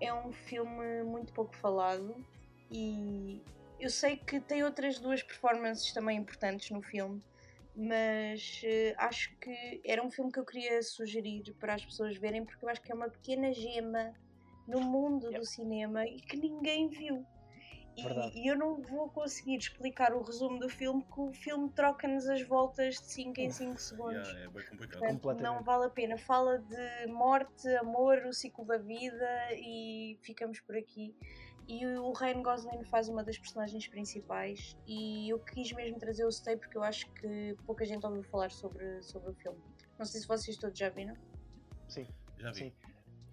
[0.00, 2.14] é um filme muito pouco falado
[2.70, 3.42] e
[3.78, 7.22] eu sei que tem outras duas performances também importantes no filme,
[7.76, 12.44] mas eh, acho que era um filme que eu queria sugerir para as pessoas verem
[12.44, 14.12] porque eu acho que é uma pequena gema
[14.66, 15.38] no mundo Yep.
[15.40, 17.24] do cinema e que ninguém viu.
[17.96, 22.26] E, e eu não vou conseguir explicar o resumo do filme, porque o filme troca-nos
[22.28, 24.26] as voltas de 5 em 5 segundos.
[24.28, 24.98] Yeah, é bem complicado.
[24.98, 25.54] Portanto, Completamente.
[25.58, 26.18] não vale a pena.
[26.18, 31.14] Fala de morte, amor, o ciclo da vida e ficamos por aqui.
[31.68, 36.30] E o Ryan Gosling faz uma das personagens principais e eu quis mesmo trazer o
[36.32, 39.58] Stay porque eu acho que pouca gente ouviu falar sobre, sobre o filme.
[39.98, 41.14] Não sei se vocês todos já viram.
[41.88, 42.06] Sim,
[42.38, 42.58] Já vi.
[42.58, 42.72] sim.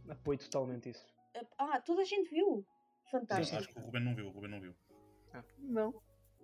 [0.08, 1.06] Apoio totalmente isso.
[1.58, 2.66] Ah, toda a gente viu!
[3.10, 3.58] Fantástico.
[3.58, 4.76] Acho que o Ruben não viu, o Ruben não viu.
[5.60, 5.94] Não.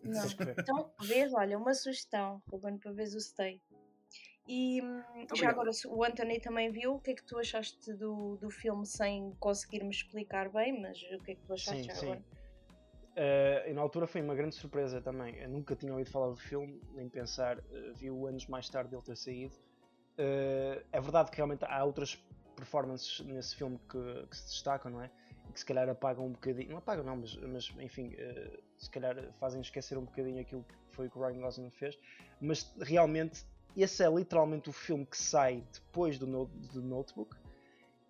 [0.03, 0.27] Não.
[0.27, 0.55] Ver.
[0.59, 3.61] Então, vês, olha, uma sugestão, Ruben, para veres o Stay.
[4.47, 5.51] E hum, já obrigado.
[5.51, 9.35] agora, o Anthony também viu, o que é que tu achaste do, do filme sem
[9.39, 12.05] conseguir-me explicar bem, mas o que é que tu achaste Sim, já sim.
[12.05, 12.23] agora?
[13.17, 15.35] Uh, e na altura foi uma grande surpresa também.
[15.37, 17.57] Eu nunca tinha ouvido falar do filme, nem pensar.
[17.57, 19.55] Uh, vi-o anos mais tarde dele ter saído.
[20.17, 22.15] Uh, é verdade que realmente há outras
[22.57, 25.09] performances nesse filme que, que se destacam, não é?
[25.49, 26.71] E que se calhar apagam um bocadinho.
[26.71, 30.75] Não apagam, não, mas, mas enfim, uh, se calhar fazem esquecer um bocadinho aquilo que
[30.95, 31.97] foi o que o Ryan Gosling fez.
[32.41, 33.45] Mas realmente,
[33.75, 37.35] esse é literalmente o filme que sai depois do, no- do Notebook.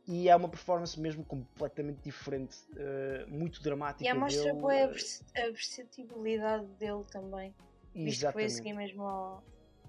[0.07, 4.05] E é uma performance mesmo completamente diferente, uh, muito dramática.
[4.05, 7.53] E a mostra dele, boa a vers- a versatilidade dele também,
[7.93, 8.93] visto que foi a seguir Exatamente.
[8.93, 9.43] mesmo ao,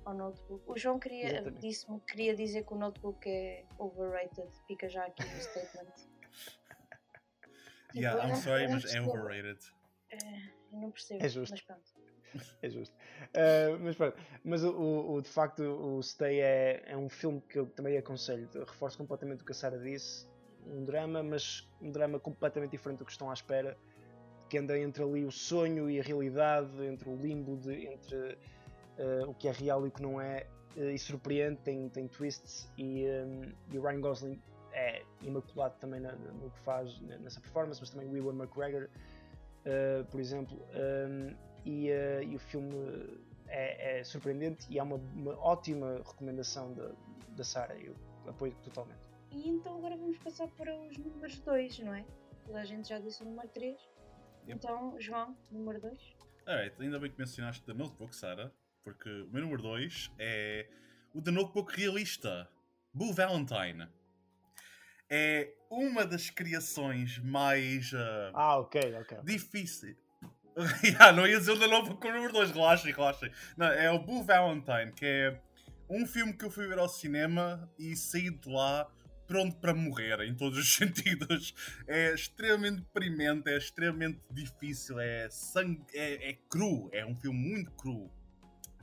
[0.08, 0.64] ao Notebook.
[0.66, 5.22] O João queria, disse-me que queria dizer que o Notebook é overrated, fica já aqui
[5.24, 5.92] no statement.
[7.88, 9.58] Tipo, Yeah, I'm não- sorry, mas é overrated.
[10.72, 11.52] Eu não percebo, É justo.
[11.52, 11.82] mas pronto.
[12.62, 12.94] É justo.
[13.34, 17.40] Uh, mas pronto, mas o, o- o- de facto o Stay é, é um filme
[17.40, 18.46] que eu também aconselho.
[18.66, 20.28] Reforço completamente o que a Sara disse.
[20.66, 23.78] Um drama, mas um drama completamente diferente do que estão à espera.
[24.50, 28.36] Que anda entre ali o sonho e a realidade, entre o limbo, de, entre
[28.98, 30.46] uh, o que é real e o que não é.
[30.76, 32.70] uh, e surpreende, tem, tem twists.
[32.76, 34.42] E, um, e o Ryan Gosling
[34.72, 38.88] é imaculado também na- no que faz nessa performance, mas também o Ewan McGregor,
[39.64, 40.56] uh, por exemplo.
[40.74, 41.34] Um,
[41.64, 43.18] e, uh, e o filme
[43.48, 46.92] é, é, surpreendente e é uma, uma ótima recomendação da,
[47.30, 47.76] da Sara.
[47.78, 47.94] Eu
[48.26, 49.00] apoio totalmente.
[49.32, 52.04] E então agora vamos passar para os números 2, não é?
[52.46, 53.74] Toda a gente já disse o número 3.
[54.46, 54.52] Yep.
[54.56, 56.16] Então, João, número 2.
[56.46, 58.50] Alright, ainda bem que mencionaste The Notebook, Sara,
[58.88, 60.66] porque o meu número 2 é
[61.12, 62.48] o The Notebook realista,
[62.94, 63.86] Boo Valentine.
[65.10, 69.18] É uma das criações mais uh, ah, ok, ok.
[69.24, 69.94] difíceis.
[70.82, 73.30] yeah, não ia dizer o The Notebook com o número 2, relaxem, relaxem.
[73.58, 75.38] Não, é o Boo Valentine, que é
[75.90, 78.90] um filme que eu fui ver ao cinema e saí de lá
[79.26, 81.54] pronto para morrer em todos os sentidos.
[81.86, 87.70] É extremamente deprimente, é extremamente difícil, é, sangue, é, é cru, é um filme muito
[87.72, 88.10] cru.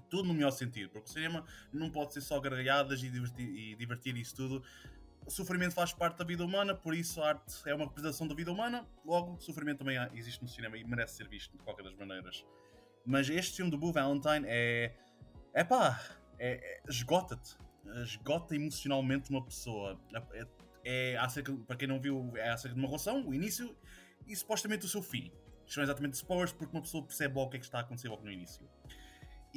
[0.10, 3.76] Tudo no melhor sentido, porque o cinema não pode ser só gargalhadas e divertir, e
[3.76, 4.64] divertir isso tudo.
[5.26, 8.36] O sofrimento faz parte da vida humana, por isso a arte é uma representação da
[8.36, 11.84] vida humana, logo, o sofrimento também existe no cinema e merece ser visto de qualquer
[11.84, 12.46] das maneiras.
[13.06, 14.94] Mas este filme do Boo Valentine é.
[15.54, 16.00] É pá,
[16.38, 17.56] é, é, esgota-te
[18.04, 20.00] esgota emocionalmente uma pessoa.
[20.34, 20.48] É,
[20.84, 23.76] é acerca, para quem não viu, é acerca de uma relação, o início
[24.28, 25.32] e supostamente o seu fim.
[25.66, 27.82] Isto são exatamente spoilers porque uma pessoa percebe logo o que é que está a
[27.82, 28.68] acontecer logo no início.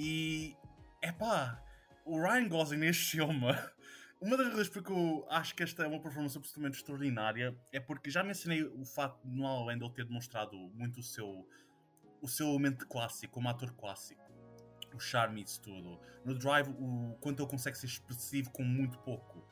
[0.01, 0.57] E
[1.03, 1.61] é pá,
[2.05, 3.47] o Ryan Gosling neste filme,
[4.23, 8.09] uma das razões porque eu acho que esta é uma performance absolutamente extraordinária é porque
[8.09, 11.45] já mencionei o facto de no Land ele ter demonstrado muito o seu,
[12.23, 14.29] o seu elemento clássico, como ator clássico
[14.95, 16.01] o charme disso tudo.
[16.25, 19.47] No Drive, o quanto ele consegue ser expressivo com muito pouco.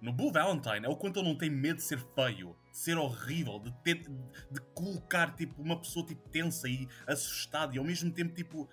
[0.00, 2.98] No Blue Valentine é o quanto ele não tem medo de ser feio, de ser
[2.98, 4.02] horrível, de, ter,
[4.50, 8.68] de colocar tipo, uma pessoa tipo, tensa e assustada e ao mesmo tempo tipo,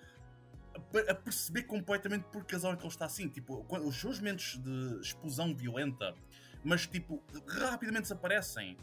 [1.08, 3.28] a, perceber completamente por que razão é que ele está assim.
[3.28, 6.14] Tipo, os seus momentos de explosão violenta,
[6.62, 8.76] mas tipo, rapidamente desaparecem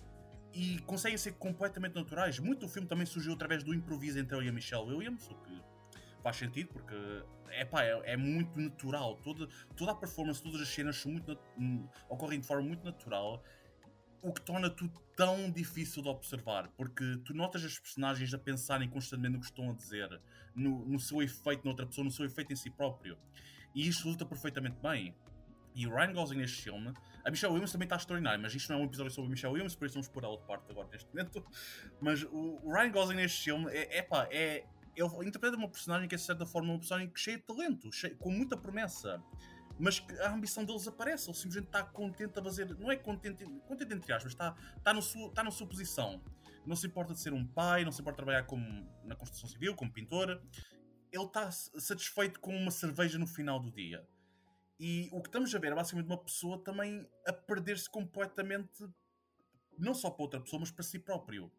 [0.53, 2.39] e conseguem ser completamente naturais.
[2.39, 5.35] Muito do filme também surgiu através do improviso entre ele e a Michelle Williams, o
[5.35, 5.61] que
[6.21, 6.95] faz sentido porque
[7.51, 9.17] epá, é, é muito natural.
[9.17, 13.43] Toda, toda a performance, todas as cenas são muito, hum, ocorrem de forma muito natural,
[14.21, 18.89] o que torna tudo tão difícil de observar, porque tu notas as personagens a pensarem
[18.89, 20.21] constantemente no que estão a dizer,
[20.55, 23.17] no, no seu efeito noutra pessoa, no seu efeito em si próprio.
[23.73, 25.15] E isto resulta perfeitamente bem.
[25.73, 26.93] E o Ryan Gosling neste filme,
[27.23, 29.53] a Michelle Williams também está extraordinária, mas isto não é um episódio sobre a Michelle
[29.53, 31.45] Williams, por isso vamos pôr ela de parte agora neste momento.
[32.01, 34.65] Mas o, o Ryan Gosling neste filme é, epá, é,
[34.95, 38.15] ele interpreta uma personagem que é de certa forma uma personagem cheia de talento, cheia,
[38.15, 39.23] com muita promessa.
[39.81, 42.69] Mas a ambição dele desaparece, ele simplesmente está contente a fazer.
[42.77, 46.21] Não é contente, contente entre aspas, está, está, no na sua posição.
[46.63, 48.63] Não se importa de ser um pai, não se importa de trabalhar como,
[49.03, 50.39] na construção civil, como pintor.
[51.11, 54.07] Ele está satisfeito com uma cerveja no final do dia.
[54.79, 58.87] E o que estamos a ver é basicamente uma pessoa também a perder-se completamente,
[59.79, 61.51] não só para outra pessoa, mas para si próprio.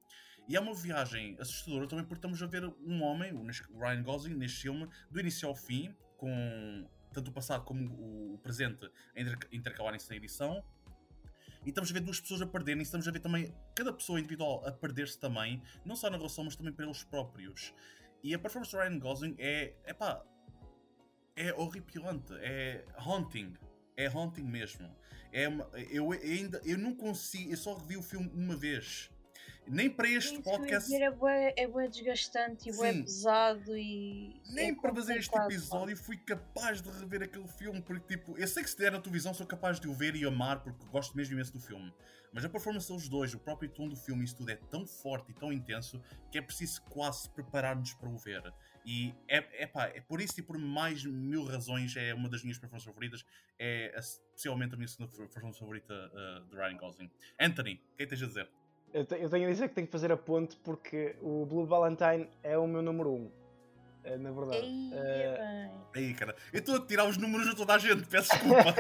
[0.49, 3.45] E é uma viagem assustadora também porque estamos a ver um homem, o
[3.79, 8.91] Ryan Gosling, neste filme, do início ao fim, com tanto o passado como o presente
[9.53, 10.65] intercalarem-se na edição.
[11.65, 14.67] E estamos a ver duas pessoas a perderem, estamos a ver também cada pessoa individual
[14.67, 17.73] a perder-se também, não só na relação, mas também para eles próprios.
[18.23, 20.25] E a performance do Ryan Gosling é, é pá,
[21.37, 23.55] é horripilante, é haunting,
[23.97, 24.95] é haunting mesmo.
[25.33, 29.11] É uma, eu ainda, eu não consigo, eu só revi o filme uma vez
[29.67, 30.95] nem para este Isso podcast.
[30.95, 34.41] É bué, é bué desgastante e bué pesado e.
[34.51, 38.47] Nem é para fazer este episódio fui capaz de rever aquele filme, porque tipo, eu
[38.47, 41.17] sei que se der na televisão sou capaz de o ver e amar, porque gosto
[41.17, 41.93] mesmo imenso do filme.
[42.33, 45.33] Mas a performance dos dois, o próprio tom do filme, isso tudo é tão forte
[45.33, 46.01] e tão intenso
[46.31, 48.43] que é preciso quase preparar-nos para o ver.
[48.87, 52.43] E é, é pá, é por isso e por mais mil razões é uma das
[52.43, 53.25] minhas performances favoritas.
[53.59, 53.95] É
[54.33, 57.11] possivelmente a minha segunda performance favorita uh, de Ryan Gosling.
[57.39, 58.51] Anthony, o que é que tens a dizer?
[58.93, 62.59] Eu, tenho a dizer que tenho que fazer a ponte porque o Blue Valentine é
[62.59, 63.15] o meu número 1.
[63.15, 63.31] Um,
[64.05, 64.67] eh, na verdade.
[64.67, 65.71] Ei, uh...
[65.95, 66.37] Aí, cara.
[66.53, 68.75] Eu estou a tirar os números de toda a gente, peço desculpa.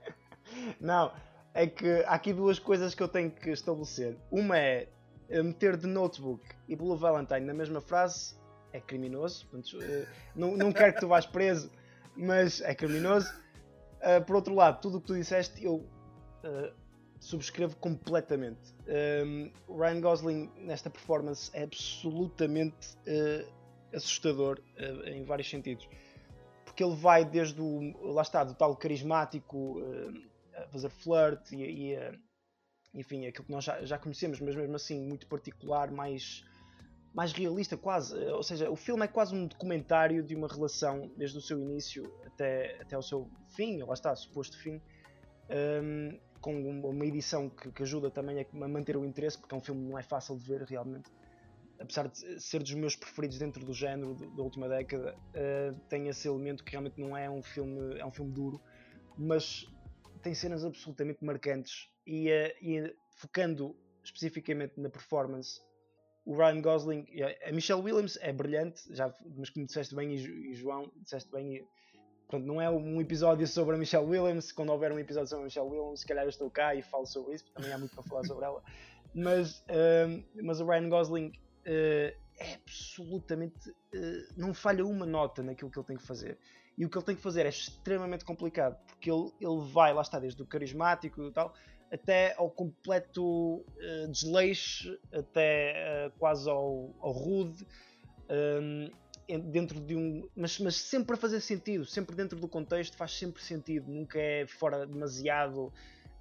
[0.80, 1.12] Não,
[1.52, 4.16] é que há aqui duas coisas que eu tenho que estabelecer.
[4.30, 4.88] Uma é
[5.28, 8.34] meter de notebook e Blue Valentine na mesma frase
[8.72, 9.46] é criminoso.
[9.46, 11.70] Portanto, uh, não, não quero que tu vás preso,
[12.16, 13.32] mas é criminoso.
[14.00, 16.72] Uh, por outro lado, tudo o que tu disseste, eu uh,
[17.20, 18.74] subscrevo completamente.
[18.88, 23.46] Um, Ryan Gosling nesta performance é absolutamente uh,
[23.94, 25.88] assustador uh, em vários sentidos.
[26.64, 28.12] Porque ele vai desde o.
[28.12, 32.18] lá está, do tal carismático uh, a fazer flirt e, e
[32.94, 36.42] enfim, aquilo que nós já, já conhecemos, mas mesmo assim muito particular, mais,
[37.14, 38.16] mais realista quase.
[38.16, 42.10] Ou seja, o filme é quase um documentário de uma relação desde o seu início
[42.26, 44.80] até, até o seu fim, lá está, suposto fim.
[45.50, 49.60] Um, com uma edição que, que ajuda também a manter o interesse, porque é um
[49.60, 51.10] filme que não é fácil de ver realmente.
[51.78, 56.28] apesar de ser dos meus preferidos dentro do género da última década, uh, tem esse
[56.28, 58.60] elemento que realmente não é um filme, é um filme duro,
[59.16, 59.66] mas
[60.22, 63.74] tem cenas absolutamente marcantes e, uh, e focando
[64.04, 65.60] especificamente na performance,
[66.24, 67.06] o Ryan Gosling,
[67.46, 71.66] a Michelle Williams é brilhante, já, mas como disseste bem e, João, disseste bem, e,
[72.30, 75.44] pronto, não é um episódio sobre a Michelle Williams, quando houver um episódio sobre a
[75.46, 77.94] Michelle Williams, se calhar eu estou cá e falo sobre isso, porque também há muito
[77.94, 78.62] para falar sobre ela,
[79.12, 83.70] mas, uh, mas o Ryan Gosling uh, é absolutamente.
[83.70, 86.38] Uh, não falha uma nota naquilo que ele tem que fazer.
[86.78, 90.00] E o que ele tem que fazer é extremamente complicado, porque ele, ele vai, lá
[90.00, 91.52] está, desde o carismático e tal,
[91.92, 97.66] até ao completo uh, desleixo, até uh, quase ao, ao rude,
[98.30, 98.90] um,
[99.38, 100.28] dentro de um.
[100.34, 104.46] Mas, mas sempre a fazer sentido, sempre dentro do contexto, faz sempre sentido, nunca é
[104.46, 105.72] fora demasiado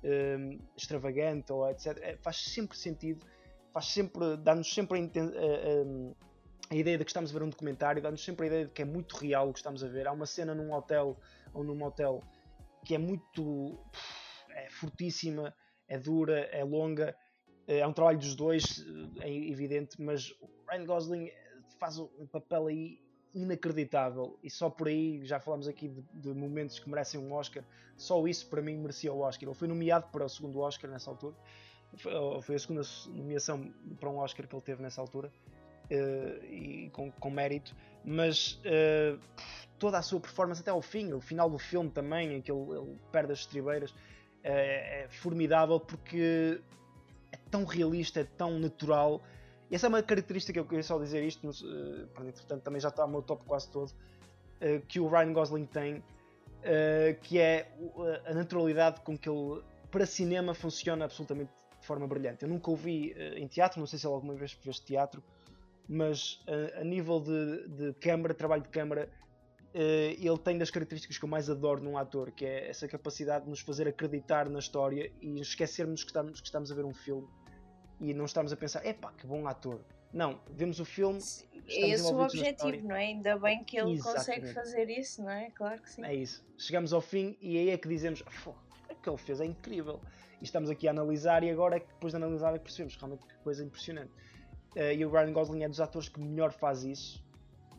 [0.04, 1.98] um, extravagante ou etc.
[2.02, 3.26] É, faz sempre sentido
[3.72, 8.02] faz sempre, dá-nos sempre a, a, a, ideia de que estamos a ver um documentário,
[8.02, 10.08] dá-nos sempre a ideia de que é muito real o que estamos a ver.
[10.08, 11.18] Há uma cena num hotel
[11.54, 12.24] ou num hotel
[12.86, 13.78] que é muito
[14.50, 15.54] é fortíssima,
[15.88, 17.16] é dura, é longa,
[17.68, 18.84] é um trabalho dos dois,
[19.22, 20.34] é evidente, mas
[20.68, 21.32] Ryan Gosling
[21.80, 23.00] faz um papel aí
[23.34, 24.38] inacreditável.
[24.44, 27.64] E só por aí já falamos aqui de, de, momentos que merecem um Oscar
[28.00, 29.50] só isso para mim merecia o Oscar.
[29.50, 31.36] Ele foi nomeado para o segundo Oscar nessa altura.
[32.42, 35.32] Foi a segunda nomeação para um Oscar que ele teve nessa altura
[35.90, 37.76] uh, e com, com, mérito,
[38.06, 39.20] mas uh,
[39.78, 42.62] toda a sua performance até ao fim, o final do filme também, em que ele,
[42.72, 43.96] ele perde as estribeiras, uh,
[44.44, 46.62] é formidável porque
[47.32, 49.22] é tão realista, é tão natural.
[49.70, 53.06] E essa é uma característica eu queria só dizer isto, uh, portanto também já está
[53.06, 53.92] no meu top quase todo,
[54.90, 56.04] que o Ryan Gosling tem,
[57.22, 57.72] que é
[58.26, 61.52] a naturalidade com que ele para cinema funciona absolutamente
[61.82, 62.44] forma brilhante.
[62.44, 65.24] Eu nunca o vi uh, em teatro, não sei se ele alguma vez fez teatro,
[65.88, 69.10] mas uh, a nível de, de câmara, trabalho de câmara,
[69.74, 73.46] uh, ele tem das características que eu mais adoro num ator, que é essa capacidade
[73.46, 76.94] de nos fazer acreditar na história e esquecermos que estamos, que estamos a ver um
[76.94, 77.28] filme
[78.00, 79.82] e não estamos a pensar, epá, que bom ator.
[80.12, 81.20] Não, vemos o filme.
[81.68, 83.06] É esse o objetivo, não é?
[83.06, 84.18] Ainda bem que ele Exatamente.
[84.18, 85.52] consegue fazer isso, não é?
[85.52, 86.04] Claro que sim.
[86.04, 86.44] É isso.
[86.58, 90.00] Chegamos ao fim e aí é que dizemos: o que ele fez é incrível
[90.42, 92.96] e estamos aqui a analisar e agora é que depois de analisar é que percebemos
[92.96, 94.12] realmente que coisa impressionante.
[94.76, 97.24] Uh, e o Ryan Gosling é dos atores que melhor faz isso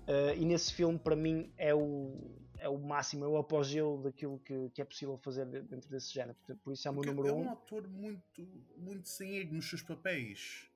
[0.09, 2.13] uh, e nesse filme para mim é o,
[2.61, 6.35] é o máximo, é o apogeu daquilo que, que é possível fazer dentro desse género.
[6.35, 7.45] Portanto, por isso é o meu número é um.
[7.45, 10.69] É um ator muito, muito sem ego nos seus papéis.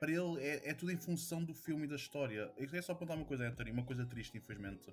[0.00, 2.52] Para ele é, é, tudo em função do filme e da história.
[2.56, 4.92] Eu queria só apontar uma coisa, Anthony, uma coisa triste, infelizmente.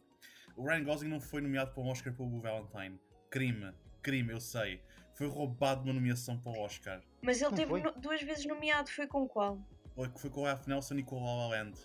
[0.55, 2.99] O Ryan Gosling não foi nomeado para um Oscar pelo Valentine.
[3.31, 4.79] Crime, crime, eu sei
[5.15, 7.01] foi roubado uma nomeação para o Oscar.
[7.21, 9.59] Mas ele teve no, duas vezes nomeado, foi com qual?
[9.95, 11.79] Foi, foi com o Ralph Nelson e com o La La Land.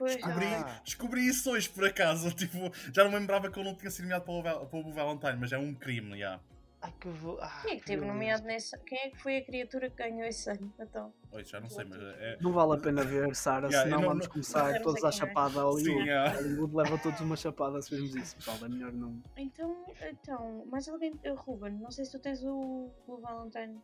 [0.00, 0.80] Pois descobri, ah.
[0.82, 2.32] descobri isso hoje por acaso.
[2.40, 4.92] Tipo, já não me lembrava que ele não tinha sido nomeado para o, para o
[4.94, 6.16] Valentine, mas é um crime, já.
[6.16, 6.42] Yeah.
[6.80, 7.36] Ai, que vo...
[7.38, 8.78] ah, Quem é que teve nomeado nesse.
[8.84, 10.72] Quem é que foi a criatura que ganhou esse ano?
[10.80, 11.12] Então?
[11.32, 12.38] Oi, já não sei, mas é...
[12.40, 14.32] Não vale a pena ver, Sara, yeah, senão não, vamos não...
[14.32, 16.00] começar todos à chapada ao Hollywood.
[16.00, 16.34] Sim, yeah.
[16.34, 18.56] Hollywood leva todos uma chapada se vemos isso, pessoal.
[18.64, 19.22] É melhor não.
[19.36, 21.12] Então, então, mais alguém.
[21.36, 23.78] Ruben, não sei se tu tens o, o Valentine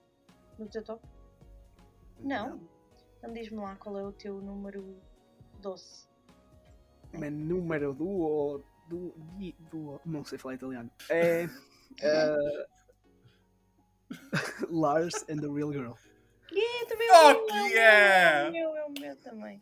[0.59, 1.07] no teu top?
[2.21, 2.59] Não?
[3.19, 4.99] Então diz-me lá qual é o teu número
[5.67, 6.07] doce.
[7.13, 9.15] Mas número do, do,
[9.71, 10.91] do, Não sei falar italiano.
[11.09, 11.47] É.
[12.03, 12.67] Uh,
[14.71, 15.95] Lars and the Real Girl.
[16.53, 18.49] Yeah, também oh, é yeah!
[18.49, 19.61] o meu, é o meu também.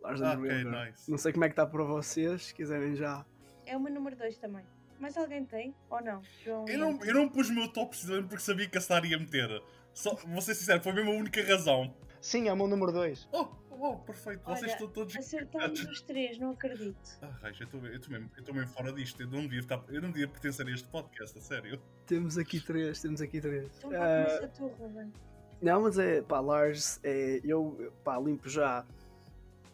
[0.00, 0.70] Lars and the Real Girl.
[0.70, 1.10] Nice.
[1.10, 3.24] Não sei como é que está para vocês, se quiserem já.
[3.66, 4.64] É o meu número 2 também.
[4.98, 5.74] Mas alguém tem?
[5.90, 6.22] Ou não?
[6.44, 9.06] João eu, não eu não pus o meu top precisamente porque sabia que a Sara
[9.06, 9.62] ia meter.
[9.92, 11.94] Só, vou ser sincero, foi mesmo a única razão.
[12.20, 13.28] Sim, é o meu número 2.
[13.32, 13.48] Oh,
[13.82, 14.40] oh, perfeito.
[14.44, 15.16] Olha, Vocês estão todos.
[15.16, 17.18] Acertamos os três, não acredito.
[17.20, 19.22] Ah, Reis, eu estou mesmo, mesmo fora disto.
[19.22, 21.80] Eu não, devia estar, eu não devia pertencer a este podcast, a sério.
[22.06, 23.68] Temos aqui três, temos aqui três.
[23.78, 25.12] Então uh, tu, Ruben.
[25.60, 28.84] Não, mas é, pá, Lars, é, eu, pá, limpo já.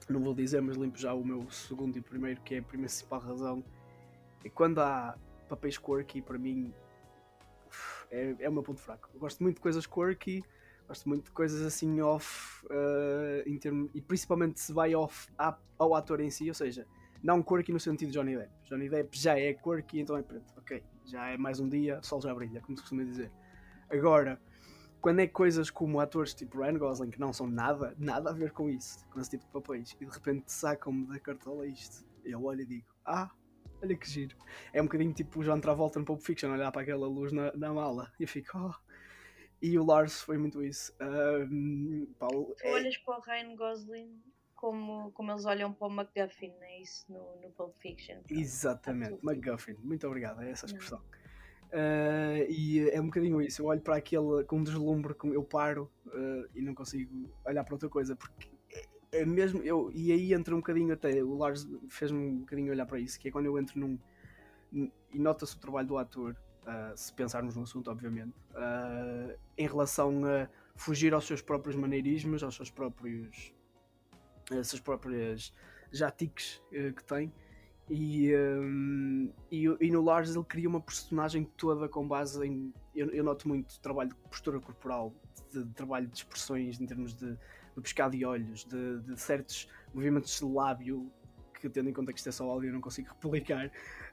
[0.08, 3.20] Não vou dizer, mas limpo já o meu segundo e primeiro, que é a principal
[3.20, 3.62] razão.
[4.42, 6.72] E quando há papéis quirky, para mim,
[8.10, 9.10] é, é o meu ponto fraco.
[9.12, 10.42] Eu gosto muito de coisas quirky
[10.88, 15.28] Gosto muito de coisas assim off, uh, em termo, e principalmente se vai off
[15.78, 16.86] ao ator em si, ou seja,
[17.22, 18.50] não quirky no sentido de Johnny Depp.
[18.64, 22.22] Johnny Depp já é quirky, então é pronto, ok, já é mais um dia, sol
[22.22, 23.30] já brilha, como se costuma dizer.
[23.90, 24.40] Agora,
[25.02, 28.52] quando é coisas como atores tipo Ryan Gosling, que não são nada, nada a ver
[28.52, 32.42] com isso, com esse tipo de papéis, e de repente sacam-me da cartola isto, eu
[32.44, 33.30] olho e digo, ah,
[33.82, 34.34] olha que giro.
[34.72, 37.52] É um bocadinho tipo o John Travolta no Pulp Fiction, olhar para aquela luz na,
[37.54, 38.87] na mala, e eu fico, oh
[39.60, 40.92] e o Lars foi muito isso.
[41.00, 42.72] Um, tu é...
[42.72, 44.22] olhas para o Ryan Gosling
[44.54, 48.18] como, como eles olham para o MacGuffin, é isso no, no Pulp Fiction.
[48.28, 49.74] Exatamente, MacGuffin.
[49.82, 50.98] Muito obrigado, é essa a expressão.
[51.68, 53.62] Uh, e é um bocadinho isso.
[53.62, 57.74] Eu olho para aquele com um deslumbre, eu paro uh, e não consigo olhar para
[57.74, 58.50] outra coisa porque
[59.12, 59.62] é, é mesmo.
[59.62, 61.22] Eu, e aí entra um bocadinho até.
[61.22, 63.98] O Lars fez-me um bocadinho olhar para isso, que é quando eu entro num.
[64.72, 68.34] e nota-se o trabalho do ator, uh, se pensarmos no assunto, obviamente,
[69.56, 73.52] em relação a fugir aos seus próprios maneirismos, aos seus próprios.
[74.50, 75.52] as suas próprias
[75.90, 77.32] jatiques que tem
[77.90, 82.72] e, um, e, e, no Lars ele cria uma personagem toda com base em.
[82.94, 85.14] Eu, eu noto muito trabalho de postura corporal,
[85.50, 89.68] de, de, trabalho de expressões em termos de, de pescado de olhos, de, de, certos
[89.94, 91.10] movimentos de lábio,
[91.58, 93.72] que tendo em conta que isto é só áudio eu não consigo replicar,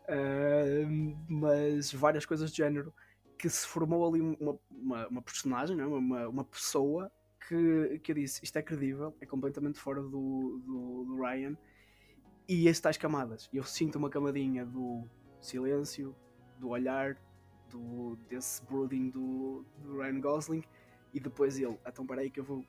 [0.09, 2.93] uh, mas várias coisas do género
[3.37, 5.87] que se formou ali uma, uma, uma personagem, não é?
[5.87, 7.11] uma, uma pessoa
[7.47, 10.09] que, que eu disse isto é credível, é completamente fora do,
[10.65, 11.55] do, do Ryan
[12.47, 13.49] e as tais camadas.
[13.53, 15.07] Eu sinto uma camadinha do
[15.39, 16.15] silêncio,
[16.59, 17.17] do olhar,
[17.69, 20.63] do, desse brooding do, do Ryan Gosling
[21.13, 22.65] e depois ele, então peraí que eu vou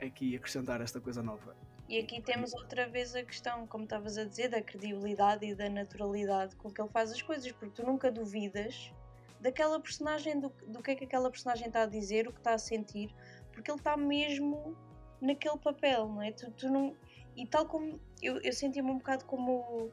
[0.00, 1.56] aqui acrescentar esta coisa nova.
[1.94, 5.70] E aqui temos outra vez a questão, como estavas a dizer, da credibilidade e da
[5.70, 8.92] naturalidade com que ele faz as coisas, porque tu nunca duvidas
[9.38, 12.52] daquela personagem, do, do que é que aquela personagem está a dizer, o que está
[12.52, 13.14] a sentir,
[13.52, 14.76] porque ele está mesmo
[15.20, 16.32] naquele papel, não é?
[16.32, 16.96] Tu, tu não,
[17.36, 19.92] e tal como eu, eu senti-me um bocado como uh,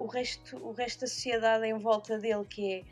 [0.00, 2.82] o, resto, o resto da sociedade em volta dele, que é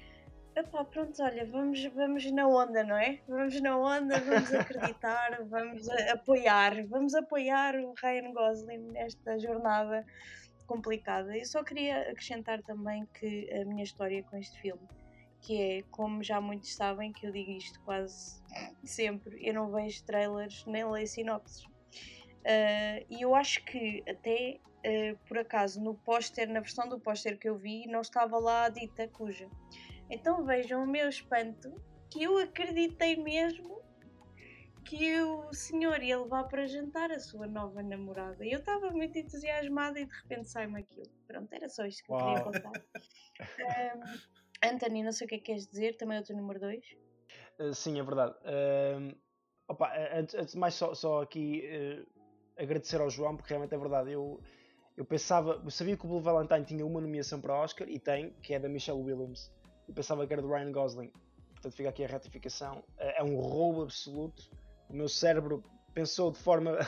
[0.61, 3.19] epá, pronto, olha, vamos, vamos na onda, não é?
[3.27, 10.05] Vamos na onda, vamos acreditar, vamos apoiar, vamos apoiar o Ryan Gosling nesta jornada
[10.67, 11.37] complicada.
[11.37, 14.87] Eu só queria acrescentar também que a minha história com este filme,
[15.41, 18.43] que é, como já muitos sabem, que eu digo isto quase
[18.85, 21.65] sempre, eu não vejo trailers nem leio sinopses.
[21.65, 27.39] Uh, e eu acho que até uh, por acaso no póster, na versão do póster
[27.39, 29.49] que eu vi, não estava lá a dita cuja.
[30.11, 31.73] Então vejam o meu espanto
[32.11, 33.81] que eu acreditei mesmo
[34.85, 38.45] que o senhor ia levar para jantar a sua nova namorada.
[38.45, 41.07] E eu estava muito entusiasmada e de repente sai-me aquilo.
[41.29, 42.73] Pronto, era só isto que eu queria contar.
[43.95, 46.59] um, Anthony, não sei o que é que queres dizer, também é o teu número
[46.59, 46.77] 2.
[46.77, 46.99] Uh,
[47.61, 48.35] ah, sim, é verdade.
[48.41, 49.17] Uh,
[49.69, 53.79] opa, antes, antes de mais, só, só aqui uh, agradecer ao João, porque realmente é
[53.79, 54.11] verdade.
[54.11, 54.41] Eu,
[54.97, 58.33] eu pensava, eu sabia que o Blue Valentine tinha uma nomeação para Oscar e tem,
[58.43, 59.53] que é da Michelle Williams.
[59.95, 61.13] Pensava que era do Ryan Gosling.
[61.53, 62.83] Portanto, fica aqui a ratificação.
[62.99, 64.51] É, é um roubo absoluto.
[64.89, 65.63] O meu cérebro
[65.95, 66.79] pensou de forma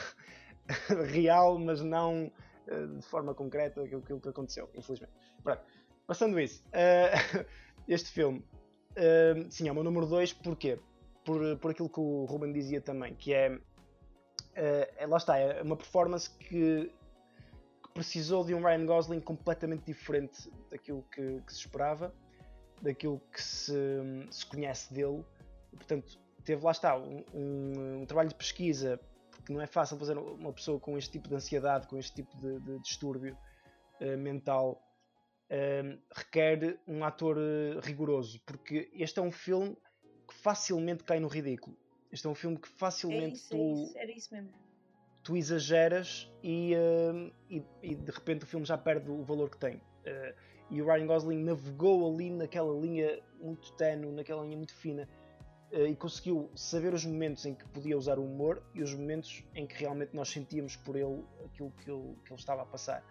[1.11, 2.31] real, mas não
[2.67, 5.13] uh, de forma concreta aquilo, que aconteceu, infelizmente.
[5.43, 5.61] Pronto.
[6.07, 7.45] Passando isso, uh,
[7.87, 8.43] este filme,
[9.49, 10.77] sim, é o meu número 2, porquê?
[11.23, 13.57] Por, por aquilo que o Ruben dizia também, que é
[14.57, 16.91] uh, lá está, é uma performance que,
[17.83, 22.13] que, precisou de um Ryan Gosling completamente diferente daquilo que, que se esperava,
[22.83, 23.73] daquilo que se,
[24.29, 25.23] se, conhece dele.
[25.71, 28.99] Portanto, teve lá está um, um, um, trabalho de pesquisa,
[29.31, 32.37] porque não é fácil fazer uma pessoa com este tipo de ansiedade, com este tipo
[32.37, 33.37] de, de distúrbio
[34.01, 34.81] uh, mental.
[35.49, 37.37] Uh, requer um ator
[37.83, 39.77] rigoroso, porque este é um filme
[40.27, 41.77] que facilmente cai no ridículo.
[42.11, 44.51] Este é um filme que facilmente é isso, tu, é isso, era isso mesmo.
[45.23, 49.57] tu exageras e, uh, e, e, de repente o filme já perde o valor que
[49.57, 49.81] tem.
[50.69, 55.07] E o Ryan Gosling navegou ali naquela linha muito tenue, naquela linha muito fina
[55.71, 59.43] uh, e conseguiu saber os momentos em que podia usar o humor e os momentos
[59.53, 63.03] em que realmente nós sentíamos por ele aquilo que ele, que ele estava a passar.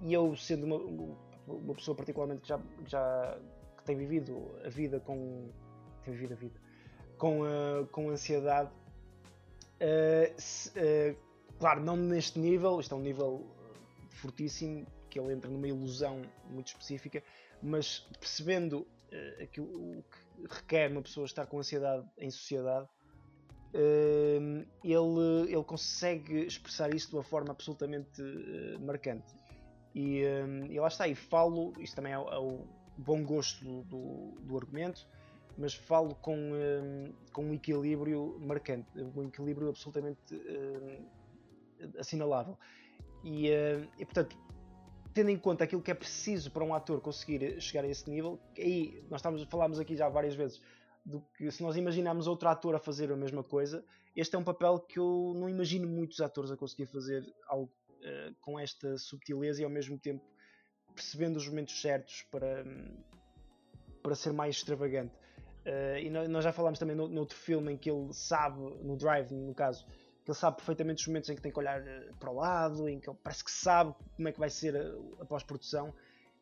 [0.00, 0.76] e eu, sendo uma,
[1.46, 3.38] uma pessoa particularmente que já, já
[3.76, 5.48] que tem vivido a vida com.
[6.04, 6.60] tem vivido a vida
[7.20, 8.70] com, uh, com ansiedade.
[9.76, 11.16] Uh, se, uh,
[11.58, 13.46] claro, não neste nível, isto é um nível
[14.08, 17.22] fortíssimo, que ele entra numa ilusão muito específica,
[17.62, 22.88] mas percebendo uh, aquilo, o que requer uma pessoa estar com ansiedade em sociedade,
[23.74, 29.34] uh, ele, ele consegue expressar isso de uma forma absolutamente uh, marcante.
[29.92, 30.20] E,
[30.68, 32.64] e lá está, e falo, isto também é, é o
[32.96, 35.04] bom gosto do, do, do argumento,
[35.58, 40.40] mas falo com, um, com um equilíbrio marcante, um equilíbrio absolutamente
[41.98, 42.56] assinalável.
[43.24, 43.48] E,
[43.98, 44.38] e, portanto,
[45.20, 48.40] tendo em conta aquilo que é preciso para um ator conseguir chegar a esse nível,
[48.56, 50.62] aí nós estamos, falámos aqui já várias vezes
[51.04, 53.84] do que se nós imaginarmos outro ator a fazer a mesma coisa,
[54.16, 58.34] este é um papel que eu não imagino muitos atores a conseguir fazer algo uh,
[58.40, 60.24] com esta subtileza e ao mesmo tempo
[60.94, 62.64] percebendo os momentos certos para,
[64.02, 65.14] para ser mais extravagante.
[65.66, 69.30] Uh, e nós já falámos também no, noutro filme em que ele sabe, no Drive
[69.32, 69.84] no caso,
[70.24, 72.88] que ele sabe perfeitamente os momentos em que tem que olhar eh, para o lado,
[72.88, 75.94] em que ele parece que sabe como é que vai ser a, a pós-produção.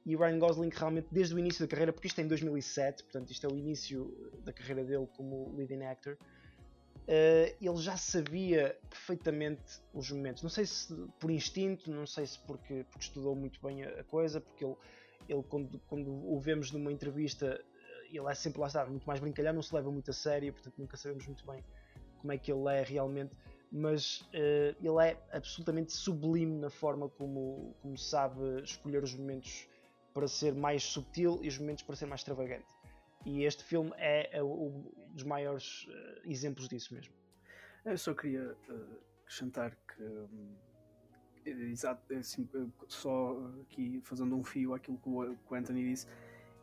[0.05, 3.03] E o Ryan Gosling realmente desde o início da carreira, porque isto é em 2007,
[3.05, 8.77] portanto isto é o início da carreira dele como leading actor, uh, ele já sabia
[8.89, 10.43] perfeitamente os momentos.
[10.43, 14.05] Não sei se por instinto, não sei se porque, porque estudou muito bem a, a
[14.05, 14.77] coisa, porque ele,
[15.29, 17.63] ele quando, quando o vemos numa entrevista,
[18.11, 20.75] ele é sempre lá está, muito mais brincalhão, não se leva muito a sério, portanto
[20.79, 21.63] nunca sabemos muito bem
[22.19, 23.35] como é que ele é realmente,
[23.71, 29.69] mas uh, ele é absolutamente sublime na forma como, como sabe escolher os momentos
[30.15, 32.67] para ser mais subtil e os momentos para ser mais extravagante.
[33.27, 37.13] E este filme é, é um dos maiores uh, exemplos disso mesmo.
[37.85, 40.57] Eu só queria uh, acrescentar que, um,
[41.47, 42.49] é assim,
[42.89, 46.07] só aqui fazendo um fio àquilo que o, que o Anthony disse,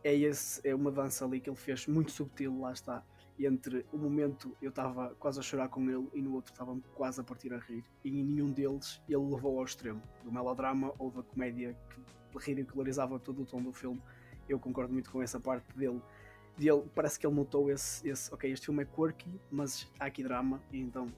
[0.03, 3.03] é, esse, é uma dança ali que ele fez muito subtil, lá está.
[3.38, 7.19] Entre o momento eu estava quase a chorar com ele e no outro estava quase
[7.19, 11.11] a partir a rir, e em nenhum deles ele levou ao extremo do melodrama ou
[11.11, 14.01] da comédia que ridicularizava todo o tom do filme.
[14.47, 16.01] Eu concordo muito com essa parte dele
[16.57, 20.05] de ele, parece que ele notou esse, esse, ok, este filme é quirky, mas há
[20.05, 21.11] aqui drama, então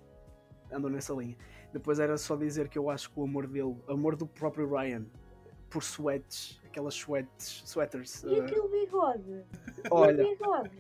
[0.72, 1.38] andou nessa linha.
[1.72, 5.06] Depois era só dizer que eu acho que o amor dele, amor do próprio Ryan,
[5.70, 8.24] por sweats, aquelas sweats, sweaters.
[8.24, 9.46] E uh, aquele bigode?
[9.92, 10.72] Olha, bigode?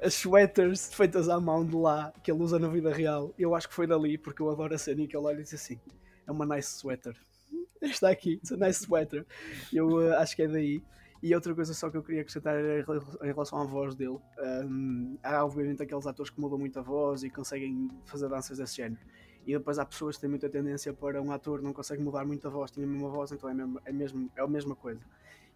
[0.00, 3.68] as sweaters feitas à mão de lá, que ele usa na vida real, eu acho
[3.68, 5.78] que foi dali, porque eu adoro a cena em que ele olha e diz assim:
[6.26, 7.16] é uma nice sweater.
[7.82, 9.26] Está aqui, it's a nice sweater.
[9.72, 10.82] Eu uh, acho que é daí.
[11.22, 14.18] E outra coisa só que eu queria acrescentar era em relação à voz dele.
[14.64, 18.78] Um, há obviamente aqueles atores que mudam muito a voz e conseguem fazer danças desse
[18.78, 19.00] género.
[19.46, 22.46] E depois há pessoas que têm muita tendência para um ator não consegue mudar muito
[22.46, 25.00] a voz, tem a mesma voz, então é, mesmo, é, mesmo, é a mesma coisa.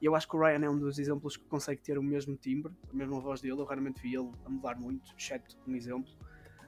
[0.00, 2.36] E eu acho que o Ryan é um dos exemplos que consegue ter o mesmo
[2.36, 3.60] timbre, a mesma voz dele.
[3.60, 6.12] Eu raramente vi ele a mudar muito, exceto um exemplo,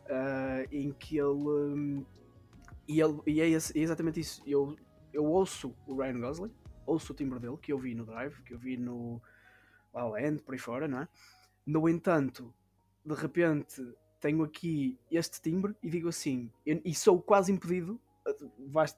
[0.04, 1.28] uh, em que ele.
[1.28, 2.06] Um,
[2.86, 4.42] e, ele, e é, é exatamente isso.
[4.46, 4.76] Eu,
[5.12, 6.52] eu ouço o Ryan Gosling,
[6.86, 9.20] ouço o timbre dele, que eu vi no Drive, que eu vi no
[9.92, 11.08] La Land, por aí fora, não é?
[11.66, 12.54] No entanto,
[13.04, 13.82] de repente
[14.20, 18.00] tenho aqui este timbre e digo assim, e sou quase impedido,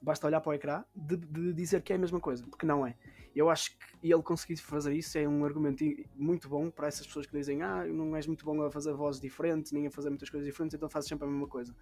[0.01, 2.85] basta olhar para o ecrã, de, de, dizer que é a mesma coisa, porque não
[2.85, 2.95] é.
[3.33, 7.25] Eu acho que ele conseguir fazer isso é um argumento muito bom para essas pessoas
[7.25, 10.29] que dizem ah, não és muito bom a fazer vozes diferentes, nem a fazer muitas
[10.29, 11.73] coisas diferentes, então fazes sempre a mesma coisa.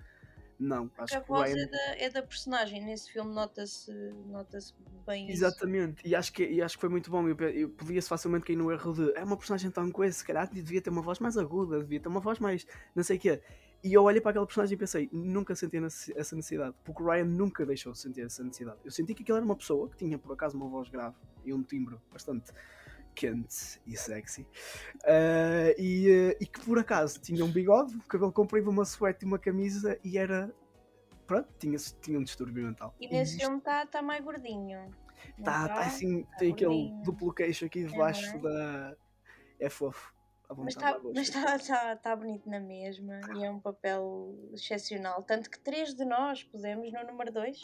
[0.60, 1.64] Não, acho a voz Ryan...
[1.64, 3.92] é, da, é da personagem, nesse filme nota-se
[4.28, 4.60] nota
[5.08, 6.08] bem Exatamente, isso.
[6.08, 7.26] E, acho que, e acho que foi muito bom.
[7.30, 10.52] Eu, eu podia-se facilmente cair no erro de é uma personagem tão coisa, se calhar
[10.52, 13.42] devia ter uma voz mais aguda, devia ter uma voz mais não sei o quê.
[13.82, 17.24] E eu olhei para aquela personagem e pensei, nunca senti essa necessidade, porque o Ryan
[17.24, 18.78] nunca deixou de sentir essa necessidade.
[18.84, 21.54] Eu senti que aquilo era uma pessoa que tinha por acaso uma voz grave e
[21.54, 22.52] um timbre bastante
[23.20, 28.70] quente e sexy uh, e, uh, e, que por acaso tinha um bigode, cabelo comprido,
[28.70, 30.50] uma suéte e uma camisa e era
[31.28, 32.96] pronto, tinha, tinha um distúrbio mental.
[32.98, 34.90] E nesse e filme está tá mais gordinho.
[35.38, 36.70] Está, tá, tá assim, tá tem gordinho.
[36.70, 38.96] aquele duplo queixo aqui debaixo é, da.
[39.60, 40.16] É fofo.
[40.58, 45.22] Mas está tá, tá, tá bonito na mesma e é um papel excepcional.
[45.24, 47.60] Tanto que três de nós pusemos no número 2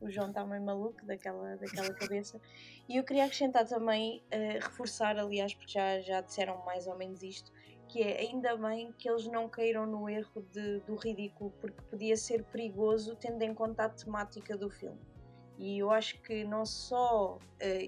[0.00, 2.40] o João está meio maluco daquela, daquela cabeça.
[2.88, 7.22] E eu queria acrescentar também, uh, reforçar, aliás, porque já, já disseram mais ou menos
[7.22, 7.52] isto,
[7.88, 12.16] que é ainda bem que eles não caíram no erro de, do ridículo, porque podia
[12.16, 15.00] ser perigoso tendo em conta a temática do filme.
[15.56, 17.40] E eu acho que não só uh,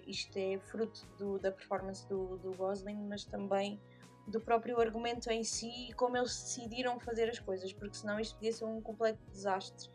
[0.07, 3.81] isto é fruto do, da performance do, do Gosling, mas também
[4.27, 8.35] do próprio argumento em si e como eles decidiram fazer as coisas, porque senão isto
[8.37, 9.89] podia ser um completo desastre.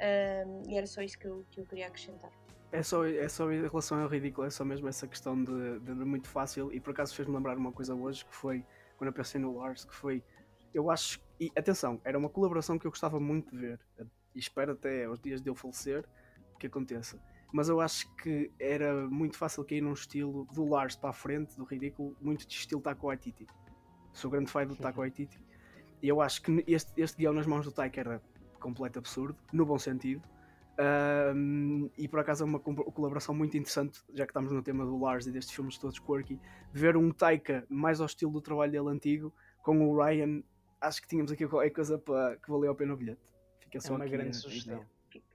[0.00, 2.30] Um, e era só isso que eu, que eu queria acrescentar.
[2.72, 5.92] É só, é só em relação ao ridículo, é só mesmo essa questão de, de,
[5.92, 6.72] muito fácil.
[6.72, 8.64] E por acaso fez-me lembrar uma coisa hoje que foi
[8.96, 10.22] quando eu pensei no Lars, que foi.
[10.74, 11.20] Eu acho.
[11.40, 13.80] E atenção, era uma colaboração que eu gostava muito de ver.
[14.34, 16.04] E espero até aos dias de eu falecer
[16.58, 17.18] que aconteça.
[17.52, 21.56] Mas eu acho que era muito fácil cair num estilo do Lars para a frente,
[21.56, 23.46] do ridículo, muito de estilo Taco Waititi.
[24.12, 25.38] Sou grande fã do Taco Waititi.
[26.02, 28.22] E eu acho que este, este guião nas mãos do Taika era
[28.60, 30.22] completo absurdo, no bom sentido.
[30.78, 34.98] Um, e por acaso é uma colaboração muito interessante, já que estamos no tema do
[34.98, 36.38] Lars e destes filmes todos quirky,
[36.70, 39.32] ver um Taika mais ao estilo do trabalho dele antigo
[39.62, 40.42] com o Ryan.
[40.80, 43.22] Acho que tínhamos aqui qualquer coisa para, que valeu a pena o bilhete.
[43.60, 44.84] Fica só é uma grande sugestão.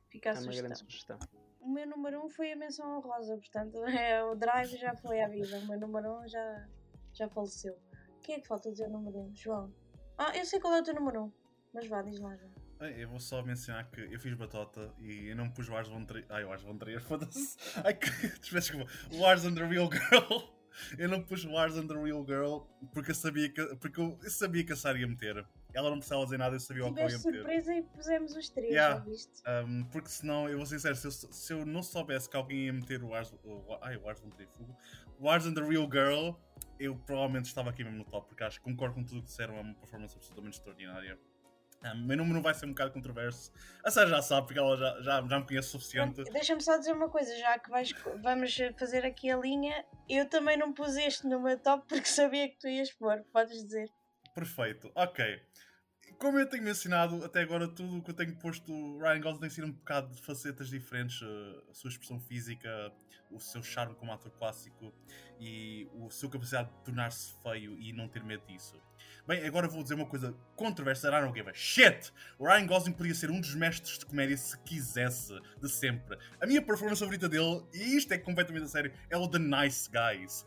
[0.09, 1.17] Fica a é uma grande sugestão.
[1.59, 5.21] O meu número 1 um foi a menção honrosa, portanto, é, o Drive já foi
[5.21, 5.57] à vida.
[5.57, 6.67] O meu número 1 um já,
[7.13, 7.75] já faleceu.
[8.21, 9.21] Quem é que falta dizer o número 1?
[9.23, 9.35] Um?
[9.35, 9.73] João.
[10.17, 11.31] Ah, eu sei qual é o teu número 1, um,
[11.73, 12.60] mas vá, diz lá, João.
[12.97, 16.03] Eu vou só mencionar que eu fiz batota e eu não pus o Ars von
[16.05, 16.25] Trier.
[16.29, 17.57] Ai, o Ars von Trier, foda-se.
[17.83, 18.09] Ai, que.
[18.51, 20.61] Desculpa, o Ars and the Real Girl.
[20.97, 22.59] eu não pus Wars and the Real Girl
[22.93, 25.45] porque eu sabia que, porque eu sabia que a Sarah ia meter.
[25.73, 27.33] Ela não precisava dizer nada, eu sabia o que ela ia meter.
[27.33, 28.97] surpresa e pusemos os três, Yeah.
[28.97, 29.41] já viste?
[29.47, 32.65] Um, porque senão, eu vou ser sincero, se eu, se eu não soubesse que alguém
[32.65, 34.75] ia meter o Wars, o, ai, o Wars não tem fogo,
[35.19, 36.35] Wars and the Real Girl,
[36.79, 39.27] eu provavelmente estava aqui mesmo no top, porque acho que concordo com tudo o que
[39.27, 41.17] disseram, é uma performance absolutamente extraordinária.
[41.83, 43.51] Um, meu número vai ser um bocado controverso.
[43.83, 46.23] A Sarah já sabe, porque ela já, já, já me conhece o suficiente.
[46.25, 50.57] Deixa-me só dizer uma coisa, já que vais, vamos fazer aqui a linha, eu também
[50.57, 53.89] não pus este no meu top porque sabia que tu ias pôr, podes dizer.
[54.35, 55.41] Perfeito, ok.
[56.19, 59.39] Como eu tenho mencionado, até agora tudo o que eu tenho posto, o Ryan Gosling
[59.39, 62.69] tem sido um bocado de facetas diferentes, eh, a sua expressão física,
[63.31, 64.93] o seu charme como ator clássico
[65.39, 68.79] e a sua capacidade de tornar-se feio e não ter medo disso.
[69.27, 72.11] Bem, agora vou dizer uma coisa controversa, I don't give a shit!
[72.39, 76.17] O Ryan Gosling podia ser um dos mestres de comédia se quisesse, de sempre.
[76.41, 79.89] A minha performance favorita dele, e isto é completamente a sério, é o The Nice
[79.89, 80.45] Guys.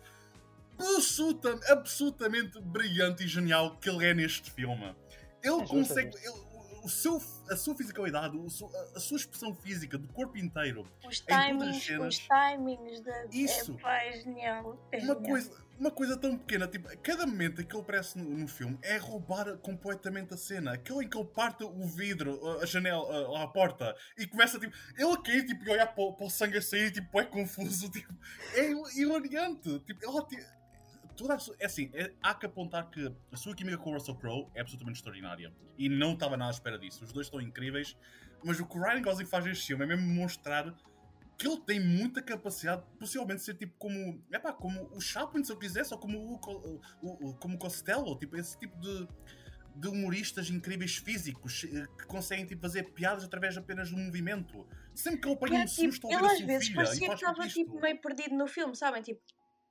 [0.78, 4.94] Absoluta, absolutamente brilhante e genial que ele é neste filme.
[5.42, 6.16] Ele É consegue.
[6.18, 7.16] é ele- o seu,
[7.48, 11.38] a sua fisicalidade, o seu- a, sua expressão física do corpo inteiro, Os Em todas
[11.38, 12.14] as timings, cenas.
[12.18, 13.24] os timings da.
[13.32, 13.72] Isso.
[13.78, 14.88] É, pá, é genial.
[14.92, 15.22] É uma genial.
[15.22, 18.78] coisa, uma coisa tão pequena, tipo, cada momento em que ele aparece no, no filme
[18.82, 20.72] é roubar completamente a cena.
[20.74, 24.74] Aquele em que ele parte o vidro, a, janela, a, a porta e começa tipo,
[24.96, 27.90] ele a cair tipo, e olhar para, para o sangue a sair, tipo, é confuso,
[27.92, 28.14] tipo,
[28.54, 29.80] é hilariante.
[29.80, 30.44] Tipo, ela tem-
[31.16, 34.16] toda a é assim, é- há que apontar que a sua química com o Russell
[34.16, 35.52] Crowe é absolutamente extraordinária.
[35.76, 37.04] E não estava nada à espera disso.
[37.04, 37.96] Os dois estão incríveis.
[38.44, 40.74] Mas o que o Ryan Gosling faz neste filme é mesmo mostrar
[41.38, 45.58] que ele tem muita capacidade, possivelmente ser tipo como, epá, como o Chaplin, se eu
[45.58, 49.08] quisesse, ou como o, o, o- como Costello, tipo, esse tipo de,
[49.76, 54.66] de humoristas incríveis físicos eh, que conseguem tipo, fazer piadas através apenas do movimento.
[54.94, 57.80] Sempre que ele apanha um tipo, susto ele às vezes filha parecia que estava tipo,
[57.80, 59.02] meio perdido no filme, sabem?
[59.02, 59.20] Tipo,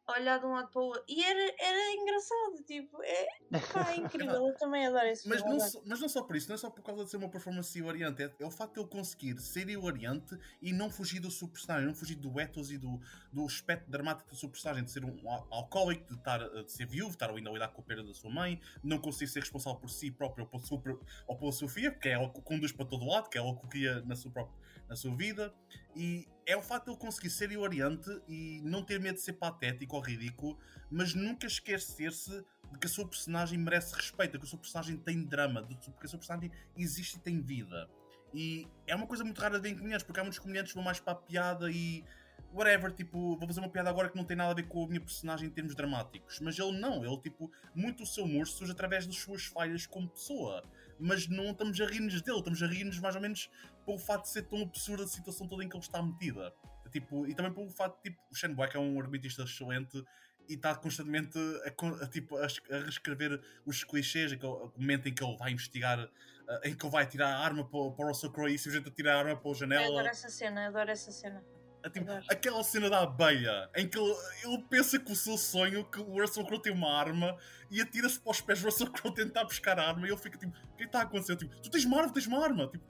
[0.08, 1.04] olhar de um lado para o outro.
[1.08, 3.28] E era, era engraçado, tipo, é,
[3.72, 4.48] pá, é incrível.
[4.48, 5.58] Eu também adoro esse Mas filme.
[5.58, 7.30] não, só, mas não só por isso, não é só por causa de ser uma
[7.30, 11.32] performance hilariante, é, é o facto de ele conseguir ser hilariante e não fugir do
[11.32, 13.00] seu personagem, não fugir do ethos e do,
[13.32, 16.72] do aspecto dramático do seu personagem, de ser um al- alcoólico, de, estar, eh, de
[16.72, 19.32] ser viúvo, de estar ainda a lidar com a perda da sua mãe, não conseguir
[19.32, 22.14] ser responsável por si próprio ou pela sua, pro- ou pela sua filha, que é
[22.14, 24.32] ela que o conduz para todo lado, que é ela que o guia na sua,
[24.32, 24.56] própria,
[24.88, 25.54] na sua vida,
[25.96, 29.34] e é o facto de ele conseguir ser hilariante e não ter medo de ser
[29.34, 30.58] patético ou ridículo,
[30.92, 34.98] mas nunca esquecer-se de que a sua personagem merece respeito, de que o seu personagem
[34.98, 37.90] tem drama, de que o seu personagem existe e tem vida.
[38.34, 40.76] E é uma coisa muito rara de ver em comediantes, porque há muitos comediantes que
[40.76, 42.04] vão mais para a piada e
[42.52, 44.88] whatever, tipo, vou fazer uma piada agora que não tem nada a ver com a
[44.88, 46.40] minha personagem em termos dramáticos.
[46.40, 50.08] Mas ele não, ele, tipo, muito o seu humor surge através das suas falhas como
[50.08, 50.64] pessoa.
[51.00, 53.50] Mas não estamos a rir-nos dele, estamos a rir-nos mais ou menos
[53.86, 56.54] pelo facto de ser tão absurda a situação toda em que ele está metida.
[56.92, 60.04] Tipo, e também pelo facto de, tipo, o Shane Black é um argumentista excelente
[60.48, 65.24] e está constantemente a, a, tipo, a, a reescrever os clichês, o momento em que
[65.24, 68.08] ele vai investigar, eh, em que ele vai tirar a arma para, o- para o
[68.10, 69.86] Russell Crowe e simplesmente atira a arma para a Eu janela.
[69.88, 71.44] adoro essa cena, eu adoro essa cena.
[71.86, 74.16] É tipo, aquela cena da abeia em que ele,
[74.46, 77.36] ele pensa que o seu sonho que o Russell Crowe tem uma arma
[77.72, 80.38] e atira-se para os pés do Russell Crowe tentar buscar a arma e ele fica
[80.38, 81.36] tipo, o que é que está a acontecer?
[81.38, 82.68] Tipo, tu tens uma arma, tens uma arma.
[82.70, 82.86] Tipo,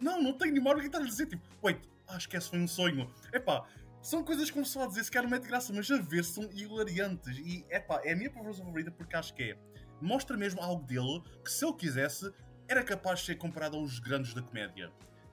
[0.00, 1.26] não, não tenho nenhuma o que é que está a dizer?
[1.26, 3.12] Tipo, wait, ah, esquece, foi um sonho.
[3.32, 3.66] Epá,
[4.02, 7.38] são coisas que começou a dizer, se calhar mete graça, mas a ver são hilariantes.
[7.38, 9.58] E epá, é a minha performance favorita porque acho que é,
[10.00, 12.32] mostra mesmo algo dele que se ele quisesse
[12.66, 14.92] era capaz de ser comparado aos grandes da comédia.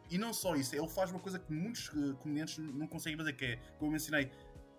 [0.09, 3.33] E não só isso, ele faz uma coisa que muitos eh, comediantes não conseguem fazer,
[3.33, 4.31] que é, como eu mencionei,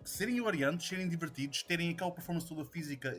[0.03, 3.15] serem hilariantes, serem divertidos, terem aquela performance toda física,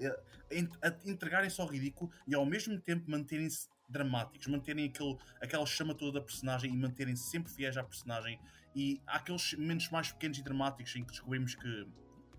[0.50, 0.68] eh,
[1.06, 6.24] entregarem-se ao ridículo e ao mesmo tempo manterem-se dramáticos, manterem aquele, aquela chama toda da
[6.24, 8.40] personagem e manterem-se sempre fiéis à personagem.
[8.74, 11.86] E há aqueles momentos mais pequenos e dramáticos em que descobrimos que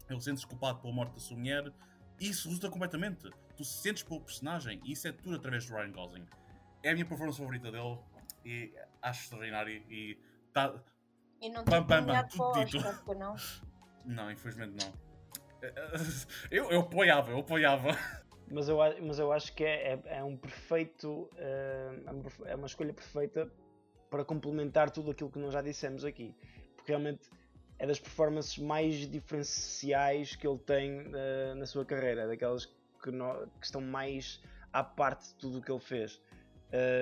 [0.10, 1.72] ele sente-se culpado pela morte da sua mulher.
[2.20, 3.30] E isso resulta completamente.
[3.58, 6.26] Tu se sentes pelo personagem e isso é tudo através do Ryan Gosling.
[6.84, 7.99] É a minha performance favorita dele
[8.45, 10.18] e acho extraordinário e
[10.54, 10.74] tá,
[11.41, 12.88] E não Bam, te bam, bam, o tudo dito.
[12.88, 13.36] Oscar, não?
[14.06, 15.12] Não, infelizmente não.
[16.49, 17.95] Eu, eu apoiava, eu apoiava.
[18.52, 21.30] Mas eu, mas eu acho que é, é, é um perfeito.
[21.38, 21.91] eh,
[22.45, 23.52] é é uma escolha perfeita
[24.10, 26.36] para complementar tudo aquilo que nós já dissemos aqui.
[26.76, 27.30] Porque realmente
[27.80, 32.66] é das performances mais diferenciais que ele tem eh, na sua carreira, daquelas
[33.02, 34.41] que, no- que estão mais
[34.74, 36.22] à parte de tudo o que ele fez.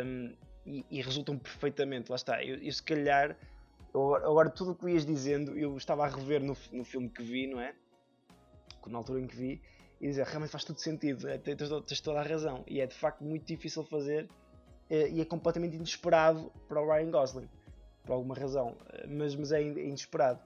[0.06, 0.36] Um,
[0.66, 2.44] e, e resultam perfeitamente, lá está.
[2.44, 3.36] Eu, eu se calhar,
[3.94, 7.24] eu agora, tudo o que ias dizendo, eu estava a rever no, no filme que
[7.24, 7.74] vi, não é?
[8.88, 9.62] Na altura em que vi,
[10.00, 12.64] e dizer realmente faz tudo sentido, é, tens, tens- toda a razão.
[12.68, 14.28] E é de facto muito difícil fazer
[14.90, 17.50] eh, e é completamente inesperado para o Ryan Gosling,
[18.06, 20.40] por alguma razão, eh, mas, mas é é inesperado.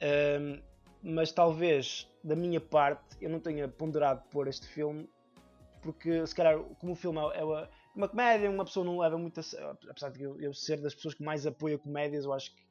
[0.00, 0.60] Ahm,
[1.02, 5.08] mas talvez da minha parte eu não tenha ponderado pôr este filme
[5.80, 9.38] porque se calhar como o filme é uma, uma comédia, uma pessoa não leva muito
[9.38, 12.65] a, apesar de eu, eu, ser das pessoas que mais apoia comédias, eu acho que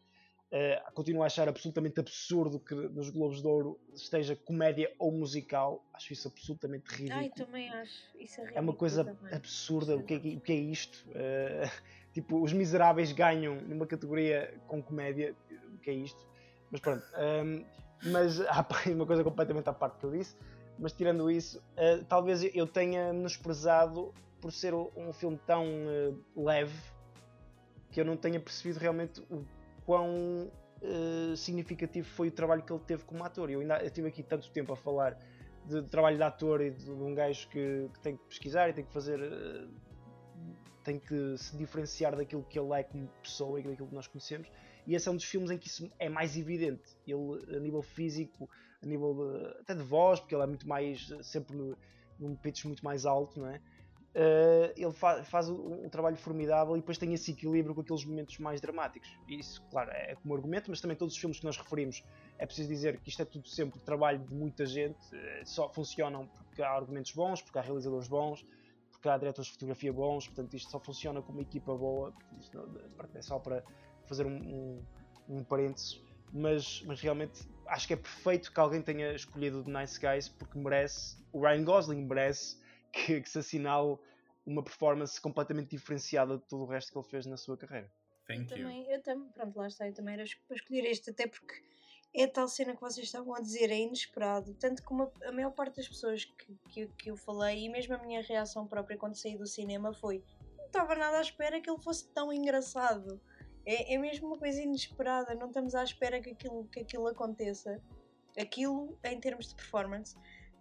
[0.51, 5.83] uh, continuo a achar absolutamente absurdo que nos Globos de Ouro esteja comédia ou musical,
[5.93, 7.19] acho isso absolutamente ridículo.
[7.19, 9.33] Ai, também acho, isso é, é uma coisa também.
[9.33, 11.07] absurda, o que é, o que é isto?
[11.09, 11.69] Uh,
[12.13, 15.35] tipo, os miseráveis ganham numa categoria com comédia,
[15.73, 16.27] o que é isto?
[16.71, 17.65] Mas pronto, um, ehm,
[18.03, 20.35] mas há uma coisa completamente à parte que eu disse
[20.77, 25.65] mas tirando isso, uh, talvez eu tenha menosprezado por ser um filme tão
[26.35, 26.77] leve
[27.91, 29.45] que eu não tenha percebido realmente o
[29.85, 33.49] quão uh, significativo foi o trabalho que ele teve como ator.
[33.49, 35.17] Eu ainda estive aqui tanto tempo a falar
[35.65, 38.69] de, de trabalho de ator e de, de um gajo que, que, tem que pesquisar
[38.69, 39.19] e tem que fazer.
[40.83, 44.49] tem que se diferenciar daquilo que ele é como pessoa e daquilo que nós conhecemos.
[44.87, 46.95] E esse é um dos filmes em que isso é mais evidente.
[47.07, 48.49] Ele, a nível físico,
[48.81, 51.75] a nível de, até de voz, porque ele é muito mais, sempre no,
[52.19, 53.59] num pitch muito mais alto, não é?
[54.15, 58.05] Uh, ele fa faz um, um, trabalho formidável e depois tem esse equilíbrio com aqueles
[58.05, 59.13] momentos mais dramáticos.
[59.27, 62.01] Isso, claro, é como argumento, mas também todos os filmes que nós referimos
[62.37, 66.27] é preciso dizer que isto é tudo sempre trabalho de muita gente, uh, só funcionam
[66.27, 68.45] porque há argumentos bons, porque há realizadores bons,
[68.89, 72.57] porque há diretores de fotografia bons, portanto isto só funciona com uma equipa boa, isto
[73.15, 73.65] é só para
[74.05, 74.85] fazer um, um,
[75.27, 76.01] um parênteses,
[76.31, 80.57] mas, mas realmente acho que é perfeito que alguém tenha escolhido The Nice Guys porque
[80.57, 82.63] merece, o Ryan Gosling merece
[82.95, 83.97] que, que se assinale
[84.45, 87.91] uma performance completamente diferenciada de todo o resto que ele fez na sua carreira.
[88.27, 88.63] Thank eu you.
[88.63, 91.61] Também, eu também, pronto, lá está, eu também era para escolher este, até porque
[92.13, 94.53] é tal cena que vocês estavam a dizer, é inesperado.
[94.55, 97.93] Tanto como a, a maior parte das pessoas que, que, que, eu falei, e mesmo
[97.93, 100.23] a minha reação própria quando saí do cinema foi:
[100.57, 103.19] não estava nada à espera que ele fosse tão engraçado.
[103.65, 107.81] É, é mesmo uma coisa inesperada, não estamos à espera que aquilo, que aquilo aconteça.
[108.37, 110.15] Aquilo em termos de performance.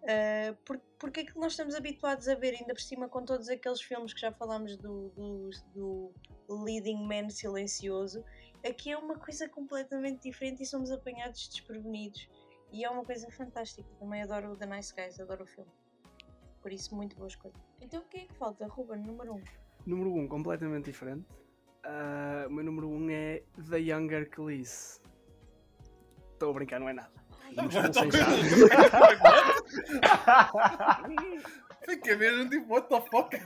[0.04, 0.54] Uh,
[0.98, 4.12] porque, é que nós estamos habituados a ver, ainda por cima com todos aqueles filmes
[4.12, 6.12] que já falámos do, do, do
[6.62, 8.22] leading man silencioso,
[8.66, 12.28] aqui é uma coisa completamente diferente e somos apanhados desprevenidos.
[12.70, 13.88] E é uma coisa fantástica.
[13.98, 15.70] Também adoro o The Nice Guys, adoro o filme.
[16.60, 17.54] Por isso, muito boa escolha.
[17.80, 18.66] Então, o que é que falta?
[18.66, 19.36] Ruben, número 1.
[19.36, 19.42] Um.
[19.86, 21.26] Número 1, um, completamente diferente.
[21.84, 25.00] Uh, o meu número 1 um é The Younger Khalees.
[26.32, 27.23] Estou a brincar, não é nada.
[31.84, 33.36] Fica mesmo tipo, what the fuck?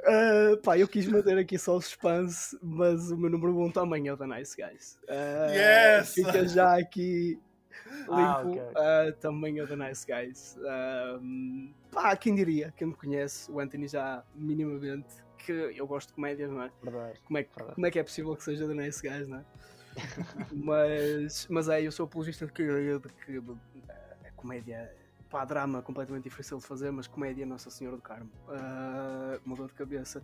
[0.00, 3.70] Uh, pá, eu quis manter aqui só o suspense, mas o meu número 1 um
[3.70, 4.98] também é o The Nice Guys.
[5.04, 6.14] Uh, yes!
[6.14, 7.38] Fica já aqui
[7.92, 8.12] limpo.
[8.12, 8.60] Ah, okay.
[8.60, 10.56] uh, também é o The Nice Guys.
[11.90, 12.72] pá, quem diria?
[12.76, 15.06] Quem me conhece, o Anthony já minimamente
[15.38, 16.70] que eu gosto de comédias, não é?
[16.82, 17.20] Verdade.
[17.24, 17.74] Como é, que, Verdade.
[17.74, 19.44] Como é que é possível que seja The Nice Guys, não é?
[20.52, 23.42] Mas, mas é, eu sou apologista de que, de que
[24.26, 24.94] a comédia,
[25.28, 28.30] pá, drama completamente difícil de fazer, mas comédia Nossa Senhora do Carmo.
[28.48, 30.22] Uh, uma dor de cabeça.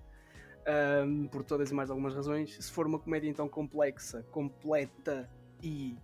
[1.06, 2.56] Um, por todas e mais algumas razões.
[2.56, 5.28] Se for uma comédia então complexa, completa
[5.62, 5.96] e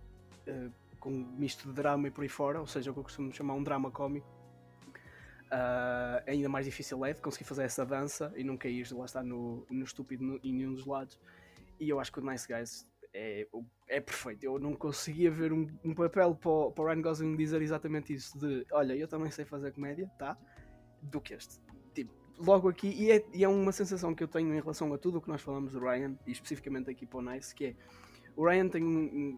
[0.47, 3.33] uh, com misto de drama e por aí fora, ou seja, o que eu costumo
[3.33, 4.27] chamar um drama cómico,
[5.47, 9.23] uh, ainda mais difícil é de conseguir fazer essa dança e não cair lá está
[9.23, 11.19] no, no estúpido no, em nenhum dos lados.
[11.79, 13.47] E eu acho que o Nice Guys é,
[13.87, 14.43] é perfeito.
[14.43, 18.13] Eu não conseguia ver um, um papel para o, para o Ryan Gosling dizer exatamente
[18.13, 20.37] isso: de olha, eu também sei fazer comédia, tá?
[21.01, 21.59] Do que este.
[21.93, 24.97] Tipo, logo aqui, e é, e é uma sensação que eu tenho em relação a
[24.97, 27.75] tudo o que nós falamos do Ryan, e especificamente aqui para o Nice, que é
[28.35, 28.83] o Ryan tem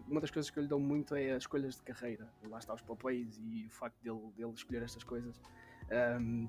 [0.08, 2.28] uma das coisas que eu lhe dou muito é as escolhas de carreira.
[2.48, 5.40] Lá está os papéis e o facto dele, dele escolher estas coisas
[6.20, 6.48] um,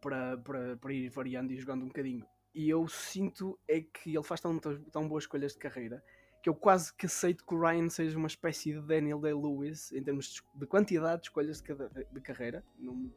[0.00, 2.26] para, para, para ir variando e jogando um bocadinho.
[2.54, 6.02] E eu sinto é que ele faz tão, tão boas escolhas de carreira
[6.46, 10.00] que eu quase que aceito que o Ryan seja uma espécie de Daniel Day-Lewis em
[10.00, 11.74] termos de quantidade de escolhas de,
[12.12, 12.62] de carreira.
[12.78, 13.10] Não,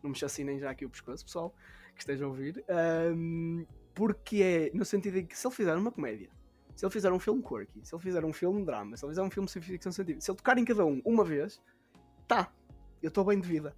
[0.00, 1.52] não me chacinem já aqui o pescoço, pessoal,
[1.92, 2.64] que estejam a ouvir.
[3.12, 6.30] Um, porque é no sentido de que se ele fizer uma comédia,
[6.76, 9.22] se ele fizer um filme quirky, se ele fizer um filme drama, se ele fizer
[9.22, 11.60] um filme de ficção científica, se ele tocar em cada um uma vez,
[12.28, 12.48] tá,
[13.02, 13.74] eu estou bem de vida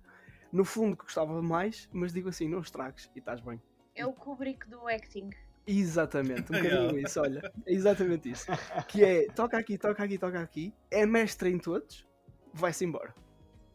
[0.52, 3.59] no fundo que gostava mais, mas digo assim, não estragues e estás bem.
[3.94, 5.31] É o Kubrick do acting.
[5.66, 8.47] Exatamente, um bocadinho isso, olha, é exatamente isso.
[8.89, 12.07] Que é, toca aqui, toca aqui, toca aqui, é mestre em todos,
[12.53, 13.15] vai-se embora.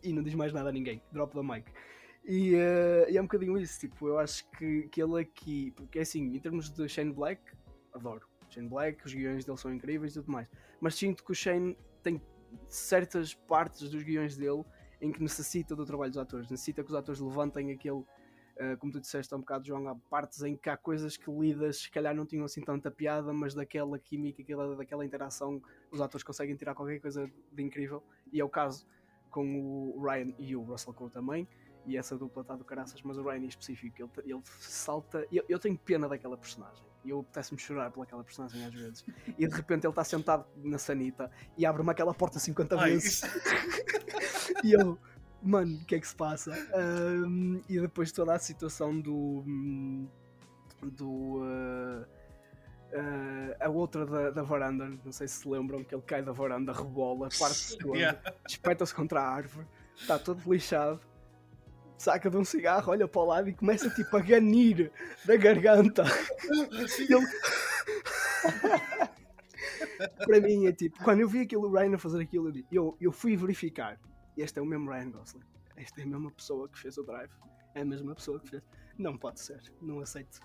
[0.03, 1.69] E não diz mais nada a ninguém, drop the mic.
[2.23, 5.99] E, uh, e, é um bocadinho isso, tipo, eu acho que, que ele aqui, porque
[5.99, 7.41] é assim, em termos de Shane Black,
[7.93, 8.27] adoro.
[8.49, 10.47] Shane Black, os guiões dele são incríveis e tudo mais.
[10.79, 12.21] Mas sinto que o Shane tem
[12.67, 14.63] certas partes dos guiões dele
[15.01, 18.03] em que necessita do trabalho dos atores, necessita que os atores levantem aquele,
[18.59, 21.31] Uh, como tu disseste há um bocado, João, há partes em que há coisas que
[21.31, 26.01] lidas, se calhar não tinham assim tanta piada, mas daquela química, aquela, daquela interação, os
[26.01, 28.03] atores conseguem tirar qualquer coisa de incrível.
[28.33, 28.85] E é o caso
[29.29, 31.47] com o Ryan e o Russell Crowe também.
[31.85, 35.25] E essa dupla está do caraças, mas o Ryan em específico, ele, ele salta.
[35.31, 36.85] Eu, eu tenho pena daquela personagem.
[37.05, 39.05] E eu apetece-me chorar pelaquela personagem às vezes.
[39.37, 43.21] E de repente ele está sentado na sanita e abre-me aquela porta 50 Ai, vezes.
[44.63, 44.97] E eu,
[45.41, 46.51] mano, o que é que se passa?
[46.73, 49.43] Ahm, e depois toda a situação do.
[50.83, 51.41] do.
[51.43, 52.05] ah,
[52.93, 56.31] ah, a outra da, da varanda, não sei se se lembram que ele cai da
[56.31, 58.19] varanda, rebola, parte toda, Yeah.
[58.47, 60.99] espeta-se contra a árvore, está todo lixado,
[61.97, 64.91] saca de um cigarro, olha para o lado e começa tipo a ganir
[65.25, 66.03] da garganta.
[66.97, 67.27] Ele-
[70.25, 73.11] para mim é tipo, quando eu vi aquilo, o Ryan a fazer aquilo, eu, eu
[73.11, 73.99] fui verificar.
[74.41, 75.43] Este é o mesmo Ryan Gosling.
[75.75, 77.31] Esta é a mesma pessoa que fez o Drive.
[77.75, 78.63] É a mesma pessoa que fez.
[78.97, 80.39] Não pode ser, não aceito.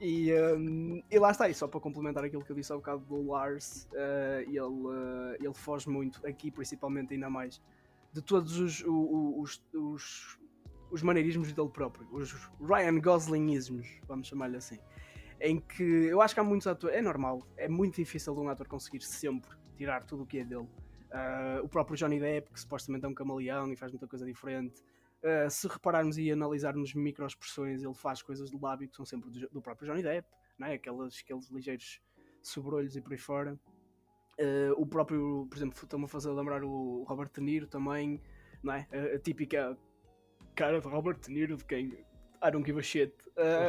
[0.00, 3.04] E, hum, e lá está, e só para complementar aquilo que eu disse há bocado
[3.04, 7.60] do Lars, eh, ele, eh, ele foge muito, aqui principalmente ainda mais,
[8.12, 10.38] de todos os, os, os,
[10.92, 14.78] os maneirismos dele próprio, os Ryan Goslingismos, vamos chamar-lhe assim
[15.40, 18.48] em que eu acho que há muitos atores, é normal, é muito difícil de um
[18.48, 20.68] ator conseguir sempre tirar tudo o que é dele.
[21.10, 24.82] Ah, o próprio Johnny Depp, que supostamente é um camaleão e faz muita coisa diferente.
[25.22, 29.48] Ah, se repararmos e analisarmos microexpressões, ele faz coisas de lábio que são sempre do,
[29.48, 30.28] do próprio Johnny Depp,
[30.58, 30.74] não é?
[30.74, 32.00] aqueles, ligeiros
[32.42, 33.58] sobrolhos e por aí fora.
[34.38, 38.20] Ah, o próprio, por exemplo, estou-me a fazer lembrar o Robert De Niro também,
[38.62, 38.86] não é?
[38.92, 39.76] A, a típica
[40.54, 42.04] cara de Robert De Niro de quem
[42.42, 43.12] I don't give a shit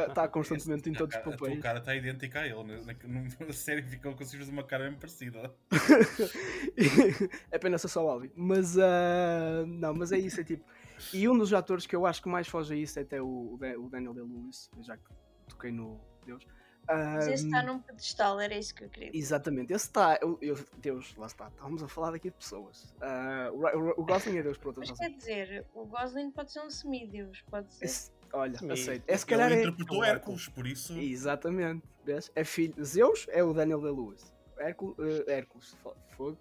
[0.08, 1.60] está constantemente em todos os papéis.
[1.60, 2.62] cara está idêntica a ele.
[2.64, 2.76] Na,
[3.08, 5.52] na, na série ficou com uma cara bem parecida.
[7.50, 8.30] é pena ser só áudio.
[8.34, 10.64] Mas ah, não, mas é isso, é tipo.
[11.14, 13.54] E um dos atores que eu acho que mais foge a isso é até o,
[13.54, 15.04] o Da- o Daniel Day-Lewis, já que
[15.48, 16.46] toquei no Deus.
[16.88, 19.22] Mas esse está Ah, num pedestal, era isso que eu queria dizer.
[19.22, 20.18] Exatamente, esse está.
[20.20, 21.46] Eu, eu- Deus, lá está.
[21.48, 22.92] Estávamos a falar daqui de pessoas.
[23.00, 25.12] Ah, o, o, o Gosling é Deus por outras Mas razões.
[25.12, 27.84] quer dizer, o Gosling pode ser um semideus, pode ser.
[27.84, 28.70] Esse- olha, Sim.
[28.70, 29.04] aceito.
[29.06, 29.64] É, se calhar ele é.
[29.64, 30.96] interpretou é Hércules, por isso.
[30.98, 31.82] Exatamente.
[32.04, 32.30] Vês?
[32.34, 32.74] É filho.
[32.84, 34.32] Zeus é o Daniel Day-Lewis.
[34.58, 34.96] Hércules,
[35.26, 36.38] eh, Hércules, fo- fogo.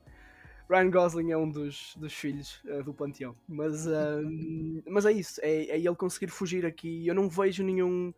[0.70, 3.36] Ryan Gosling é um dos, dos filhos eh, do panteão.
[3.48, 3.86] Mas,
[4.88, 5.40] mas é isso.
[5.44, 7.06] É, é ele conseguir fugir aqui.
[7.08, 8.14] Eu não vejo nenhum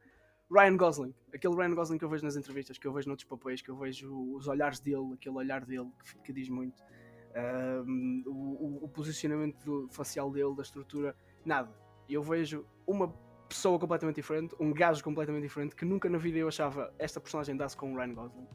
[0.52, 1.14] Ryan Gosling.
[1.34, 3.78] Aquele Ryan Gosling que eu vejo nas entrevistas, que eu vejo noutros papéis, que eu
[3.78, 6.82] vejo os olhares dele, aquele olhar dele que, que diz muito.
[8.28, 11.16] O, o- o posicionamento do- facial dele, da estrutura,
[11.46, 11.72] nada.
[12.10, 13.08] Eu vejo uma
[13.52, 17.58] pessoa completamente diferente, um gajo completamente diferente, que nunca na vida eu achava esta personagem
[17.58, 18.48] dá-se com o Ryan Gosling.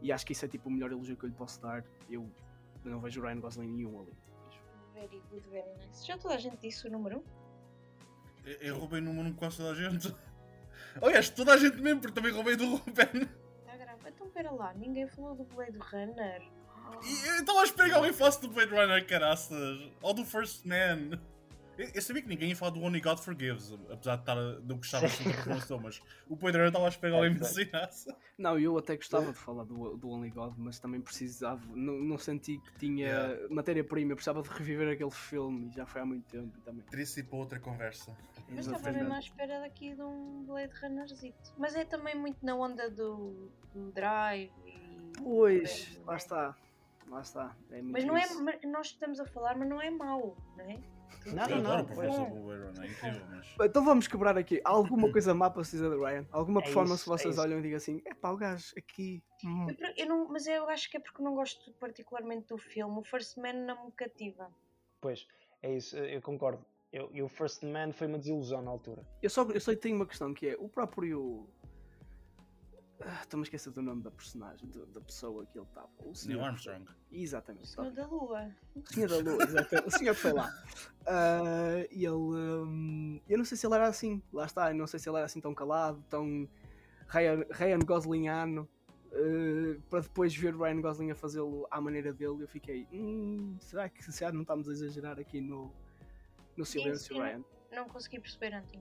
[0.00, 1.84] E acho que isso é tipo o melhor elogio que eu lhe posso dar.
[2.08, 2.30] Eu
[2.84, 4.12] não vejo o Ryan Gosling nenhum ali.
[4.94, 6.06] Very good, very nice.
[6.06, 7.22] Já toda a gente disse o número 1?
[8.44, 10.14] Eu, eu roubei no número quase toda a gente.
[11.02, 13.28] Aliás, toda a gente mesmo, porque também roubei do Ruben.
[13.60, 14.00] Está grave.
[14.06, 16.42] Então, pera lá, ninguém falou do Blade Runner.
[17.02, 19.90] E eu estava a esperar que alguém falasse do Blade Runner, caraças.
[20.00, 21.20] Ou do First Man.
[21.78, 24.58] Eu, eu sabia que ninguém ia falar do Only God Forgives, apesar de, estar, a-
[24.60, 27.40] de eu gostar bastante da informação, mas o Runner estava a esperar que alguém me
[27.40, 28.12] ensinasse.
[28.36, 31.62] Não, eu até gostava de falar do, do Only God, mas também precisava.
[31.74, 33.46] Não, não senti que tinha Yeah.
[33.54, 36.82] matéria-prima, precisava de reviver aquele filme e já foi há muito tempo e também.
[36.86, 38.16] Teria sido para outra conversa.
[38.48, 41.52] Mas estava mesmo à espera daqui de um Blade Runnerzito.
[41.56, 45.12] Mas é também muito na onda do, do Drive e.
[45.22, 46.56] Pois, lá está.
[47.08, 47.56] Lá está.
[47.70, 48.22] É muito Mas não é.
[48.22, 48.44] isso.
[48.68, 50.78] Nós estamos a falar, mas não é mau, não é?
[51.26, 53.46] Não, eu não, o é incrível, mas.
[53.60, 54.60] Então vamos quebrar aqui.
[54.64, 56.26] Alguma coisa má para dizer de Ryan?
[56.30, 57.42] Alguma É performance isso, que é vocês isso.
[57.42, 59.22] olham e digam assim: é pá, o gajo aqui.
[59.44, 62.58] hum, Eu, por- eu não, mas eu acho que é porque não gosto particularmente do
[62.58, 62.98] filme.
[62.98, 64.50] O First Man não me cativa.
[65.00, 65.26] Pois,
[65.62, 66.64] é isso, eu concordo.
[66.90, 69.06] Eu, eu First Man foi uma desilusão na altura.
[69.22, 71.46] Eu só, eu só tenho uma questão que é o próprio.
[73.00, 75.88] Ah, Estou-me a esquecer do nome da personagem, do- da pessoa que ele estava.
[76.00, 76.44] O Neil senhor.
[76.44, 76.84] Armstrong.
[77.12, 77.64] Exatamente.
[77.64, 78.50] O Senhor da Lua.
[78.74, 79.86] O senhor da Lua, exatamente.
[79.88, 80.52] O senhor que foi lá.
[81.06, 82.14] Ah, e ele.
[82.16, 84.20] hum, eu não sei se ele era assim.
[84.32, 84.70] Lá está.
[84.70, 86.48] Eu não sei se ele era assim tão calado, tão.
[87.08, 88.68] Ryan, Ryan Goslingiano.
[89.12, 92.86] ah, para depois ver o Ryan Gosling a fazê-lo à maneira dele, eu fiquei.
[92.92, 95.72] Hum, será que já não estamos a exagerar aqui no,
[96.56, 97.20] no silêncio, sim.
[97.22, 97.44] Ryan?
[97.70, 98.80] Não consegui perceber antes.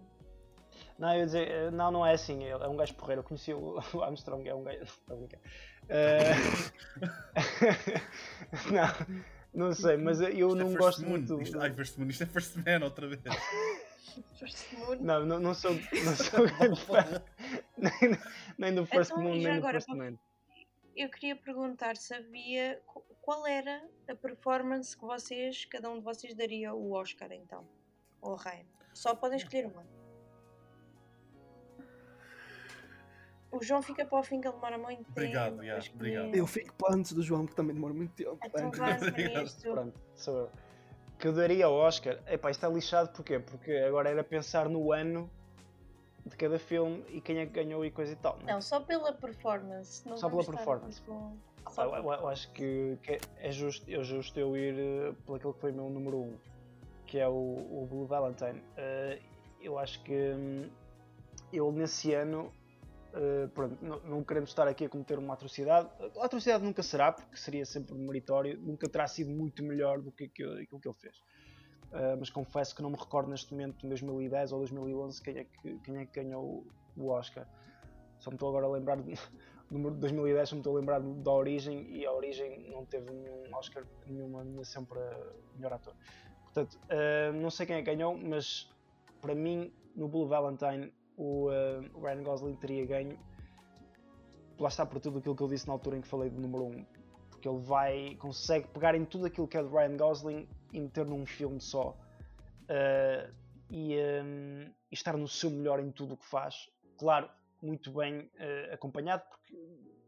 [1.00, 3.20] Não, eu ia dizer, eh, não, não é assim, é é um gajo porreiro.
[3.22, 4.82] Eu conheci o Armstrong, é um gajo.
[4.84, 5.40] Estou a brincar.
[5.90, 6.34] Eh,
[9.54, 11.10] não, não sei, mas eu Isto é não First gosto Moon.
[11.10, 11.42] muito.
[11.42, 13.22] Isto, ai, First Moon, isto é First Man outra vez.
[14.40, 14.96] First Moon.
[15.00, 17.22] Não, não, não sou, não sou grande fã
[17.78, 17.92] nem,
[18.58, 20.18] nem do First Então, Moon, nem do agora, First para- Man.
[20.96, 22.82] Eu queria perguntar se havia.
[22.88, 27.68] qu- Qual era a performance que vocês, cada um de vocês, daria o Oscar então?
[28.22, 28.66] Ou o Ryan?
[28.94, 29.86] Só podem escolher uma.
[33.52, 35.64] O João fica para o fim que ele demora muito Obrigado, tempo.
[35.64, 36.18] yeah, a escolher.
[36.20, 36.36] obrigado.
[36.36, 38.38] Eu fico para antes do João, porque também demora muito tempo.
[38.44, 39.62] Então vá, Obrigado.
[39.62, 40.50] Pronto, sou eu.
[41.18, 42.20] Que eu daria ao Oscar.
[42.28, 43.40] Epá, isto está lixado porquê?
[43.40, 45.30] Porque agora era pensar no ano
[46.26, 48.38] de cada filme e quem é que ganhou e coisa e tal.
[48.44, 48.54] Não, é?
[48.54, 50.08] Não, só pela performance.
[50.08, 51.00] Não Só pela performance.
[51.00, 51.32] tipo,
[51.66, 54.76] Ah, só eu, pela- eu- eu acho que, que é justo, é justo eu ir
[54.78, 56.38] eh, por aquilo que foi o meu número 1, um,
[57.06, 58.62] que é o, o Blue Valentine.
[58.76, 59.20] Eh,
[59.62, 60.70] eu acho que hum,
[61.52, 62.52] eu nesse ano,
[63.18, 65.90] eh, pronto, não, não queremos estar aqui a cometer uma atrocidade.
[66.20, 70.26] A atrocidade nunca será, porque seria sempre meritório, nunca terá sido muito melhor do que
[70.26, 71.24] aquilo, que ele fez.
[71.92, 75.44] Eh, mas confesso que não me recordo neste momento, em 2010 ou 2011, quem é
[75.46, 76.66] que, quem é que ganhou
[76.96, 77.48] o Oscar.
[78.20, 79.14] Só me estou agora a lembrar de,
[79.72, 83.12] número de 2010 só me estou a lembrar da Origem e a Origem não teve
[83.12, 85.02] nenhum Oscar, nenhuma nomeação para
[85.56, 85.96] melhor ator.
[86.44, 88.70] Portanto, eh, não sei quem é que ganhou, mas
[89.22, 93.20] para mim, no Blue Valentine, o, eh, o Ryan Gosling teria ganho.
[94.60, 96.64] Lá está por tudo aquilo que eu disse na altura em que falei do número
[96.66, 96.86] 1.
[97.30, 101.06] Porque ele vai, consegue pegar em tudo aquilo que é de Ryan Gosling e meter
[101.06, 101.96] num filme só.
[102.70, 103.30] Eh,
[103.70, 106.70] e, eh, e estar no seu melhor em tudo o que faz.
[106.98, 107.30] Claro,
[107.62, 109.54] muito bem eh, acompanhado, porque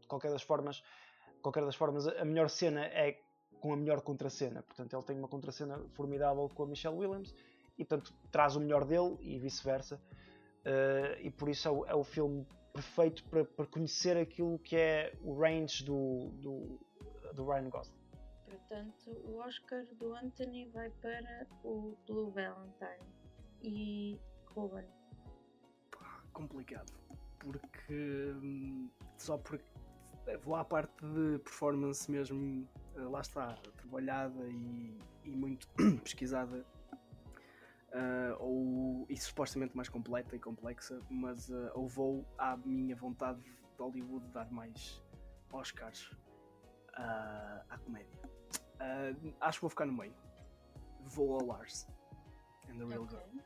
[0.00, 0.82] de qualquer das formas,
[1.42, 3.20] qualquer das formas, a melhor cena é
[3.60, 4.62] com a melhor contracena.
[4.62, 7.34] Portanto, ele tem uma contracena formidável com a Michelle Williams
[7.78, 10.00] e, portanto, traz o melhor dele e vice-versa.
[10.64, 14.76] Eh, e por isso é o, é o filme perfeito para, para conhecer aquilo que
[14.76, 16.78] é o range do, do,
[17.34, 18.00] do Ryan Gosling.
[18.44, 23.04] Portanto, o Oscar do Anthony vai para o Blue Valentine.
[23.62, 24.86] E Ruben.
[26.32, 26.92] complicado.
[27.38, 28.88] Porque hum,
[29.18, 29.64] só porque
[30.42, 35.68] vou à parte de performance mesmo, eh, lá está, trabalhada e, e muito
[36.02, 36.64] pesquisada.
[37.92, 43.40] Ah, ou, e supostamente mais completa e complexa, mas ah, ou vou à minha vontade
[43.42, 45.02] de Hollywood dar mais
[45.52, 46.16] Oscars
[46.94, 48.20] ah, à comédia.
[48.78, 50.14] Ah, acho que vou ficar no meio.
[51.00, 51.88] Vou ao Lars
[52.68, 53.18] and the Real Ok.
[53.18, 53.40] Girl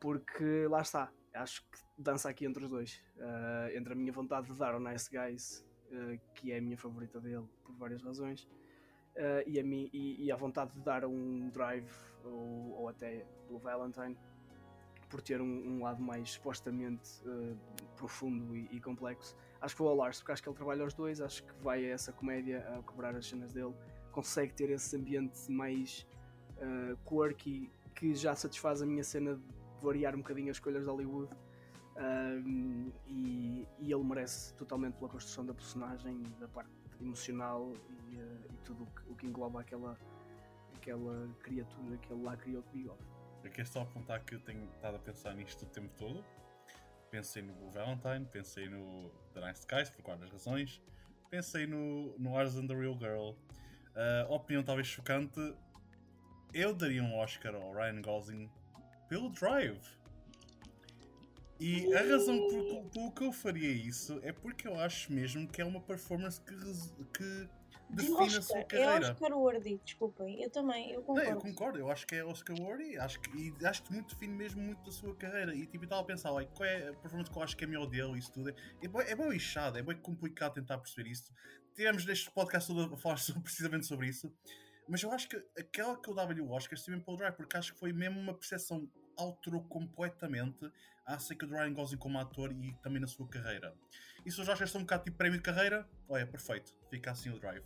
[0.00, 3.02] porque lá está, acho que dança aqui entre os dois.
[3.18, 5.66] Ah, entre a minha vontade de dar ao Nice Guys,
[6.34, 8.46] que é a minha favorita dele por várias razões,
[9.16, 11.90] ah, e, a mim, e, e a vontade de dar um Drive
[12.24, 14.16] ou, ou até Blue Valentine,
[15.08, 17.54] por ter um, um lado mais supostamente ah,
[17.96, 19.36] profundo e, e complexo.
[19.60, 21.84] Acho que vou ao Lars, porque acho que ele trabalha os dois, acho que vai
[21.84, 23.74] a essa comédia a quebrar as cenas dele,
[24.12, 26.06] consegue ter esse ambiente mais
[26.60, 29.42] ah, quirky que já satisfaz a minha cena de
[29.80, 31.34] variar um bocadinho as escolhas de Hollywood
[31.96, 37.72] um, e, e ele merece totalmente pela construção da personagem e da parte emocional
[38.10, 39.98] e, uh, e tudo o que, o que engloba aquela,
[40.74, 43.04] aquela criatura que ele lá criou de bigode.
[43.42, 46.24] Eu quero só apontar que eu tenho estado a pensar nisto o tempo todo.
[47.10, 50.82] Pensei no Valentine, pensei no The Nice Guys, por várias razões.
[51.30, 53.30] Pensei no, no Ours and the Real Girl.
[53.94, 55.54] Uh, opinião talvez chocante.
[56.52, 58.50] Eu daria um Oscar ao Ryan Gosling
[59.08, 59.84] pelo Drive.
[61.60, 62.38] E a razão
[62.92, 66.54] por, que eu faria isso é porque eu acho mesmo que é uma performance que,
[67.16, 67.48] que
[67.90, 69.12] De define a sua Oscar, é carreira.
[69.12, 70.42] Oscar worthy, desculpem.
[70.42, 71.30] Eu também, eu Não, concordo.
[71.30, 74.34] eu concordo, eu acho que é Oscar worthy acho que, e acho que muito define
[74.34, 75.54] mesmo muito da sua carreira.
[75.54, 77.66] E tipo, estava a pensar, like, qual é a performance que eu acho que é
[77.68, 78.50] melhor dele e isso tudo.
[78.50, 81.32] É bem, é bem lixado, é bem complicado tentar perceber isso.
[81.74, 84.32] Tivemos neste podcast todo a falar sobre- precisamente sobre isso.
[84.88, 87.72] Mas eu acho que aquela que eu dava-lhe o Oscar Steven Paul Drive, porque acho
[87.72, 88.86] que foi mesmo uma percepção
[89.16, 90.70] alterou completamente
[91.06, 93.74] acerca do Ryan Gosling como ator e também na sua carreira.
[94.24, 97.30] E se os Oscars estão um bocado tipo prémio de carreira, olha, perfeito, fica assim
[97.30, 97.64] o Drive.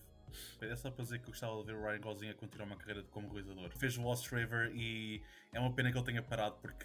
[0.61, 2.77] É só para dizer que eu gostava de ver o Ryan Gosling a continuar uma
[2.77, 3.71] carreira como realizador.
[3.79, 6.85] Fez o Lost River e é uma pena que ele tenha parado porque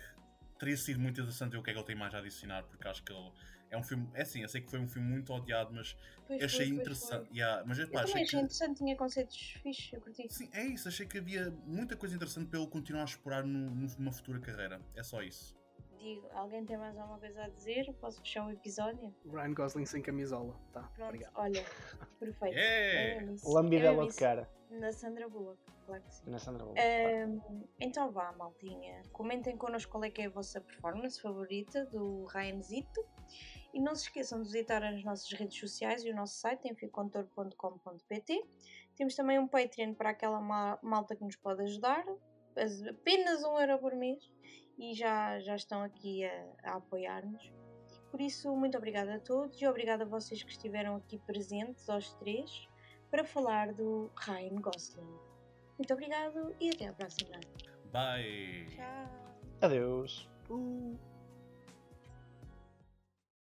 [0.57, 2.87] teria sido muito interessante ver o que é que ele tem mais a adicionar, porque
[2.87, 3.31] acho que ele
[3.69, 4.09] é um filme.
[4.13, 7.27] É assim, eu sei que foi um filme muito odiado, mas Pois achei foi, interessante.
[7.27, 7.37] foi.
[7.37, 8.35] Yeah, mas Eu também achei achei que.
[8.37, 10.27] interessante, tinha conceitos fixos, eu curti.
[10.29, 13.71] Sim, é isso, achei que havia muita coisa interessante para ele continuar a explorar no-
[13.71, 14.79] numa futura carreira.
[14.95, 15.53] É só isso.
[16.03, 17.93] Digo, alguém tem mais alguma coisa a dizer?
[18.01, 19.15] Posso fechar o episódio?
[19.25, 20.81] Ryan Gosling sem camisola, tá?
[20.95, 21.31] Pronto, Obrigado.
[21.35, 21.63] olha,
[22.19, 22.55] perfeito.
[22.57, 23.33] Yeah!
[23.45, 24.49] Lambidela de cara.
[24.69, 26.29] Na Sandra Bullock, claro que sim.
[26.29, 26.81] Na Sandra Bullock.
[26.81, 29.01] Ahm, então vá, maltinha.
[29.13, 33.05] Comentem connosco qual é que é a vossa performance favorita do Ryan Zito.
[33.73, 38.43] E não se esqueçam de visitar as nossas redes sociais e o nosso site enficontor.com.pt.
[38.97, 42.03] Temos também um Patreon para aquela ma- malta que nos pode ajudar.
[42.57, 44.29] As- Apenas um euro por mês.
[44.77, 47.51] E já, já estão aqui a, a apoiar-nos.
[48.09, 52.13] Por isso, muito obrigada a todos e obrigada a vocês que estiveram aqui presentes, aos
[52.13, 52.67] três,
[53.09, 55.17] para falar do Ryan Gosling.
[55.77, 57.39] Muito obrigado e até à próxima.
[57.91, 58.67] Bye!
[58.69, 59.37] Tchau!
[59.61, 60.29] Adeus.
[60.49, 61.12] Uh.